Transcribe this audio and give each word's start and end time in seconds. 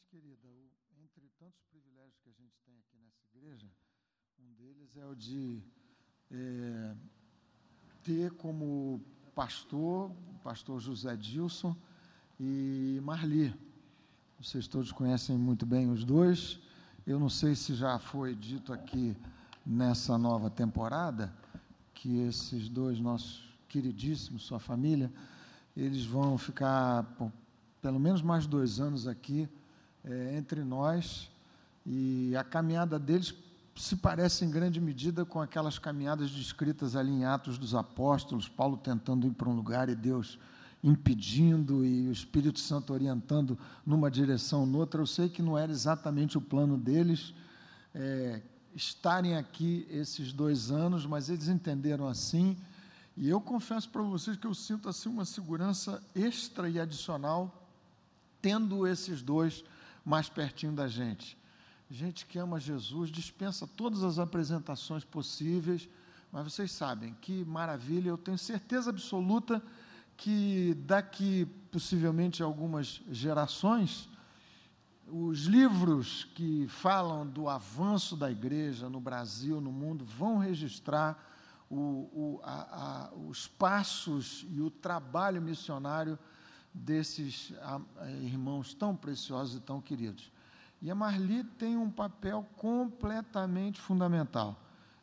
seguinte, 0.00 0.06
querida, 0.08 0.48
o, 0.48 0.70
entre 1.02 1.28
tantos 1.38 1.62
privilégios 1.70 2.18
que 2.22 2.28
a 2.28 2.32
gente 2.32 2.54
tem 2.64 2.76
aqui 2.78 2.96
nessa 2.98 3.24
igreja, 3.34 3.66
um 4.38 4.52
deles 4.54 4.96
é 4.96 5.06
o 5.06 5.14
de 5.14 5.62
é, 6.30 6.94
ter 8.02 8.32
como 8.32 9.00
pastor, 9.34 10.10
o 10.10 10.38
pastor 10.42 10.80
José 10.80 11.16
Dilson 11.16 11.76
e 12.38 13.00
Marli. 13.02 13.54
Vocês 14.38 14.66
todos 14.66 14.92
conhecem 14.92 15.36
muito 15.36 15.66
bem 15.66 15.90
os 15.90 16.04
dois. 16.04 16.60
Eu 17.06 17.18
não 17.18 17.28
sei 17.28 17.54
se 17.54 17.74
já 17.74 17.98
foi 17.98 18.34
dito 18.34 18.72
aqui 18.72 19.16
nessa 19.66 20.16
nova 20.16 20.48
temporada 20.48 21.34
que 21.92 22.20
esses 22.20 22.68
dois 22.68 22.98
nossos 22.98 23.48
queridíssimos, 23.68 24.42
sua 24.42 24.58
família, 24.58 25.12
eles 25.76 26.04
vão 26.04 26.38
ficar 26.38 27.04
por 27.16 27.30
pelo 27.82 27.98
menos 27.98 28.20
mais 28.20 28.46
dois 28.46 28.78
anos 28.78 29.06
aqui 29.06 29.48
é, 30.04 30.36
entre 30.36 30.62
nós 30.62 31.30
e 31.84 32.34
a 32.36 32.44
caminhada 32.44 32.98
deles 32.98 33.34
se 33.76 33.96
parece 33.96 34.44
em 34.44 34.50
grande 34.50 34.80
medida 34.80 35.24
com 35.24 35.40
aquelas 35.40 35.78
caminhadas 35.78 36.30
descritas 36.30 36.96
ali 36.96 37.10
em 37.10 37.24
Atos 37.24 37.56
dos 37.56 37.74
Apóstolos, 37.74 38.48
Paulo 38.48 38.76
tentando 38.76 39.26
ir 39.26 39.30
para 39.30 39.48
um 39.48 39.54
lugar 39.54 39.88
e 39.88 39.94
Deus 39.94 40.38
impedindo 40.82 41.84
e 41.84 42.08
o 42.08 42.12
Espírito 42.12 42.58
Santo 42.58 42.92
orientando 42.92 43.58
numa 43.84 44.10
direção 44.10 44.60
ou 44.60 44.66
noutra. 44.66 45.00
Eu 45.00 45.06
sei 45.06 45.28
que 45.28 45.42
não 45.42 45.56
era 45.56 45.70
exatamente 45.70 46.38
o 46.38 46.40
plano 46.40 46.76
deles 46.76 47.34
é, 47.94 48.40
estarem 48.74 49.36
aqui 49.36 49.86
esses 49.90 50.32
dois 50.32 50.70
anos, 50.70 51.06
mas 51.06 51.28
eles 51.28 51.48
entenderam 51.48 52.06
assim. 52.06 52.56
E 53.16 53.28
eu 53.28 53.40
confesso 53.40 53.88
para 53.90 54.02
vocês 54.02 54.36
que 54.36 54.46
eu 54.46 54.54
sinto 54.54 54.88
assim 54.88 55.08
uma 55.08 55.24
segurança 55.24 56.02
extra 56.14 56.68
e 56.68 56.80
adicional 56.80 57.68
tendo 58.40 58.86
esses 58.86 59.20
dois 59.22 59.64
mais 60.04 60.28
pertinho 60.28 60.72
da 60.72 60.88
gente. 60.88 61.38
Gente 61.90 62.24
que 62.24 62.38
ama 62.38 62.60
Jesus 62.60 63.10
dispensa 63.10 63.66
todas 63.66 64.04
as 64.04 64.18
apresentações 64.18 65.04
possíveis, 65.04 65.88
mas 66.30 66.44
vocês 66.44 66.70
sabem 66.70 67.14
que 67.20 67.44
maravilha, 67.44 68.10
eu 68.10 68.18
tenho 68.18 68.38
certeza 68.38 68.90
absoluta 68.90 69.62
que 70.16 70.74
daqui 70.86 71.46
possivelmente 71.72 72.42
algumas 72.42 73.00
gerações, 73.10 74.08
os 75.08 75.40
livros 75.46 76.28
que 76.34 76.68
falam 76.68 77.26
do 77.26 77.48
avanço 77.48 78.16
da 78.16 78.30
igreja 78.30 78.88
no 78.88 79.00
Brasil, 79.00 79.60
no 79.60 79.72
mundo, 79.72 80.04
vão 80.04 80.38
registrar 80.38 81.18
o, 81.68 81.76
o, 81.76 82.40
a, 82.44 83.08
a, 83.10 83.14
os 83.14 83.48
passos 83.48 84.46
e 84.50 84.60
o 84.60 84.70
trabalho 84.70 85.40
missionário 85.40 86.18
desses 86.72 87.52
irmãos 88.22 88.74
tão 88.74 88.94
preciosos 88.94 89.56
e 89.56 89.60
tão 89.60 89.80
queridos. 89.80 90.30
E 90.82 90.90
a 90.90 90.94
Marli 90.94 91.44
tem 91.44 91.76
um 91.76 91.90
papel 91.90 92.46
completamente 92.56 93.80
fundamental. 93.80 94.58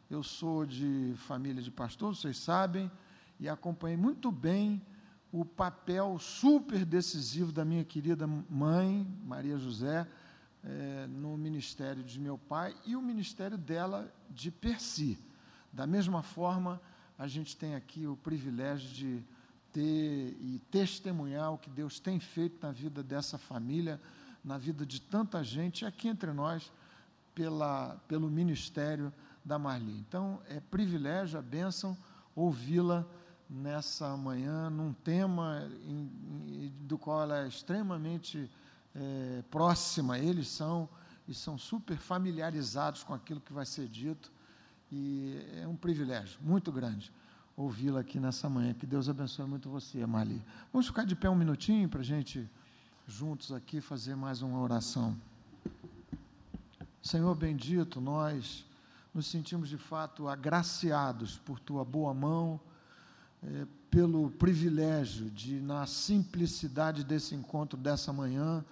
Eu 0.09 0.24
sou 0.24 0.66
de 0.66 1.14
família 1.28 1.62
de 1.62 1.70
pastor, 1.70 2.16
vocês 2.16 2.38
sabem, 2.38 2.90
e 3.40 3.48
acompanhei 3.48 3.98
muito 3.98 4.32
bem 4.32 4.82
o 5.32 5.44
papel 5.44 6.18
super 6.18 6.86
decisivo 6.86 7.52
da 7.52 7.66
minha 7.66 7.84
querida 7.84 8.26
mãe, 8.26 9.06
Maria 9.24 9.58
José, 9.58 10.08
é, 10.64 11.08
no 11.08 11.38
ministério 11.38 12.04
de 12.04 12.20
meu 12.20 12.38
pai 12.38 12.76
e 12.86 12.96
o 12.96 13.02
ministério 13.02 13.58
dela 13.58 14.12
de 14.30 14.50
Persi. 14.50 15.20
Da 15.72 15.86
mesma 15.86 16.24
forma, 16.24 16.81
a 17.18 17.28
gente 17.28 17.56
tem 17.56 17.76
aqui 17.76 18.08
o 18.08 18.16
privilégio 18.16 18.90
de 18.90 19.24
ter 19.78 20.36
e 20.42 20.59
testemunhar 20.72 21.53
o 21.53 21.58
que 21.59 21.70
Deus 21.70 22.00
tem 22.00 22.20
feito 22.20 22.58
na 22.66 22.72
vida 22.72 23.03
dessa 23.03 23.38
família, 23.38 24.02
na 24.44 24.58
vida 24.58 24.84
de 24.84 25.00
tanta 25.00 25.44
gente 25.44 25.86
aqui 25.86 26.08
entre 26.08 26.34
nós, 26.34 26.72
pela, 27.36 27.95
pelo 28.08 28.28
ministério 28.28 29.14
da 29.45 29.59
Marli. 29.59 30.00
Então, 30.00 30.42
é 30.50 30.59
privilégio, 30.59 31.38
a 31.38 31.44
bênção, 31.44 31.95
ouvi-la 32.36 33.06
nessa 33.47 34.18
manhã, 34.18 34.68
num 34.68 34.94
tema 34.94 35.69
em, 35.85 36.12
em, 36.47 36.73
do 36.88 36.97
qual 36.97 37.22
ela 37.22 37.44
é 37.44 37.47
extremamente 37.47 38.50
é, 38.96 39.44
próxima, 39.52 40.18
eles 40.18 40.47
são, 40.47 40.90
e 41.28 41.35
são 41.35 41.56
super 41.56 41.97
familiarizados 41.97 43.03
com 43.03 43.13
aquilo 43.13 43.40
que 43.40 43.53
vai 43.53 43.66
ser 43.66 43.88
dito, 43.88 44.31
e 44.91 45.40
é 45.62 45.68
um 45.68 45.75
privilégio 45.75 46.40
muito 46.41 46.72
grande 46.72 47.13
ouvi-la 47.57 48.01
aqui 48.01 48.19
nessa 48.19 48.47
manhã. 48.47 48.72
Que 48.75 48.85
Deus 48.85 49.09
abençoe 49.09 49.47
muito 49.47 49.68
você, 49.68 50.06
Mali. 50.06 50.40
Vamos 50.72 50.85
ficar 50.85 51.06
de 51.06 51.16
pé 51.16 51.28
um 51.28 51.35
minutinho 51.35 51.90
para 51.90 52.01
a 52.01 52.03
gente, 52.03 52.47
juntos 53.07 53.51
aqui, 53.51 53.81
fazer 53.81 54.16
mais 54.16 54.44
uma 54.44 54.62
oração. 54.62 55.18
Senhor 57.01 57.34
bendito, 57.34 58.00
nós 58.00 58.63
nos 59.12 59.25
sentimos 59.25 59.69
de 59.69 59.78
fato 59.78 60.28
agraciados 60.28 61.38
por 61.40 61.59
tua 61.59 61.84
boa 61.84 62.13
mão, 62.13 62.59
é, 63.41 63.66
pelo 63.90 64.29
privilégio 64.29 65.31
de, 65.31 65.59
na 65.59 65.88
simplicidade 65.88 67.03
desse 67.03 67.34
encontro 67.34 67.79
dessa 67.79 68.13
manhã, 68.13 68.63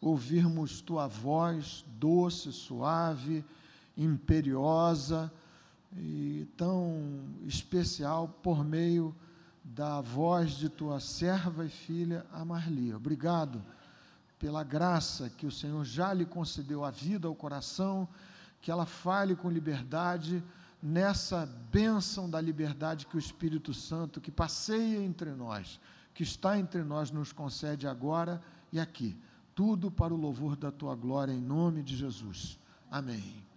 ouvirmos 0.00 0.80
tua 0.80 1.06
voz 1.06 1.84
doce, 1.96 2.50
suave, 2.50 3.44
imperiosa 3.96 5.30
e 5.96 6.46
tão 6.56 7.24
especial 7.46 8.28
por 8.42 8.64
meio 8.64 9.14
da 9.64 10.00
voz 10.00 10.52
de 10.52 10.68
tua 10.68 11.00
serva 11.00 11.64
e 11.64 11.68
filha 11.68 12.26
Amarli. 12.32 12.94
Obrigado 12.94 13.62
pela 14.38 14.64
graça 14.64 15.30
que 15.30 15.46
o 15.46 15.52
Senhor 15.52 15.84
já 15.84 16.12
lhe 16.12 16.26
concedeu 16.26 16.84
a 16.84 16.90
vida, 16.90 17.28
ao 17.28 17.34
coração, 17.34 18.08
que 18.60 18.70
ela 18.70 18.86
fale 18.86 19.36
com 19.36 19.48
liberdade 19.48 20.42
nessa 20.82 21.46
bênção 21.70 22.28
da 22.28 22.40
liberdade 22.40 23.06
que 23.06 23.16
o 23.16 23.18
Espírito 23.18 23.72
Santo, 23.72 24.20
que 24.20 24.32
passeia 24.32 25.00
entre 25.00 25.30
nós, 25.30 25.78
que 26.12 26.24
está 26.24 26.58
entre 26.58 26.82
nós, 26.82 27.10
nos 27.10 27.32
concede 27.32 27.86
agora 27.86 28.42
e 28.72 28.80
aqui. 28.80 29.16
Tudo 29.54 29.90
para 29.90 30.12
o 30.12 30.16
louvor 30.16 30.56
da 30.56 30.72
tua 30.72 30.96
glória, 30.96 31.32
em 31.32 31.40
nome 31.40 31.82
de 31.82 31.96
Jesus. 31.96 32.58
Amém. 32.90 33.51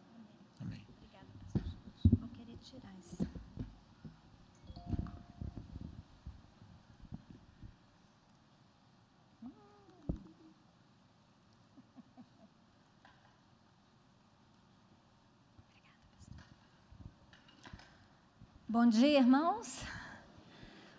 Bom 18.78 18.88
dia, 18.88 19.20
irmãos. 19.20 19.80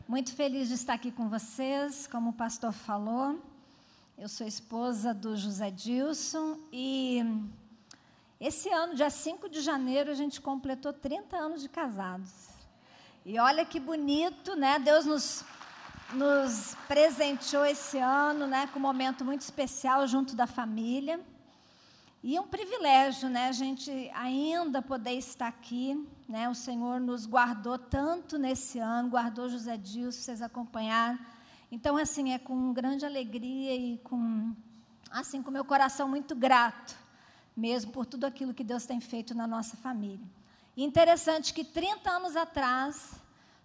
Muito 0.08 0.34
feliz 0.34 0.68
de 0.68 0.74
estar 0.76 0.94
aqui 0.94 1.12
com 1.12 1.28
vocês, 1.28 2.06
como 2.06 2.30
o 2.30 2.32
pastor 2.32 2.72
falou. 2.72 3.38
Eu 4.16 4.30
sou 4.30 4.46
esposa 4.46 5.12
do 5.12 5.36
José 5.36 5.70
Dilson 5.70 6.58
e 6.72 7.22
esse 8.40 8.70
ano, 8.70 8.94
dia 8.94 9.10
5 9.10 9.50
de 9.50 9.60
janeiro, 9.60 10.10
a 10.10 10.14
gente 10.14 10.40
completou 10.40 10.90
30 10.90 11.36
anos 11.36 11.60
de 11.60 11.68
casados. 11.68 12.48
E 13.26 13.38
olha 13.38 13.62
que 13.62 13.78
bonito, 13.78 14.56
né? 14.56 14.78
Deus 14.78 15.04
nos, 15.04 15.44
nos 16.14 16.74
presenteou 16.88 17.66
esse 17.66 17.98
ano, 17.98 18.46
né, 18.46 18.70
com 18.72 18.78
um 18.78 18.82
momento 18.82 19.22
muito 19.22 19.42
especial 19.42 20.06
junto 20.06 20.34
da 20.34 20.46
família. 20.46 21.20
E 22.22 22.36
é 22.36 22.40
um 22.40 22.46
privilégio, 22.46 23.28
né, 23.28 23.48
a 23.48 23.52
gente 23.52 23.90
ainda 24.14 24.82
poder 24.82 25.12
estar 25.12 25.46
aqui, 25.46 26.08
né? 26.28 26.48
O 26.48 26.54
Senhor 26.54 26.98
nos 26.98 27.24
guardou 27.24 27.78
tanto 27.78 28.36
nesse 28.36 28.78
ano, 28.78 29.10
guardou 29.10 29.48
José 29.48 29.76
Dilson, 29.76 30.20
vocês 30.20 30.42
acompanharam. 30.42 31.18
Então, 31.70 31.96
assim, 31.96 32.32
é 32.32 32.38
com 32.38 32.72
grande 32.72 33.04
alegria 33.04 33.74
e 33.76 33.98
com 33.98 34.54
assim 35.10 35.42
com 35.42 35.50
meu 35.50 35.64
coração 35.64 36.08
muito 36.08 36.34
grato, 36.34 36.96
mesmo 37.56 37.92
por 37.92 38.04
tudo 38.04 38.24
aquilo 38.24 38.52
que 38.52 38.64
Deus 38.64 38.86
tem 38.86 39.00
feito 39.00 39.34
na 39.34 39.46
nossa 39.46 39.76
família. 39.76 40.26
E 40.76 40.84
interessante 40.84 41.54
que 41.54 41.64
30 41.64 42.10
anos 42.10 42.36
atrás 42.36 43.12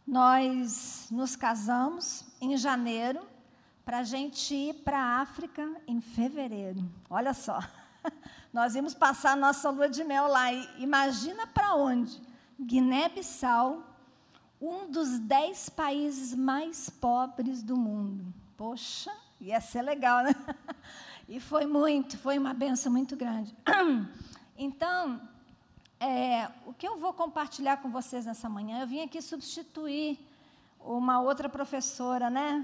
nós 0.06 1.08
nos 1.12 1.36
casamos 1.36 2.25
em 2.40 2.56
janeiro 2.58 3.22
para 3.84 4.00
a 4.00 4.04
gente 4.04 4.54
ir 4.54 4.75
para 4.75 5.00
a 5.00 5.22
África 5.22 5.70
em 5.88 6.00
fevereiro. 6.00 6.84
Olha 7.10 7.34
só. 7.34 7.60
Nós 8.53 8.75
íamos 8.75 8.94
passar 8.94 9.36
nossa 9.38 9.69
lua 9.69 9.89
de 9.89 10.03
mel 10.03 10.27
lá. 10.27 10.51
E 10.51 10.68
imagina 10.77 11.48
para 11.48 11.75
onde? 11.75 12.21
Guiné-Bissau, 12.59 13.83
um 14.62 14.89
dos 14.92 15.19
dez 15.19 15.69
países 15.69 16.33
mais 16.36 16.89
pobres 16.89 17.63
do 17.63 17.75
mundo. 17.75 18.33
Poxa, 18.56 19.12
ia 19.39 19.59
ser 19.59 19.81
legal, 19.81 20.24
né? 20.24 20.36
E 21.30 21.39
foi 21.39 21.65
muito, 21.65 22.18
foi 22.18 22.38
uma 22.38 22.53
benção 22.53 22.92
muito 22.92 23.15
grande. 23.15 23.56
Então, 24.63 25.19
é, 26.00 26.48
o 26.68 26.74
que 26.74 26.88
eu 26.88 27.00
vou 27.00 27.13
compartilhar 27.13 27.77
com 27.77 27.89
vocês 27.89 28.27
nessa 28.27 28.48
manhã, 28.48 28.81
eu 28.81 28.86
vim 28.86 29.01
aqui 29.01 29.19
substituir 29.24 30.19
uma 30.80 31.19
outra 31.19 31.50
professora, 31.50 32.30
né? 32.30 32.63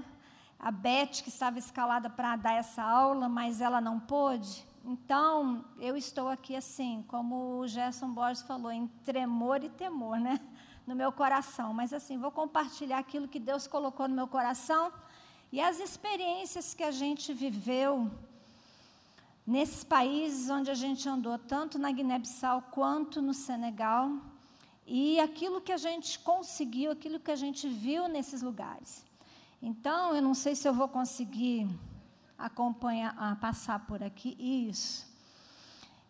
A 0.60 0.70
Beth, 0.70 1.22
que 1.22 1.28
estava 1.28 1.58
escalada 1.58 2.08
para 2.08 2.36
dar 2.36 2.54
essa 2.54 2.82
aula, 2.82 3.28
mas 3.28 3.60
ela 3.60 3.80
não 3.80 3.98
pôde. 3.98 4.64
Então, 4.90 5.66
eu 5.78 5.98
estou 5.98 6.28
aqui 6.28 6.56
assim, 6.56 7.04
como 7.08 7.58
o 7.58 7.68
Gerson 7.68 8.10
Borges 8.10 8.40
falou, 8.40 8.72
em 8.72 8.86
tremor 9.04 9.62
e 9.62 9.68
temor, 9.68 10.18
né? 10.18 10.40
No 10.86 10.96
meu 10.96 11.12
coração. 11.12 11.74
Mas 11.74 11.92
assim, 11.92 12.16
vou 12.16 12.30
compartilhar 12.30 12.98
aquilo 12.98 13.28
que 13.28 13.38
Deus 13.38 13.66
colocou 13.66 14.08
no 14.08 14.14
meu 14.14 14.26
coração 14.26 14.90
e 15.52 15.60
as 15.60 15.78
experiências 15.78 16.72
que 16.72 16.82
a 16.82 16.90
gente 16.90 17.34
viveu 17.34 18.10
nesses 19.46 19.84
países 19.84 20.48
onde 20.48 20.70
a 20.70 20.74
gente 20.74 21.06
andou, 21.06 21.36
tanto 21.36 21.78
na 21.78 21.92
Guiné-Bissau 21.92 22.62
quanto 22.70 23.20
no 23.20 23.34
Senegal, 23.34 24.10
e 24.86 25.20
aquilo 25.20 25.60
que 25.60 25.72
a 25.72 25.76
gente 25.76 26.18
conseguiu, 26.20 26.92
aquilo 26.92 27.20
que 27.20 27.30
a 27.30 27.36
gente 27.36 27.68
viu 27.68 28.08
nesses 28.08 28.40
lugares. 28.40 29.04
Então, 29.60 30.14
eu 30.16 30.22
não 30.22 30.32
sei 30.32 30.54
se 30.54 30.66
eu 30.66 30.72
vou 30.72 30.88
conseguir 30.88 31.68
acompanhar, 32.38 33.14
a 33.18 33.34
passar 33.34 33.80
por 33.86 34.02
aqui 34.02 34.36
isso. 34.38 35.06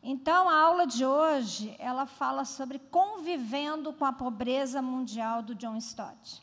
Então, 0.03 0.49
a 0.49 0.61
aula 0.61 0.87
de 0.87 1.05
hoje, 1.05 1.75
ela 1.79 2.07
fala 2.07 2.45
sobre 2.45 2.79
convivendo 2.79 3.93
com 3.93 4.05
a 4.05 4.13
pobreza 4.13 4.81
mundial 4.81 5.43
do 5.43 5.55
John 5.55 5.77
Stott. 5.77 6.41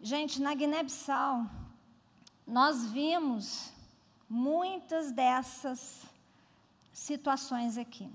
Gente, 0.00 0.42
na 0.42 0.52
Guiné-Bissau, 0.54 1.46
nós 2.46 2.86
vimos 2.86 3.72
muitas 4.28 5.12
dessas 5.12 6.02
situações 6.92 7.78
aqui. 7.78 8.10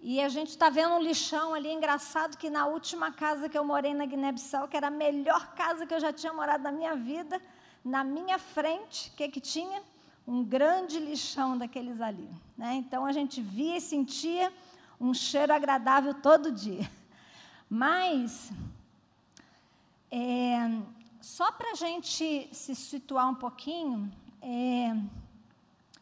E 0.00 0.20
a 0.20 0.28
gente 0.28 0.50
está 0.50 0.68
vendo 0.68 0.94
um 0.94 1.00
lixão 1.00 1.54
ali, 1.54 1.72
engraçado 1.72 2.36
que 2.36 2.50
na 2.50 2.66
última 2.66 3.10
casa 3.10 3.48
que 3.48 3.56
eu 3.56 3.64
morei 3.64 3.94
na 3.94 4.04
Guiné-Bissau, 4.04 4.68
que 4.68 4.76
era 4.76 4.88
a 4.88 4.90
melhor 4.90 5.54
casa 5.54 5.86
que 5.86 5.94
eu 5.94 6.00
já 6.00 6.12
tinha 6.12 6.32
morado 6.32 6.62
na 6.62 6.70
minha 6.70 6.94
vida, 6.94 7.40
na 7.84 8.04
minha 8.04 8.38
frente, 8.38 9.10
o 9.10 9.16
que, 9.16 9.28
que 9.28 9.40
tinha? 9.40 9.82
Um 10.26 10.42
grande 10.42 10.98
lixão 10.98 11.56
daqueles 11.56 12.00
ali. 12.00 12.28
Né? 12.56 12.74
Então 12.74 13.04
a 13.06 13.12
gente 13.12 13.40
via 13.40 13.76
e 13.76 13.80
sentia 13.80 14.52
um 15.00 15.14
cheiro 15.14 15.52
agradável 15.52 16.14
todo 16.14 16.50
dia. 16.50 16.90
Mas, 17.68 18.50
é, 20.10 20.80
só 21.20 21.50
para 21.52 21.72
a 21.72 21.74
gente 21.74 22.48
se 22.52 22.74
situar 22.74 23.28
um 23.28 23.34
pouquinho, 23.34 24.10
é, 24.40 24.96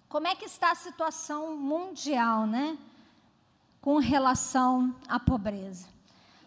como 0.08 0.28
é 0.28 0.34
que 0.34 0.44
está 0.44 0.70
a 0.70 0.76
situação 0.76 1.56
mundial, 1.56 2.46
né? 2.46 2.78
Com 3.80 3.98
relação 3.98 4.94
à 5.08 5.18
pobreza. 5.18 5.88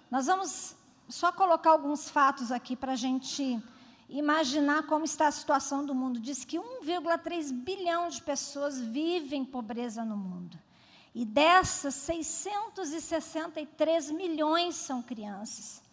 Nós 0.10 0.28
vamos 0.28 0.76
só 1.10 1.32
colocar 1.32 1.72
alguns 1.72 2.10
fatos 2.10 2.52
aqui 2.52 2.76
para 2.76 2.94
a 2.94 2.96
gente 2.96 3.62
imaginar 4.10 4.84
como 4.84 5.06
está 5.06 5.28
a 5.28 5.32
situação 5.32 5.86
do 5.86 5.94
mundo. 5.94 6.20
Diz 6.20 6.44
que 6.46 6.58
1,3 6.58 7.52
bilhão 7.52 8.10
de 8.10 8.22
pessoas 8.22 8.80
vivem 8.80 9.44
pobreza 9.44 10.06
no 10.06 10.16
mundo. 10.16 10.58
E 11.14 11.26
dessas, 11.26 11.94
663 11.96 14.12
milhões 14.12 14.76
são 14.76 15.02
crianças. 15.02 15.84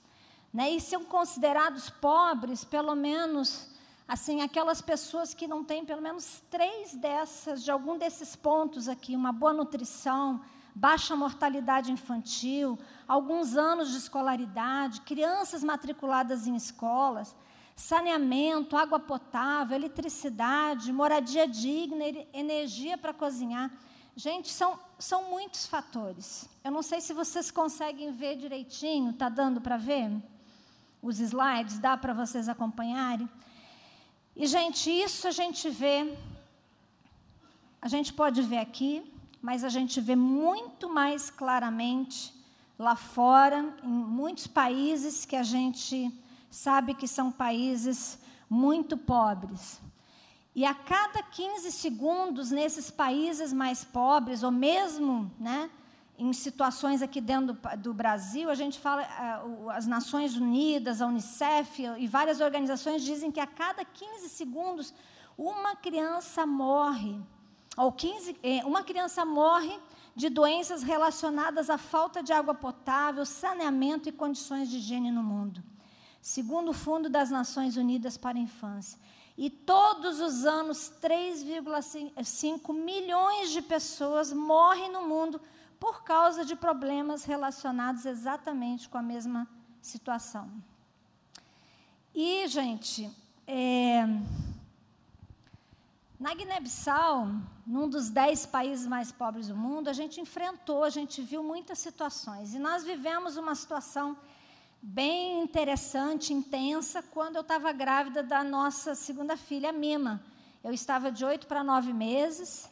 Né? 0.53 0.71
E 0.71 0.81
são 0.81 1.05
considerados 1.05 1.91
pobres, 1.91 2.65
pelo 2.65 2.95
menos 2.95 3.75
assim, 4.07 4.43
aquelas 4.43 4.83
pessoas 4.83 5.33
que 5.33 5.49
não 5.49 5.65
têm 5.65 5.83
pelo 5.85 6.03
menos 6.03 6.43
três 6.51 6.95
dessas, 6.95 7.65
de 7.65 7.71
algum 7.71 7.97
desses 7.97 8.37
pontos 8.37 8.87
aqui, 8.87 9.17
uma 9.17 9.33
boa 9.33 9.55
nutrição, 9.55 10.43
baixa 10.75 11.17
mortalidade 11.17 11.91
infantil, 11.91 12.79
alguns 13.09 13.57
anos 13.57 13.91
de 13.91 13.97
escolaridade, 13.97 15.01
crianças 15.03 15.65
matriculadas 15.65 16.47
em 16.47 16.55
escolas, 16.55 17.35
saneamento, 17.77 18.77
água 18.77 19.01
potável, 19.01 19.77
eletricidade, 19.77 20.93
moradia 20.93 21.47
digna, 21.47 22.05
energia 22.33 22.97
para 22.97 23.13
cozinhar. 23.13 23.71
Gente, 24.17 24.49
são, 24.49 24.79
são 24.99 25.29
muitos 25.29 25.67
fatores. 25.67 26.49
Eu 26.63 26.71
não 26.71 26.83
sei 26.83 27.01
se 27.01 27.13
vocês 27.13 27.51
conseguem 27.51 28.13
ver 28.13 28.37
direitinho, 28.37 29.11
está 29.11 29.29
dando 29.29 29.61
para 29.61 29.77
ver? 29.77 30.11
Os 31.03 31.19
slides, 31.19 31.79
dá 31.79 31.97
para 31.97 32.13
vocês 32.13 32.49
acompanharem? 32.49 33.29
E, 34.37 34.47
gente, 34.47 34.91
isso 34.91 35.27
a 35.27 35.33
gente 35.33 35.69
vê, 35.69 36.17
a 37.83 37.89
gente 37.89 38.13
pode 38.13 38.41
ver 38.43 38.59
aqui, 38.59 39.03
mas 39.43 39.65
a 39.65 39.69
gente 39.69 40.01
vê 40.01 40.17
muito 40.17 40.89
mais 40.89 41.29
claramente 41.29 42.33
lá 42.79 42.97
fora, 42.97 43.77
em 43.83 43.89
muitos 43.89 44.47
países 44.47 45.25
que 45.25 45.37
a 45.37 45.43
gente 45.43 46.11
sabe 46.55 46.95
que 46.95 47.09
são 47.09 47.33
países 47.33 48.19
muito 48.49 48.97
pobres. 48.97 49.81
E 50.55 50.65
a 50.65 50.73
cada 50.73 51.21
15 51.21 51.73
segundos, 51.73 52.53
nesses 52.53 52.91
países 52.91 53.53
mais 53.53 53.83
pobres, 53.83 54.45
ou 54.45 54.53
mesmo 54.53 55.33
né, 55.39 55.69
em 56.17 56.33
situações 56.33 57.03
aqui 57.03 57.21
dentro 57.21 57.55
do, 57.55 57.77
do 57.79 57.93
Brasil, 57.93 58.49
a 58.49 58.55
gente 58.55 58.79
fala, 58.79 59.03
uh, 59.45 59.71
as 59.71 59.85
Nações 59.85 60.37
Unidas, 60.37 61.03
a 61.03 61.07
Unicef 61.07 61.83
e 61.99 62.07
várias 62.07 62.41
organizações 62.41 63.03
dizem 63.03 63.33
que 63.33 63.41
a 63.41 63.47
cada 63.49 63.85
15 63.85 64.29
segundos 64.29 64.95
uma 65.37 65.75
criança 65.75 66.47
morre, 66.47 67.21
ou 67.77 67.91
15, 67.91 68.37
eh, 68.41 68.65
uma 68.65 68.85
criança 68.85 69.25
morre 69.25 69.77
de 70.15 70.29
doenças 70.29 70.85
relacionadas 70.85 71.69
à 71.69 71.77
falta 71.77 72.23
de 72.23 72.33
água 72.33 72.55
potável, 72.55 73.27
saneamento 73.27 74.09
e 74.09 74.13
condições 74.13 74.71
de 74.71 74.77
higiene 74.77 75.11
no 75.11 75.25
mundo, 75.25 75.61
segundo 76.25 76.71
o 76.71 76.73
Fundo 76.73 77.11
das 77.11 77.31
Nações 77.31 77.77
Unidas 77.77 78.17
para 78.17 78.39
a 78.39 78.41
Infância. 78.41 78.99
E 79.37 79.51
todos 79.51 80.21
os 80.21 80.47
anos, 80.47 80.91
3,5 81.03 82.73
milhões 82.73 83.51
de 83.51 83.61
pessoas 83.61 84.33
morrem 84.33 84.91
no 84.91 85.07
mundo 85.07 85.39
por 85.79 86.03
causa 86.03 86.43
de 86.43 86.57
problemas 86.57 87.25
relacionados 87.25 88.07
exatamente 88.07 88.89
com 88.89 88.97
a 88.97 89.03
mesma 89.03 89.47
situação. 89.83 90.51
E, 92.15 92.49
gente, 92.49 93.11
é, 93.47 94.07
na 96.19 96.33
Guiné-Bissau, 96.33 97.29
num 97.67 97.87
dos 97.87 98.09
dez 98.09 98.47
países 98.47 98.87
mais 98.87 99.13
pobres 99.13 99.49
do 99.49 99.57
mundo, 99.57 99.89
a 99.91 99.93
gente 99.93 100.23
enfrentou, 100.23 100.85
a 100.85 100.91
gente 100.91 101.21
viu 101.21 101.43
muitas 101.43 101.79
situações. 101.81 102.55
E 102.55 102.59
nós 102.59 102.83
vivemos 102.83 103.37
uma 103.37 103.55
situação 103.55 104.17
bem 104.87 105.43
interessante, 105.43 106.35
intensa, 106.35 107.03
quando 107.03 107.37
eu 107.37 107.41
estava 107.41 107.73
grávida 107.73 108.23
da 108.23 108.45
nossa 108.45 108.95
segunda 108.95 109.35
filha, 109.35 109.73
Mima. 109.73 110.23
Eu 110.63 110.75
estava 110.75 111.11
de 111.11 111.25
oito 111.25 111.47
para 111.47 111.65
nove 111.65 111.91
meses 111.91 112.71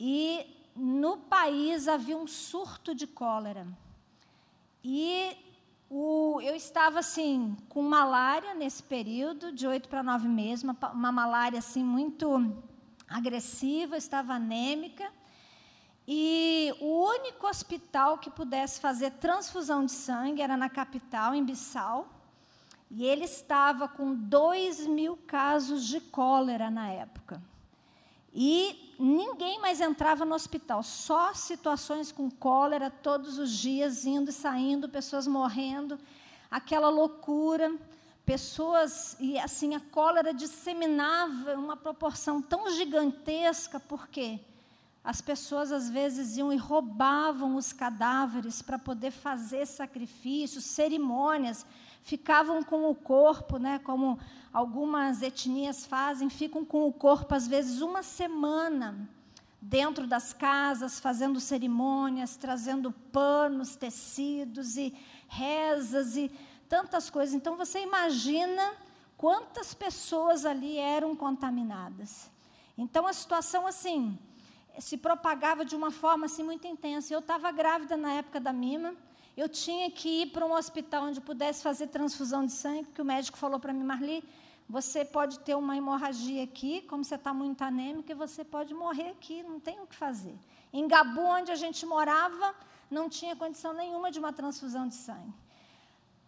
e 0.00 0.46
no 0.74 1.18
país 1.18 1.88
havia 1.88 2.16
um 2.16 2.26
surto 2.26 2.94
de 2.94 3.06
cólera. 3.06 3.66
E 4.82 5.36
o, 5.90 6.40
eu 6.40 6.54
estava 6.54 7.00
assim 7.00 7.54
com 7.68 7.82
malária 7.82 8.54
nesse 8.54 8.82
período, 8.82 9.52
de 9.52 9.66
oito 9.66 9.90
para 9.90 10.02
nove 10.02 10.28
meses, 10.28 10.64
uma, 10.64 10.76
uma 10.94 11.12
malária 11.12 11.58
assim 11.58 11.84
muito 11.84 12.62
agressiva, 13.06 13.98
estava 13.98 14.32
anêmica. 14.32 15.12
E 16.06 16.72
o 16.80 17.04
único 17.08 17.46
hospital 17.46 18.18
que 18.18 18.30
pudesse 18.30 18.80
fazer 18.80 19.10
transfusão 19.12 19.84
de 19.84 19.92
sangue 19.92 20.40
era 20.40 20.56
na 20.56 20.68
capital, 20.68 21.34
em 21.34 21.44
Bissau. 21.44 22.08
E 22.90 23.04
ele 23.04 23.24
estava 23.24 23.88
com 23.88 24.14
dois 24.14 24.86
mil 24.86 25.16
casos 25.26 25.84
de 25.84 26.00
cólera 26.00 26.70
na 26.70 26.88
época. 26.90 27.42
E 28.32 28.94
ninguém 28.98 29.58
mais 29.60 29.80
entrava 29.80 30.24
no 30.24 30.34
hospital, 30.34 30.82
só 30.82 31.32
situações 31.32 32.12
com 32.12 32.30
cólera 32.30 32.90
todos 32.90 33.38
os 33.38 33.50
dias, 33.50 34.04
indo 34.04 34.28
e 34.28 34.32
saindo, 34.32 34.90
pessoas 34.90 35.26
morrendo, 35.26 35.98
aquela 36.50 36.90
loucura, 36.90 37.74
pessoas, 38.26 39.16
e 39.18 39.38
assim, 39.38 39.74
a 39.74 39.80
cólera 39.80 40.34
disseminava 40.34 41.54
uma 41.54 41.78
proporção 41.78 42.42
tão 42.42 42.70
gigantesca, 42.70 43.80
por 43.80 44.06
quê? 44.08 44.38
As 45.06 45.20
pessoas 45.20 45.70
às 45.70 45.88
vezes 45.88 46.36
iam 46.36 46.52
e 46.52 46.56
roubavam 46.56 47.54
os 47.54 47.72
cadáveres 47.72 48.60
para 48.60 48.76
poder 48.76 49.12
fazer 49.12 49.64
sacrifícios, 49.64 50.64
cerimônias, 50.64 51.64
ficavam 52.02 52.60
com 52.60 52.90
o 52.90 52.94
corpo, 52.94 53.56
né, 53.56 53.78
como 53.78 54.18
algumas 54.52 55.22
etnias 55.22 55.86
fazem, 55.86 56.28
ficam 56.28 56.64
com 56.64 56.88
o 56.88 56.92
corpo 56.92 57.32
às 57.36 57.46
vezes 57.46 57.80
uma 57.80 58.02
semana 58.02 59.08
dentro 59.62 60.08
das 60.08 60.32
casas, 60.32 60.98
fazendo 60.98 61.38
cerimônias, 61.38 62.36
trazendo 62.36 62.90
panos, 62.90 63.76
tecidos 63.76 64.76
e 64.76 64.92
rezas 65.28 66.16
e 66.16 66.32
tantas 66.68 67.08
coisas. 67.10 67.32
Então 67.32 67.56
você 67.56 67.80
imagina 67.80 68.74
quantas 69.16 69.72
pessoas 69.72 70.44
ali 70.44 70.78
eram 70.78 71.14
contaminadas. 71.14 72.28
Então 72.76 73.06
a 73.06 73.12
situação 73.12 73.68
assim 73.68 74.18
se 74.78 74.96
propagava 74.96 75.64
de 75.64 75.74
uma 75.74 75.90
forma 75.90 76.26
assim 76.26 76.42
muito 76.42 76.66
intensa. 76.66 77.12
Eu 77.12 77.20
estava 77.20 77.50
grávida 77.50 77.96
na 77.96 78.12
época 78.12 78.38
da 78.38 78.52
Mima 78.52 78.94
eu 79.36 79.48
tinha 79.50 79.90
que 79.90 80.22
ir 80.22 80.26
para 80.28 80.46
um 80.46 80.54
hospital 80.54 81.04
onde 81.04 81.20
pudesse 81.20 81.62
fazer 81.62 81.88
transfusão 81.88 82.46
de 82.46 82.52
sangue, 82.52 82.84
porque 82.84 83.02
o 83.02 83.04
médico 83.04 83.36
falou 83.36 83.60
para 83.60 83.72
mim, 83.72 83.84
Marli, 83.84 84.24
você 84.66 85.04
pode 85.04 85.38
ter 85.40 85.54
uma 85.54 85.76
hemorragia 85.76 86.42
aqui, 86.42 86.80
como 86.88 87.04
você 87.04 87.16
está 87.16 87.34
muito 87.34 87.60
anêmica, 87.62 88.12
e 88.12 88.14
você 88.14 88.42
pode 88.42 88.72
morrer 88.72 89.10
aqui, 89.10 89.42
não 89.42 89.60
tem 89.60 89.78
o 89.80 89.86
que 89.86 89.94
fazer. 89.94 90.34
Em 90.72 90.88
Gabu, 90.88 91.20
onde 91.20 91.52
a 91.52 91.54
gente 91.54 91.84
morava, 91.84 92.54
não 92.90 93.10
tinha 93.10 93.36
condição 93.36 93.74
nenhuma 93.74 94.10
de 94.10 94.18
uma 94.18 94.32
transfusão 94.32 94.88
de 94.88 94.94
sangue. 94.94 95.34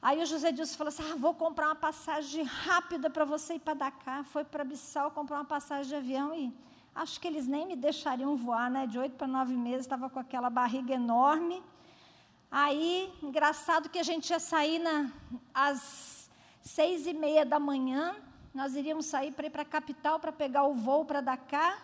Aí 0.02 0.22
o 0.22 0.26
José 0.26 0.52
Dilson 0.52 0.76
falou 0.76 0.88
assim: 0.90 1.02
ah, 1.10 1.16
vou 1.16 1.34
comprar 1.34 1.66
uma 1.66 1.74
passagem 1.74 2.44
rápida 2.44 3.10
para 3.10 3.24
você 3.24 3.54
ir 3.54 3.58
para 3.58 3.74
Dakar. 3.74 4.22
Foi 4.24 4.44
para 4.44 4.62
Bissau 4.62 5.10
comprar 5.10 5.38
uma 5.38 5.44
passagem 5.44 5.88
de 5.88 5.96
avião 5.96 6.32
e 6.34 6.54
acho 7.02 7.20
que 7.20 7.28
eles 7.28 7.46
nem 7.46 7.64
me 7.64 7.76
deixariam 7.76 8.36
voar, 8.36 8.68
né? 8.70 8.86
De 8.86 8.98
oito 8.98 9.14
para 9.16 9.26
nove 9.26 9.56
meses, 9.56 9.82
estava 9.82 10.10
com 10.10 10.18
aquela 10.18 10.50
barriga 10.50 10.94
enorme. 10.94 11.62
Aí, 12.50 13.12
engraçado 13.22 13.88
que 13.88 14.00
a 14.00 14.02
gente 14.02 14.30
ia 14.30 14.40
sair 14.40 14.80
na, 14.80 15.10
às 15.54 16.28
seis 16.60 17.06
e 17.06 17.12
meia 17.12 17.46
da 17.46 17.60
manhã, 17.60 18.16
nós 18.52 18.74
iríamos 18.74 19.06
sair 19.06 19.30
para 19.30 19.46
ir 19.46 19.50
para 19.50 19.62
a 19.62 19.72
capital 19.76 20.18
para 20.18 20.32
pegar 20.32 20.64
o 20.64 20.74
voo 20.74 21.04
para 21.04 21.20
Dakar. 21.20 21.76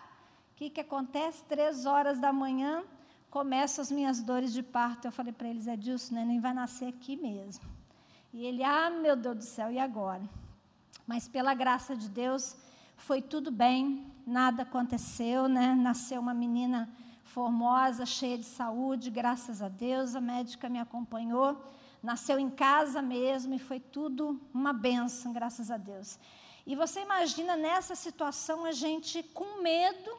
O 0.51 0.55
que, 0.57 0.69
que 0.69 0.81
acontece? 0.81 1.43
Três 1.45 1.85
horas 1.85 2.19
da 2.19 2.33
manhã, 2.33 2.83
começam 3.29 3.81
as 3.81 3.91
minhas 3.91 4.21
dores 4.21 4.51
de 4.51 4.63
parto. 4.63 5.07
Eu 5.07 5.11
falei 5.13 5.31
para 5.31 5.47
eles, 5.47 5.65
Edilson, 5.65 6.15
né, 6.15 6.25
nem 6.25 6.39
vai 6.41 6.53
nascer 6.53 6.89
aqui 6.89 7.15
mesmo. 7.15 7.63
E 8.33 8.45
ele, 8.45 8.63
ah, 8.63 8.89
meu 8.89 9.15
Deus 9.15 9.37
do 9.37 9.43
céu, 9.43 9.71
e 9.71 9.79
agora? 9.79 10.23
Mas 11.07 11.27
pela 11.27 11.53
graça 11.53 11.95
de 11.95 12.09
Deus, 12.09 12.55
foi 12.97 13.21
tudo 13.21 13.51
bem, 13.51 14.05
nada 14.25 14.63
aconteceu, 14.63 15.47
né? 15.47 15.75
Nasceu 15.75 16.19
uma 16.19 16.33
menina 16.33 16.89
formosa, 17.23 18.05
cheia 18.05 18.37
de 18.37 18.45
saúde, 18.45 19.09
graças 19.09 19.61
a 19.61 19.67
Deus, 19.67 20.15
a 20.15 20.21
médica 20.21 20.69
me 20.69 20.79
acompanhou. 20.79 21.61
Nasceu 22.01 22.37
em 22.37 22.49
casa 22.49 23.01
mesmo 23.01 23.53
e 23.53 23.59
foi 23.59 23.79
tudo 23.79 24.39
uma 24.53 24.71
benção, 24.71 25.33
graças 25.33 25.71
a 25.71 25.77
Deus. 25.77 26.19
E 26.65 26.75
você 26.75 27.01
imagina 27.01 27.55
nessa 27.55 27.95
situação 27.95 28.65
a 28.65 28.71
gente 28.71 29.21
com 29.21 29.61
medo 29.61 30.17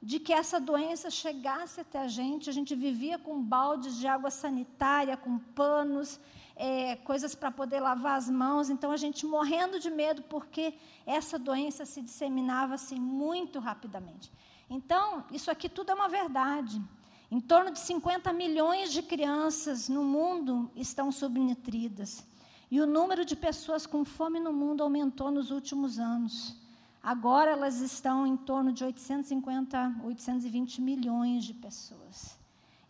de 0.00 0.20
que 0.20 0.32
essa 0.32 0.60
doença 0.60 1.10
chegasse 1.10 1.80
até 1.80 2.00
a 2.00 2.08
gente. 2.08 2.50
A 2.50 2.52
gente 2.52 2.74
vivia 2.74 3.18
com 3.18 3.42
baldes 3.42 3.96
de 3.96 4.06
água 4.06 4.30
sanitária, 4.30 5.16
com 5.16 5.38
panos, 5.38 6.20
é, 6.58 6.96
coisas 6.96 7.36
para 7.36 7.50
poder 7.52 7.80
lavar 7.80 8.18
as 8.18 8.28
mãos. 8.28 8.68
Então 8.68 8.90
a 8.90 8.96
gente 8.96 9.24
morrendo 9.24 9.78
de 9.78 9.88
medo 9.88 10.22
porque 10.22 10.74
essa 11.06 11.38
doença 11.38 11.86
se 11.86 12.02
disseminava 12.02 12.74
assim 12.74 12.98
muito 12.98 13.60
rapidamente. 13.60 14.30
Então, 14.68 15.24
isso 15.32 15.50
aqui 15.50 15.68
tudo 15.68 15.92
é 15.92 15.94
uma 15.94 16.08
verdade. 16.08 16.82
Em 17.30 17.40
torno 17.40 17.70
de 17.70 17.78
50 17.78 18.32
milhões 18.32 18.92
de 18.92 19.02
crianças 19.02 19.88
no 19.88 20.02
mundo 20.04 20.70
estão 20.74 21.12
subnutridas. 21.12 22.26
E 22.70 22.80
o 22.80 22.86
número 22.86 23.24
de 23.24 23.36
pessoas 23.36 23.86
com 23.86 24.04
fome 24.04 24.40
no 24.40 24.52
mundo 24.52 24.82
aumentou 24.82 25.30
nos 25.30 25.50
últimos 25.50 25.98
anos. 25.98 26.56
Agora 27.02 27.52
elas 27.52 27.80
estão 27.80 28.26
em 28.26 28.36
torno 28.36 28.72
de 28.72 28.84
850, 28.84 30.00
820 30.04 30.82
milhões 30.82 31.44
de 31.44 31.54
pessoas. 31.54 32.36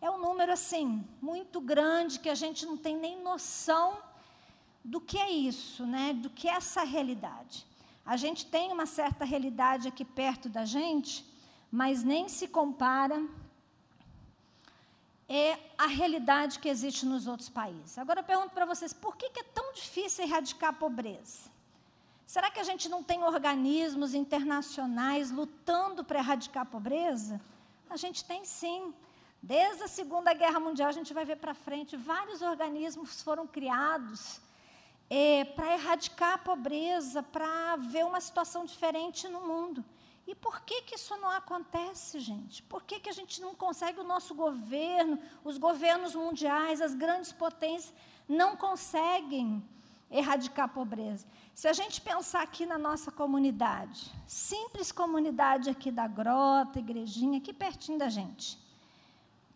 É 0.01 0.09
um 0.09 0.17
número 0.17 0.51
assim 0.51 1.05
muito 1.21 1.59
grande 1.59 2.19
que 2.19 2.29
a 2.29 2.35
gente 2.35 2.65
não 2.65 2.77
tem 2.77 2.95
nem 2.97 3.21
noção 3.21 3.97
do 4.83 5.01
que 5.01 5.17
é 5.17 5.29
isso, 5.29 5.85
né? 5.85 6.13
Do 6.13 6.29
que 6.29 6.47
é 6.47 6.53
essa 6.53 6.83
realidade. 6.83 7.65
A 8.05 8.15
gente 8.17 8.45
tem 8.45 8.71
uma 8.71 8.85
certa 8.85 9.25
realidade 9.25 9.87
aqui 9.87 10.05
perto 10.05 10.47
da 10.49 10.65
gente, 10.65 11.25
mas 11.71 12.03
nem 12.03 12.27
se 12.27 12.47
compara 12.47 13.21
é 15.29 15.59
a 15.77 15.85
realidade 15.85 16.57
que 16.57 16.67
existe 16.67 17.05
nos 17.05 17.27
outros 17.27 17.49
países. 17.49 17.99
Agora 17.99 18.21
eu 18.21 18.23
pergunto 18.23 18.49
para 18.49 18.65
vocês, 18.65 18.91
por 18.91 19.15
que, 19.15 19.27
é 19.39 19.43
tão 19.43 19.71
difícil 19.73 20.25
erradicar 20.25 20.71
a 20.71 20.73
pobreza? 20.73 21.51
Será 22.25 22.49
que 22.49 22.59
a 22.59 22.63
gente 22.63 22.89
não 22.89 23.03
tem 23.03 23.23
organismos 23.23 24.15
internacionais 24.15 25.29
lutando 25.29 26.03
para 26.03 26.17
erradicar 26.17 26.63
a 26.63 26.65
pobreza? 26.65 27.39
A 27.89 27.95
gente 27.95 28.25
tem 28.25 28.43
sim. 28.43 28.91
Desde 29.41 29.83
a 29.83 29.87
Segunda 29.87 30.33
Guerra 30.33 30.59
Mundial, 30.59 30.89
a 30.89 30.91
gente 30.91 31.13
vai 31.13 31.23
ver 31.23 31.37
para 31.37 31.53
frente, 31.53 31.95
vários 31.95 32.41
organismos 32.41 33.21
foram 33.21 33.47
criados 33.47 34.41
é, 35.09 35.45
para 35.45 35.73
erradicar 35.73 36.33
a 36.33 36.37
pobreza, 36.37 37.23
para 37.23 37.77
ver 37.77 38.05
uma 38.05 38.19
situação 38.19 38.65
diferente 38.65 39.27
no 39.27 39.41
mundo. 39.41 39.83
E 40.27 40.35
por 40.35 40.61
que, 40.61 40.83
que 40.83 40.95
isso 40.95 41.15
não 41.17 41.29
acontece, 41.29 42.19
gente? 42.19 42.61
Por 42.63 42.83
que, 42.83 42.99
que 42.99 43.09
a 43.09 43.13
gente 43.13 43.41
não 43.41 43.55
consegue, 43.55 43.99
o 43.99 44.03
nosso 44.03 44.35
governo, 44.35 45.17
os 45.43 45.57
governos 45.57 46.13
mundiais, 46.13 46.81
as 46.81 46.93
grandes 46.93 47.31
potências, 47.31 47.93
não 48.27 48.55
conseguem 48.55 49.67
erradicar 50.11 50.65
a 50.65 50.67
pobreza? 50.67 51.25
Se 51.55 51.67
a 51.67 51.73
gente 51.73 51.99
pensar 51.99 52.43
aqui 52.43 52.65
na 52.65 52.77
nossa 52.77 53.11
comunidade, 53.11 54.11
simples 54.27 54.91
comunidade 54.91 55.69
aqui 55.69 55.89
da 55.91 56.07
Grota, 56.07 56.77
igrejinha, 56.77 57.39
aqui 57.39 57.51
pertinho 57.51 57.97
da 57.97 58.09
gente, 58.09 58.59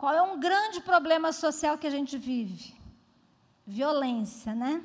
qual 0.03 0.13
é 0.13 0.21
um 0.21 0.37
grande 0.37 0.81
problema 0.81 1.31
social 1.31 1.77
que 1.77 1.87
a 1.87 1.89
gente 1.89 2.17
vive? 2.17 2.75
Violência, 3.65 4.53
né? 4.53 4.83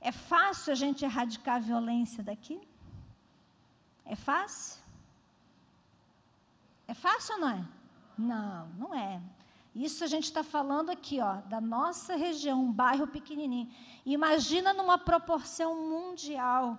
É 0.00 0.10
fácil 0.10 0.72
a 0.72 0.74
gente 0.74 1.04
erradicar 1.04 1.56
a 1.56 1.58
violência 1.58 2.22
daqui? 2.22 2.58
É 4.06 4.16
fácil? 4.16 4.80
É 6.86 6.94
fácil 6.94 7.34
ou 7.34 7.40
não 7.42 7.50
é? 7.50 7.64
Não, 8.16 8.68
não 8.78 8.94
é. 8.94 9.20
Isso 9.74 10.02
a 10.02 10.06
gente 10.06 10.24
está 10.24 10.42
falando 10.42 10.88
aqui, 10.88 11.20
ó, 11.20 11.42
da 11.42 11.60
nossa 11.60 12.16
região, 12.16 12.64
um 12.64 12.72
bairro 12.72 13.06
pequenininho. 13.06 13.70
Imagina 14.06 14.72
numa 14.72 14.96
proporção 14.96 15.78
mundial 15.90 16.78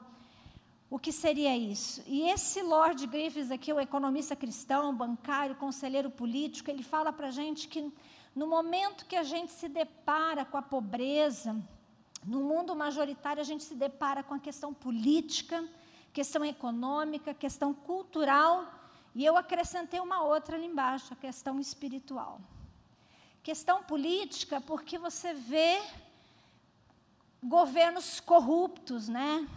o 0.89 0.97
que 0.97 1.11
seria 1.11 1.55
isso. 1.55 2.03
E 2.07 2.29
esse 2.29 2.61
Lord 2.61 3.05
Griffiths 3.05 3.51
aqui, 3.51 3.71
o 3.71 3.79
economista 3.79 4.35
cristão, 4.35 4.95
bancário, 4.95 5.55
conselheiro 5.55 6.09
político, 6.09 6.71
ele 6.71 6.81
fala 6.81 7.13
para 7.13 7.27
a 7.27 7.31
gente 7.31 7.67
que 7.67 7.91
no 8.35 8.47
momento 8.47 9.05
que 9.05 9.15
a 9.15 9.23
gente 9.23 9.51
se 9.51 9.69
depara 9.69 10.45
com 10.45 10.57
a 10.57 10.61
pobreza, 10.61 11.55
no 12.25 12.41
mundo 12.41 12.75
majoritário 12.75 13.41
a 13.41 13.45
gente 13.45 13.63
se 13.63 13.75
depara 13.75 14.23
com 14.23 14.33
a 14.33 14.39
questão 14.39 14.73
política, 14.73 15.63
questão 16.11 16.43
econômica, 16.43 17.33
questão 17.33 17.73
cultural 17.73 18.79
e 19.13 19.25
eu 19.25 19.37
acrescentei 19.37 19.99
uma 19.99 20.23
outra 20.23 20.55
ali 20.55 20.65
embaixo, 20.65 21.13
a 21.13 21.15
questão 21.15 21.59
espiritual. 21.59 22.39
Questão 23.41 23.83
política, 23.83 24.61
porque 24.61 24.97
você 24.97 25.33
vê 25.33 25.81
governos 27.43 28.19
corruptos, 28.19 29.07
né? 29.07 29.47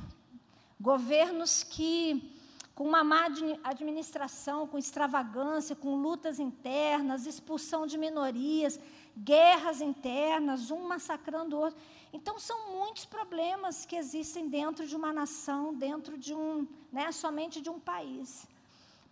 Governos 0.82 1.62
que 1.62 2.36
com 2.74 2.82
uma 2.82 3.04
má 3.04 3.28
administração, 3.62 4.66
com 4.66 4.76
extravagância, 4.76 5.76
com 5.76 5.94
lutas 5.94 6.40
internas, 6.40 7.24
expulsão 7.24 7.86
de 7.86 7.96
minorias, 7.96 8.80
guerras 9.16 9.80
internas, 9.80 10.72
um 10.72 10.88
massacrando 10.88 11.54
o 11.54 11.60
outro. 11.60 11.78
Então 12.12 12.36
são 12.36 12.72
muitos 12.72 13.04
problemas 13.04 13.86
que 13.86 13.94
existem 13.94 14.48
dentro 14.48 14.84
de 14.84 14.96
uma 14.96 15.12
nação, 15.12 15.72
dentro 15.72 16.18
de 16.18 16.34
um, 16.34 16.66
né, 16.90 17.12
somente 17.12 17.60
de 17.60 17.70
um 17.70 17.78
país. 17.78 18.44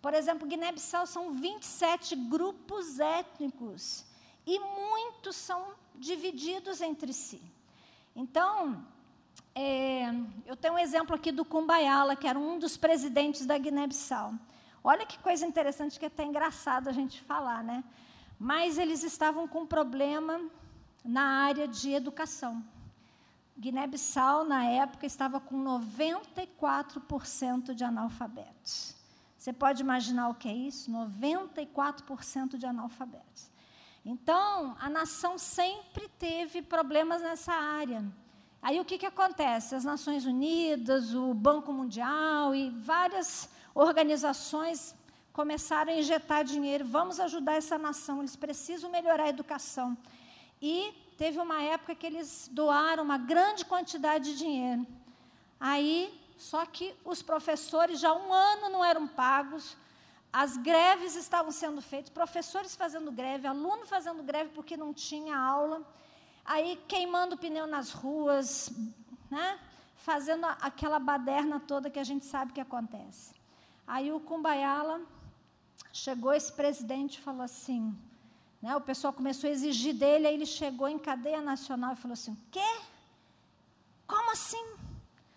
Por 0.01 0.13
exemplo, 0.13 0.45
Guiné-Bissau 0.45 1.07
são 1.07 1.31
27 1.31 2.17
grupos 2.17 2.99
étnicos 2.99 4.03
e 4.45 4.59
muitos 4.59 5.37
são 5.37 5.73
divididos 5.95 6.81
entre 6.81 7.13
si. 7.13 7.41
Então, 8.13 8.85
é, 9.53 10.05
eu 10.45 10.55
tenho 10.55 10.75
um 10.75 10.79
exemplo 10.79 11.15
aqui 11.15 11.31
do 11.31 11.43
Kumbayala, 11.43 12.15
que 12.15 12.27
era 12.27 12.39
um 12.39 12.57
dos 12.57 12.77
presidentes 12.77 13.45
da 13.45 13.57
Guiné-Bissau. 13.57 14.33
Olha 14.83 15.05
que 15.05 15.19
coisa 15.19 15.45
interessante, 15.45 15.99
que 15.99 16.05
é 16.05 16.07
até 16.07 16.23
engraçado 16.23 16.87
a 16.87 16.91
gente 16.91 17.21
falar, 17.21 17.63
né? 17.63 17.83
Mas 18.39 18.77
eles 18.77 19.03
estavam 19.03 19.47
com 19.47 19.61
um 19.61 19.67
problema 19.67 20.41
na 21.03 21.45
área 21.45 21.67
de 21.67 21.91
educação. 21.91 22.63
Guiné-Bissau, 23.57 24.43
na 24.43 24.65
época, 24.65 25.05
estava 25.05 25.39
com 25.39 25.63
94% 25.63 27.75
de 27.75 27.83
analfabetos. 27.83 28.95
Você 29.37 29.51
pode 29.51 29.81
imaginar 29.81 30.29
o 30.29 30.35
que 30.35 30.47
é 30.47 30.53
isso? 30.53 30.91
94% 30.91 32.57
de 32.57 32.65
analfabetos. 32.65 33.51
Então, 34.03 34.75
a 34.79 34.89
nação 34.89 35.37
sempre 35.37 36.07
teve 36.07 36.61
problemas 36.61 37.21
nessa 37.21 37.53
área. 37.53 38.03
Aí 38.61 38.79
o 38.79 38.85
que, 38.85 38.97
que 38.97 39.05
acontece? 39.05 39.73
As 39.73 39.83
Nações 39.83 40.25
Unidas, 40.25 41.15
o 41.15 41.33
Banco 41.33 41.73
Mundial 41.73 42.53
e 42.53 42.69
várias 42.69 43.49
organizações 43.73 44.95
começaram 45.33 45.91
a 45.91 45.95
injetar 45.95 46.43
dinheiro. 46.43 46.85
Vamos 46.85 47.19
ajudar 47.19 47.55
essa 47.55 47.77
nação, 47.77 48.19
eles 48.19 48.35
precisam 48.35 48.91
melhorar 48.91 49.23
a 49.23 49.29
educação. 49.29 49.97
E 50.61 50.93
teve 51.17 51.39
uma 51.39 51.61
época 51.61 51.95
que 51.95 52.05
eles 52.05 52.49
doaram 52.51 53.03
uma 53.03 53.17
grande 53.17 53.65
quantidade 53.65 54.31
de 54.31 54.37
dinheiro. 54.37 54.85
Aí 55.59 56.21
só 56.37 56.65
que 56.65 56.95
os 57.05 57.21
professores 57.21 57.99
já 57.99 58.13
um 58.13 58.33
ano 58.33 58.69
não 58.69 58.83
eram 58.83 59.07
pagos, 59.07 59.77
as 60.33 60.57
greves 60.57 61.15
estavam 61.15 61.51
sendo 61.51 61.81
feitas, 61.81 62.09
professores 62.09 62.75
fazendo 62.75 63.11
greve, 63.11 63.45
aluno 63.45 63.85
fazendo 63.85 64.23
greve 64.23 64.49
porque 64.55 64.75
não 64.75 64.91
tinha 64.91 65.37
aula, 65.37 65.85
aí 66.45 66.81
queimando 66.87 67.37
pneu 67.37 67.67
nas 67.67 67.91
ruas, 67.91 68.71
né? 69.29 69.59
fazendo 70.01 70.45
aquela 70.45 70.99
baderna 70.99 71.59
toda 71.59 71.89
que 71.89 71.99
a 71.99 72.03
gente 72.03 72.25
sabe 72.25 72.53
que 72.53 72.59
acontece. 72.59 73.35
Aí 73.85 74.11
o 74.11 74.19
Cumbaiala 74.19 75.01
chegou 75.93 76.33
esse 76.33 76.51
presidente 76.51 77.15
e 77.15 77.21
falou 77.21 77.43
assim, 77.43 77.95
né, 78.61 78.75
o 78.75 78.81
pessoal 78.81 79.13
começou 79.13 79.47
a 79.47 79.53
exigir 79.53 79.93
dele, 79.93 80.27
aí 80.27 80.33
ele 80.33 80.45
chegou 80.45 80.87
em 80.87 80.97
cadeia 80.97 81.41
nacional 81.41 81.93
e 81.93 81.97
falou 81.97 82.13
assim, 82.13 82.35
quê? 82.49 82.79
Como 84.07 84.31
assim? 84.31 84.75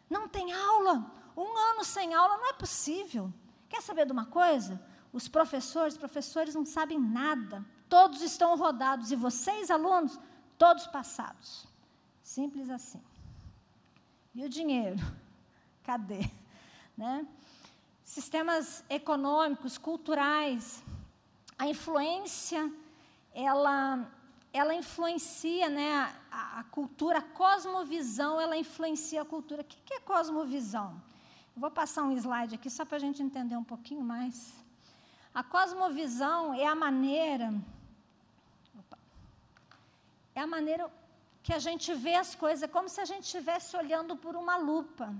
Não 0.09 0.29
tem 0.29 0.53
aula? 0.53 1.11
Um 1.37 1.57
ano 1.71 1.85
sem 1.85 2.15
aula 2.15 2.37
não 2.39 2.51
é 2.51 2.53
possível. 2.55 3.33
Quer 3.69 3.83
saber 3.83 4.07
de 4.07 4.13
uma 4.13 4.27
coisa? 4.27 4.81
Os 5.13 5.29
professores, 5.29 5.97
professores 5.97 6.55
não 6.55 6.65
sabem 6.65 6.99
nada. 6.99 7.65
Todos 7.89 8.23
estão 8.23 8.57
rodados 8.57 9.13
e 9.13 9.17
vocês, 9.17 9.71
alunos, 9.71 10.19
todos 10.59 10.87
passados. 10.87 11.67
Simples 12.23 12.71
assim. 12.71 13.03
E 14.35 14.45
o 14.45 14.49
dinheiro? 14.49 14.97
Cadê? 15.85 16.21
Né? 16.97 17.27
Sistemas 18.05 18.85
econômicos, 18.89 19.77
culturais, 19.77 20.81
a 21.59 21.67
influência, 21.67 22.73
ela, 23.35 24.09
ela 24.53 24.73
influencia 24.73 25.69
né, 25.69 26.15
a, 26.31 26.61
a 26.61 26.63
cultura, 26.63 27.19
a 27.19 27.23
cosmovisão, 27.23 28.41
ela 28.41 28.57
influencia 28.57 29.23
a 29.23 29.25
cultura. 29.25 29.63
O 29.63 29.65
que, 29.65 29.77
que 29.85 29.95
é 29.95 29.99
cosmovisão? 29.99 31.03
Eu 31.55 31.61
vou 31.61 31.71
passar 31.71 32.05
um 32.05 32.13
slide 32.17 32.55
aqui 32.55 32.71
só 32.71 32.85
para 32.85 32.97
a 32.97 33.01
gente 33.01 33.21
entender 33.23 33.57
um 33.57 33.65
pouquinho 33.65 34.03
mais. 34.03 34.55
A 35.35 35.43
cosmovisão 35.43 36.55
é 36.55 36.67
a 36.67 36.75
maneira. 36.75 37.53
É 40.35 40.41
a 40.41 40.47
maneira 40.47 40.91
que 41.45 41.53
a 41.53 41.59
gente 41.59 41.95
vê 41.95 42.15
as 42.15 42.35
coisas, 42.35 42.63
é 42.63 42.69
como 42.69 42.89
se 42.89 43.01
a 43.01 43.05
gente 43.05 43.25
estivesse 43.25 43.77
olhando 43.77 44.17
por 44.17 44.35
uma 44.35 44.57
lupa, 44.57 45.15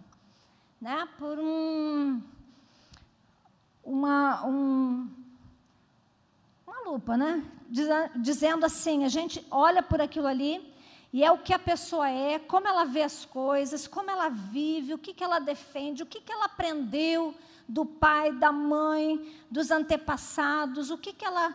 né? 0.81 1.09
por 1.19 1.39
um, 1.39 2.21
uma, 3.85 4.45
um, 4.45 5.09
uma 6.67 6.81
lupa, 6.91 7.17
né? 7.17 7.45
dizendo 8.17 8.67
assim: 8.67 9.05
a 9.05 9.09
gente 9.09 9.47
olha 9.51 9.83
por 9.83 10.01
aquilo 10.01 10.27
ali 10.27 10.75
e 11.13 11.23
é 11.23 11.31
o 11.31 11.39
que 11.39 11.53
a 11.53 11.59
pessoa 11.61 12.09
é, 12.11 12.41
como 12.41 12.67
ela 12.67 12.85
vê 12.85 13.03
as 13.03 13.25
coisas, 13.25 13.87
como 13.87 14.11
ela 14.11 14.29
vive, 14.29 14.95
o 14.95 14.99
que, 14.99 15.15
que 15.15 15.23
ela 15.23 15.39
defende, 15.39 16.03
o 16.03 16.07
que, 16.07 16.21
que 16.21 16.33
ela 16.33 16.47
aprendeu 16.47 17.33
do 17.69 17.87
pai, 17.87 18.33
da 18.33 18.51
mãe, 18.51 19.33
dos 19.49 19.71
antepassados, 19.71 20.91
o 20.91 20.99
que, 20.99 21.13
que 21.13 21.25
ela 21.25 21.55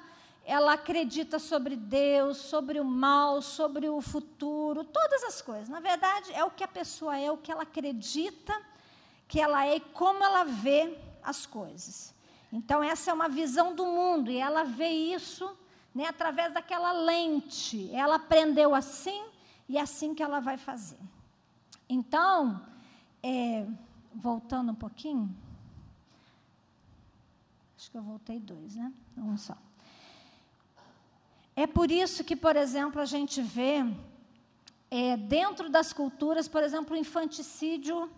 ela 0.50 0.74
acredita 0.74 1.38
sobre 1.38 1.76
Deus, 1.76 2.38
sobre 2.38 2.80
o 2.80 2.84
mal, 2.84 3.40
sobre 3.40 3.88
o 3.88 4.02
futuro, 4.02 4.84
todas 4.84 5.24
as 5.24 5.44
coisas. 5.44 5.70
Na 5.70 5.80
verdade, 5.80 6.34
é 6.34 6.44
o 6.44 6.50
que 6.50 6.64
a 6.64 6.68
pessoa 6.68 7.16
é, 7.16 7.32
o 7.32 7.38
que 7.38 7.52
ela 7.52 7.62
acredita 7.62 8.60
que 9.28 9.40
ela 9.40 9.68
é 9.68 9.76
e 9.76 9.80
como 9.80 10.24
ela 10.24 10.44
vê 10.44 10.98
as 11.22 11.46
coisas. 11.46 12.16
Então, 12.52 12.82
essa 12.82 13.12
é 13.12 13.14
uma 13.14 13.30
visão 13.30 13.76
do 13.76 13.86
mundo, 13.86 14.32
e 14.32 14.38
ela 14.38 14.64
vê 14.64 14.90
isso 14.90 15.56
né, 15.94 16.06
através 16.08 16.52
daquela 16.52 16.94
lente. 16.94 17.94
Ela 17.94 18.16
aprendeu 18.16 18.74
assim 18.74 19.24
e 19.68 19.78
é 19.78 19.82
assim 19.82 20.16
que 20.16 20.24
ela 20.24 20.40
vai 20.40 20.58
fazer. 20.58 21.00
Então, 21.88 22.60
é, 23.22 23.68
voltando 24.16 24.72
um 24.72 24.76
pouquinho. 24.76 25.30
Acho 27.78 27.92
que 27.92 27.98
eu 28.00 28.02
voltei 28.02 28.40
dois, 28.40 28.76
né? 28.76 28.92
Um 29.16 29.38
só. 29.38 29.56
É 31.64 31.68
por 31.68 31.92
isso 31.92 32.24
que, 32.24 32.38
por 32.38 32.56
exemplo, 32.56 33.02
a 33.02 33.06
gente 33.06 33.42
vê 33.42 33.84
é, 34.90 35.18
dentro 35.18 35.70
das 35.70 35.92
culturas, 35.92 36.48
por 36.48 36.64
exemplo, 36.64 36.96
o 36.96 36.98
infanticídio 36.98 38.10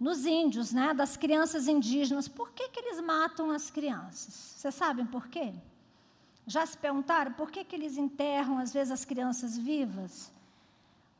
nos 0.00 0.24
índios, 0.24 0.72
né, 0.72 0.94
das 0.94 1.14
crianças 1.14 1.68
indígenas. 1.68 2.26
Por 2.26 2.52
que, 2.52 2.70
que 2.70 2.80
eles 2.80 3.02
matam 3.02 3.50
as 3.50 3.70
crianças? 3.70 4.32
Vocês 4.56 4.74
sabem 4.74 5.04
por 5.04 5.28
quê? 5.28 5.52
Já 6.46 6.64
se 6.64 6.78
perguntaram 6.78 7.34
por 7.34 7.50
que, 7.50 7.64
que 7.64 7.76
eles 7.76 7.98
enterram, 7.98 8.58
às 8.58 8.72
vezes, 8.72 8.92
as 8.92 9.04
crianças 9.04 9.58
vivas? 9.58 10.32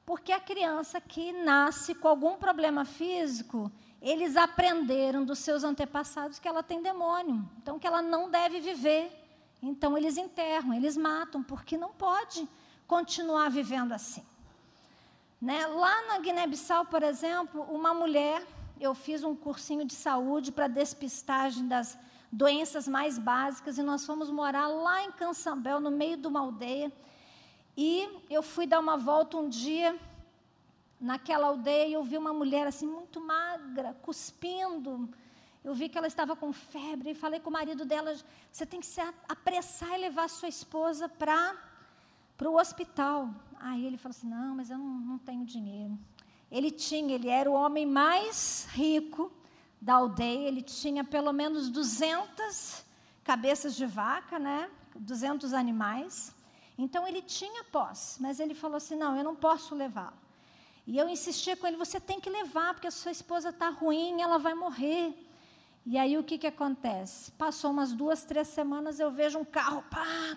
Porque 0.06 0.32
a 0.32 0.40
criança 0.40 0.98
que 0.98 1.30
nasce 1.44 1.94
com 1.94 2.08
algum 2.08 2.36
problema 2.38 2.86
físico, 2.86 3.70
eles 4.00 4.34
aprenderam 4.38 5.26
dos 5.26 5.40
seus 5.40 5.62
antepassados 5.62 6.38
que 6.38 6.48
ela 6.48 6.62
tem 6.62 6.80
demônio, 6.80 7.46
então 7.58 7.78
que 7.78 7.86
ela 7.86 8.00
não 8.00 8.30
deve 8.30 8.60
viver. 8.60 9.23
Então 9.66 9.96
eles 9.96 10.18
enterram, 10.18 10.74
eles 10.74 10.94
matam, 10.94 11.42
porque 11.42 11.74
não 11.78 11.90
pode 11.90 12.46
continuar 12.86 13.48
vivendo 13.48 13.92
assim. 13.92 14.22
Né? 15.40 15.66
Lá 15.66 16.06
na 16.06 16.18
Guiné-Bissau, 16.18 16.84
por 16.84 17.02
exemplo, 17.02 17.62
uma 17.62 17.94
mulher, 17.94 18.46
eu 18.78 18.94
fiz 18.94 19.24
um 19.24 19.34
cursinho 19.34 19.86
de 19.86 19.94
saúde 19.94 20.52
para 20.52 20.68
despistagem 20.68 21.66
das 21.66 21.98
doenças 22.30 22.86
mais 22.86 23.18
básicas 23.18 23.78
e 23.78 23.82
nós 23.82 24.04
fomos 24.04 24.30
morar 24.30 24.66
lá 24.66 25.02
em 25.02 25.12
Cansambel, 25.12 25.80
no 25.80 25.90
meio 25.90 26.18
de 26.18 26.26
uma 26.26 26.40
aldeia. 26.40 26.92
E 27.74 28.06
eu 28.28 28.42
fui 28.42 28.66
dar 28.66 28.80
uma 28.80 28.98
volta 28.98 29.38
um 29.38 29.48
dia 29.48 29.98
naquela 31.00 31.46
aldeia 31.46 31.86
e 31.86 31.92
eu 31.94 32.04
vi 32.04 32.18
uma 32.18 32.34
mulher 32.34 32.66
assim 32.66 32.86
muito 32.86 33.18
magra, 33.18 33.96
cuspindo, 34.02 35.08
eu 35.64 35.74
vi 35.74 35.88
que 35.88 35.96
ela 35.96 36.06
estava 36.06 36.36
com 36.36 36.52
febre 36.52 37.10
e 37.10 37.14
falei 37.14 37.40
com 37.40 37.48
o 37.48 37.52
marido 37.52 37.86
dela: 37.86 38.14
você 38.52 38.66
tem 38.66 38.80
que 38.80 38.86
se 38.86 39.00
apressar 39.26 39.94
e 39.94 40.02
levar 40.02 40.28
sua 40.28 40.48
esposa 40.48 41.08
para 41.08 41.56
o 42.44 42.56
hospital. 42.56 43.30
Aí 43.58 43.86
ele 43.86 43.96
falou 43.96 44.14
assim: 44.14 44.28
não, 44.28 44.54
mas 44.54 44.68
eu 44.70 44.76
não, 44.76 44.84
não 44.84 45.18
tenho 45.18 45.44
dinheiro. 45.44 45.98
Ele 46.50 46.70
tinha, 46.70 47.14
ele 47.14 47.28
era 47.28 47.50
o 47.50 47.54
homem 47.54 47.86
mais 47.86 48.68
rico 48.72 49.32
da 49.80 49.94
aldeia, 49.94 50.46
ele 50.46 50.60
tinha 50.60 51.02
pelo 51.02 51.32
menos 51.32 51.70
200 51.70 52.84
cabeças 53.24 53.74
de 53.74 53.86
vaca, 53.86 54.38
né? 54.38 54.70
200 54.94 55.54
animais. 55.54 56.34
Então 56.76 57.08
ele 57.08 57.22
tinha 57.22 57.64
posse, 57.64 58.20
mas 58.20 58.38
ele 58.38 58.54
falou 58.54 58.76
assim: 58.76 58.96
não, 58.96 59.16
eu 59.16 59.24
não 59.24 59.34
posso 59.34 59.74
levá-lo. 59.74 60.18
E 60.86 60.98
eu 60.98 61.08
insistia 61.08 61.56
com 61.56 61.66
ele: 61.66 61.78
você 61.78 61.98
tem 61.98 62.20
que 62.20 62.28
levar, 62.28 62.74
porque 62.74 62.86
a 62.86 62.90
sua 62.90 63.12
esposa 63.12 63.48
está 63.48 63.70
ruim, 63.70 64.20
ela 64.20 64.38
vai 64.38 64.52
morrer. 64.52 65.23
E 65.86 65.98
aí 65.98 66.16
o 66.16 66.24
que, 66.24 66.38
que 66.38 66.46
acontece? 66.46 67.30
Passou 67.32 67.70
umas 67.70 67.92
duas, 67.92 68.24
três 68.24 68.48
semanas, 68.48 68.98
eu 68.98 69.10
vejo 69.10 69.38
um 69.38 69.44
carro 69.44 69.84
pá, 69.90 70.34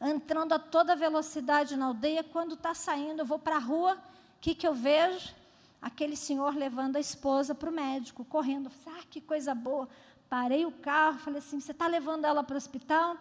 entrando 0.00 0.54
a 0.54 0.58
toda 0.58 0.96
velocidade 0.96 1.76
na 1.76 1.86
aldeia. 1.86 2.24
Quando 2.24 2.54
está 2.54 2.72
saindo, 2.72 3.20
eu 3.20 3.26
vou 3.26 3.38
para 3.38 3.56
a 3.56 3.60
rua, 3.60 3.94
o 3.94 4.40
que, 4.40 4.54
que 4.54 4.66
eu 4.66 4.72
vejo? 4.72 5.34
Aquele 5.80 6.16
senhor 6.16 6.56
levando 6.56 6.96
a 6.96 7.00
esposa 7.00 7.54
para 7.54 7.68
o 7.68 7.72
médico, 7.72 8.24
correndo. 8.24 8.70
ah, 8.86 9.02
que 9.10 9.20
coisa 9.20 9.54
boa. 9.54 9.88
Parei 10.28 10.64
o 10.64 10.72
carro, 10.72 11.18
falei 11.18 11.38
assim: 11.38 11.60
você 11.60 11.72
está 11.72 11.86
levando 11.86 12.24
ela 12.24 12.42
para 12.42 12.54
o 12.54 12.56
hospital? 12.56 13.16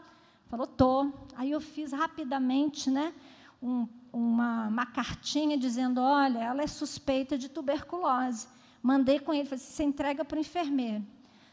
Falou, 0.48 0.66
tô. 0.66 1.12
Aí 1.36 1.52
eu 1.52 1.60
fiz 1.60 1.92
rapidamente, 1.92 2.90
né? 2.90 3.14
Um, 3.62 3.88
uma, 4.12 4.68
uma 4.68 4.86
cartinha 4.86 5.58
dizendo: 5.58 6.02
olha, 6.02 6.40
ela 6.40 6.64
é 6.64 6.68
suspeita 6.68 7.38
de 7.38 7.50
tuberculose. 7.50 8.48
Mandei 8.82 9.20
com 9.20 9.34
ele, 9.34 9.46
falei: 9.46 9.64
você 9.64 9.84
entrega 9.84 10.24
para 10.24 10.38
o 10.38 10.40
enfermeiro. 10.40 11.06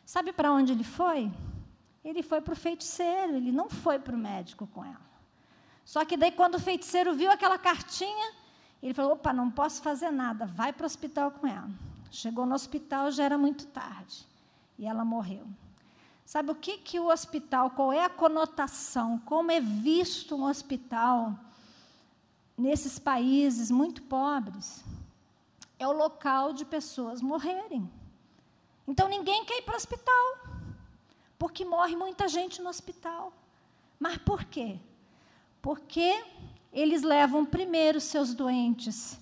Sabe 0.05 0.33
para 0.33 0.53
onde 0.53 0.73
ele 0.73 0.85
foi? 0.85 1.33
Ele 2.05 2.23
foi 2.23 2.41
para 2.41 2.53
o 2.53 2.57
feiticeiro, 2.57 3.37
ele 3.37 3.51
não 3.51 3.71
foi 3.71 3.99
para 3.99 4.15
o 4.15 4.19
médico 4.19 4.67
com 4.67 4.85
ela. 4.85 5.01
Só 5.85 6.05
que 6.05 6.17
daí, 6.17 6.33
quando 6.33 6.57
o 6.57 6.61
feiticeiro 6.61 7.15
viu 7.15 7.31
aquela 7.31 7.59
cartinha, 7.59 8.33
ele 8.83 8.93
falou: 8.93 9.13
opa, 9.13 9.33
não 9.33 9.51
posso 9.51 9.83
fazer 9.83 10.11
nada, 10.11 10.47
vai 10.47 10.73
para 10.73 10.85
o 10.85 10.87
hospital 10.87 11.31
com 11.31 11.47
ela. 11.47 11.71
Chegou 12.11 12.47
no 12.47 12.55
hospital, 12.55 13.11
já 13.11 13.25
era 13.25 13.39
muito 13.39 13.67
tarde, 13.67 14.27
e 14.79 14.87
ela 14.87 15.05
morreu. 15.05 15.47
Sabe 16.25 16.51
o 16.51 16.55
que, 16.55 16.79
que 16.79 16.99
o 16.99 17.11
hospital, 17.11 17.71
qual 17.71 17.93
é 17.93 18.05
a 18.05 18.09
conotação, 18.09 19.19
como 19.21 19.51
é 19.51 19.61
visto 19.61 20.35
um 20.35 20.45
hospital 20.45 21.39
nesses 22.57 22.99
países 22.99 23.71
muito 23.71 24.03
pobres? 24.03 24.85
É 25.79 25.87
o 25.87 25.93
local 25.93 26.53
de 26.53 26.65
pessoas 26.65 27.21
morrerem. 27.21 27.91
Então 28.87 29.09
ninguém 29.09 29.45
quer 29.45 29.59
ir 29.59 29.63
para 29.63 29.75
o 29.75 29.77
hospital, 29.77 30.39
porque 31.39 31.65
morre 31.65 31.97
muita 31.97 32.29
gente 32.29 32.61
no 32.61 32.69
hospital. 32.69 33.33
Mas 33.99 34.19
por 34.19 34.45
quê? 34.45 34.79
Porque 35.63 36.23
eles 36.73 37.03
levam 37.03 37.47
primeiro 37.47 38.01
seus 38.01 38.35
doentes 38.35 39.19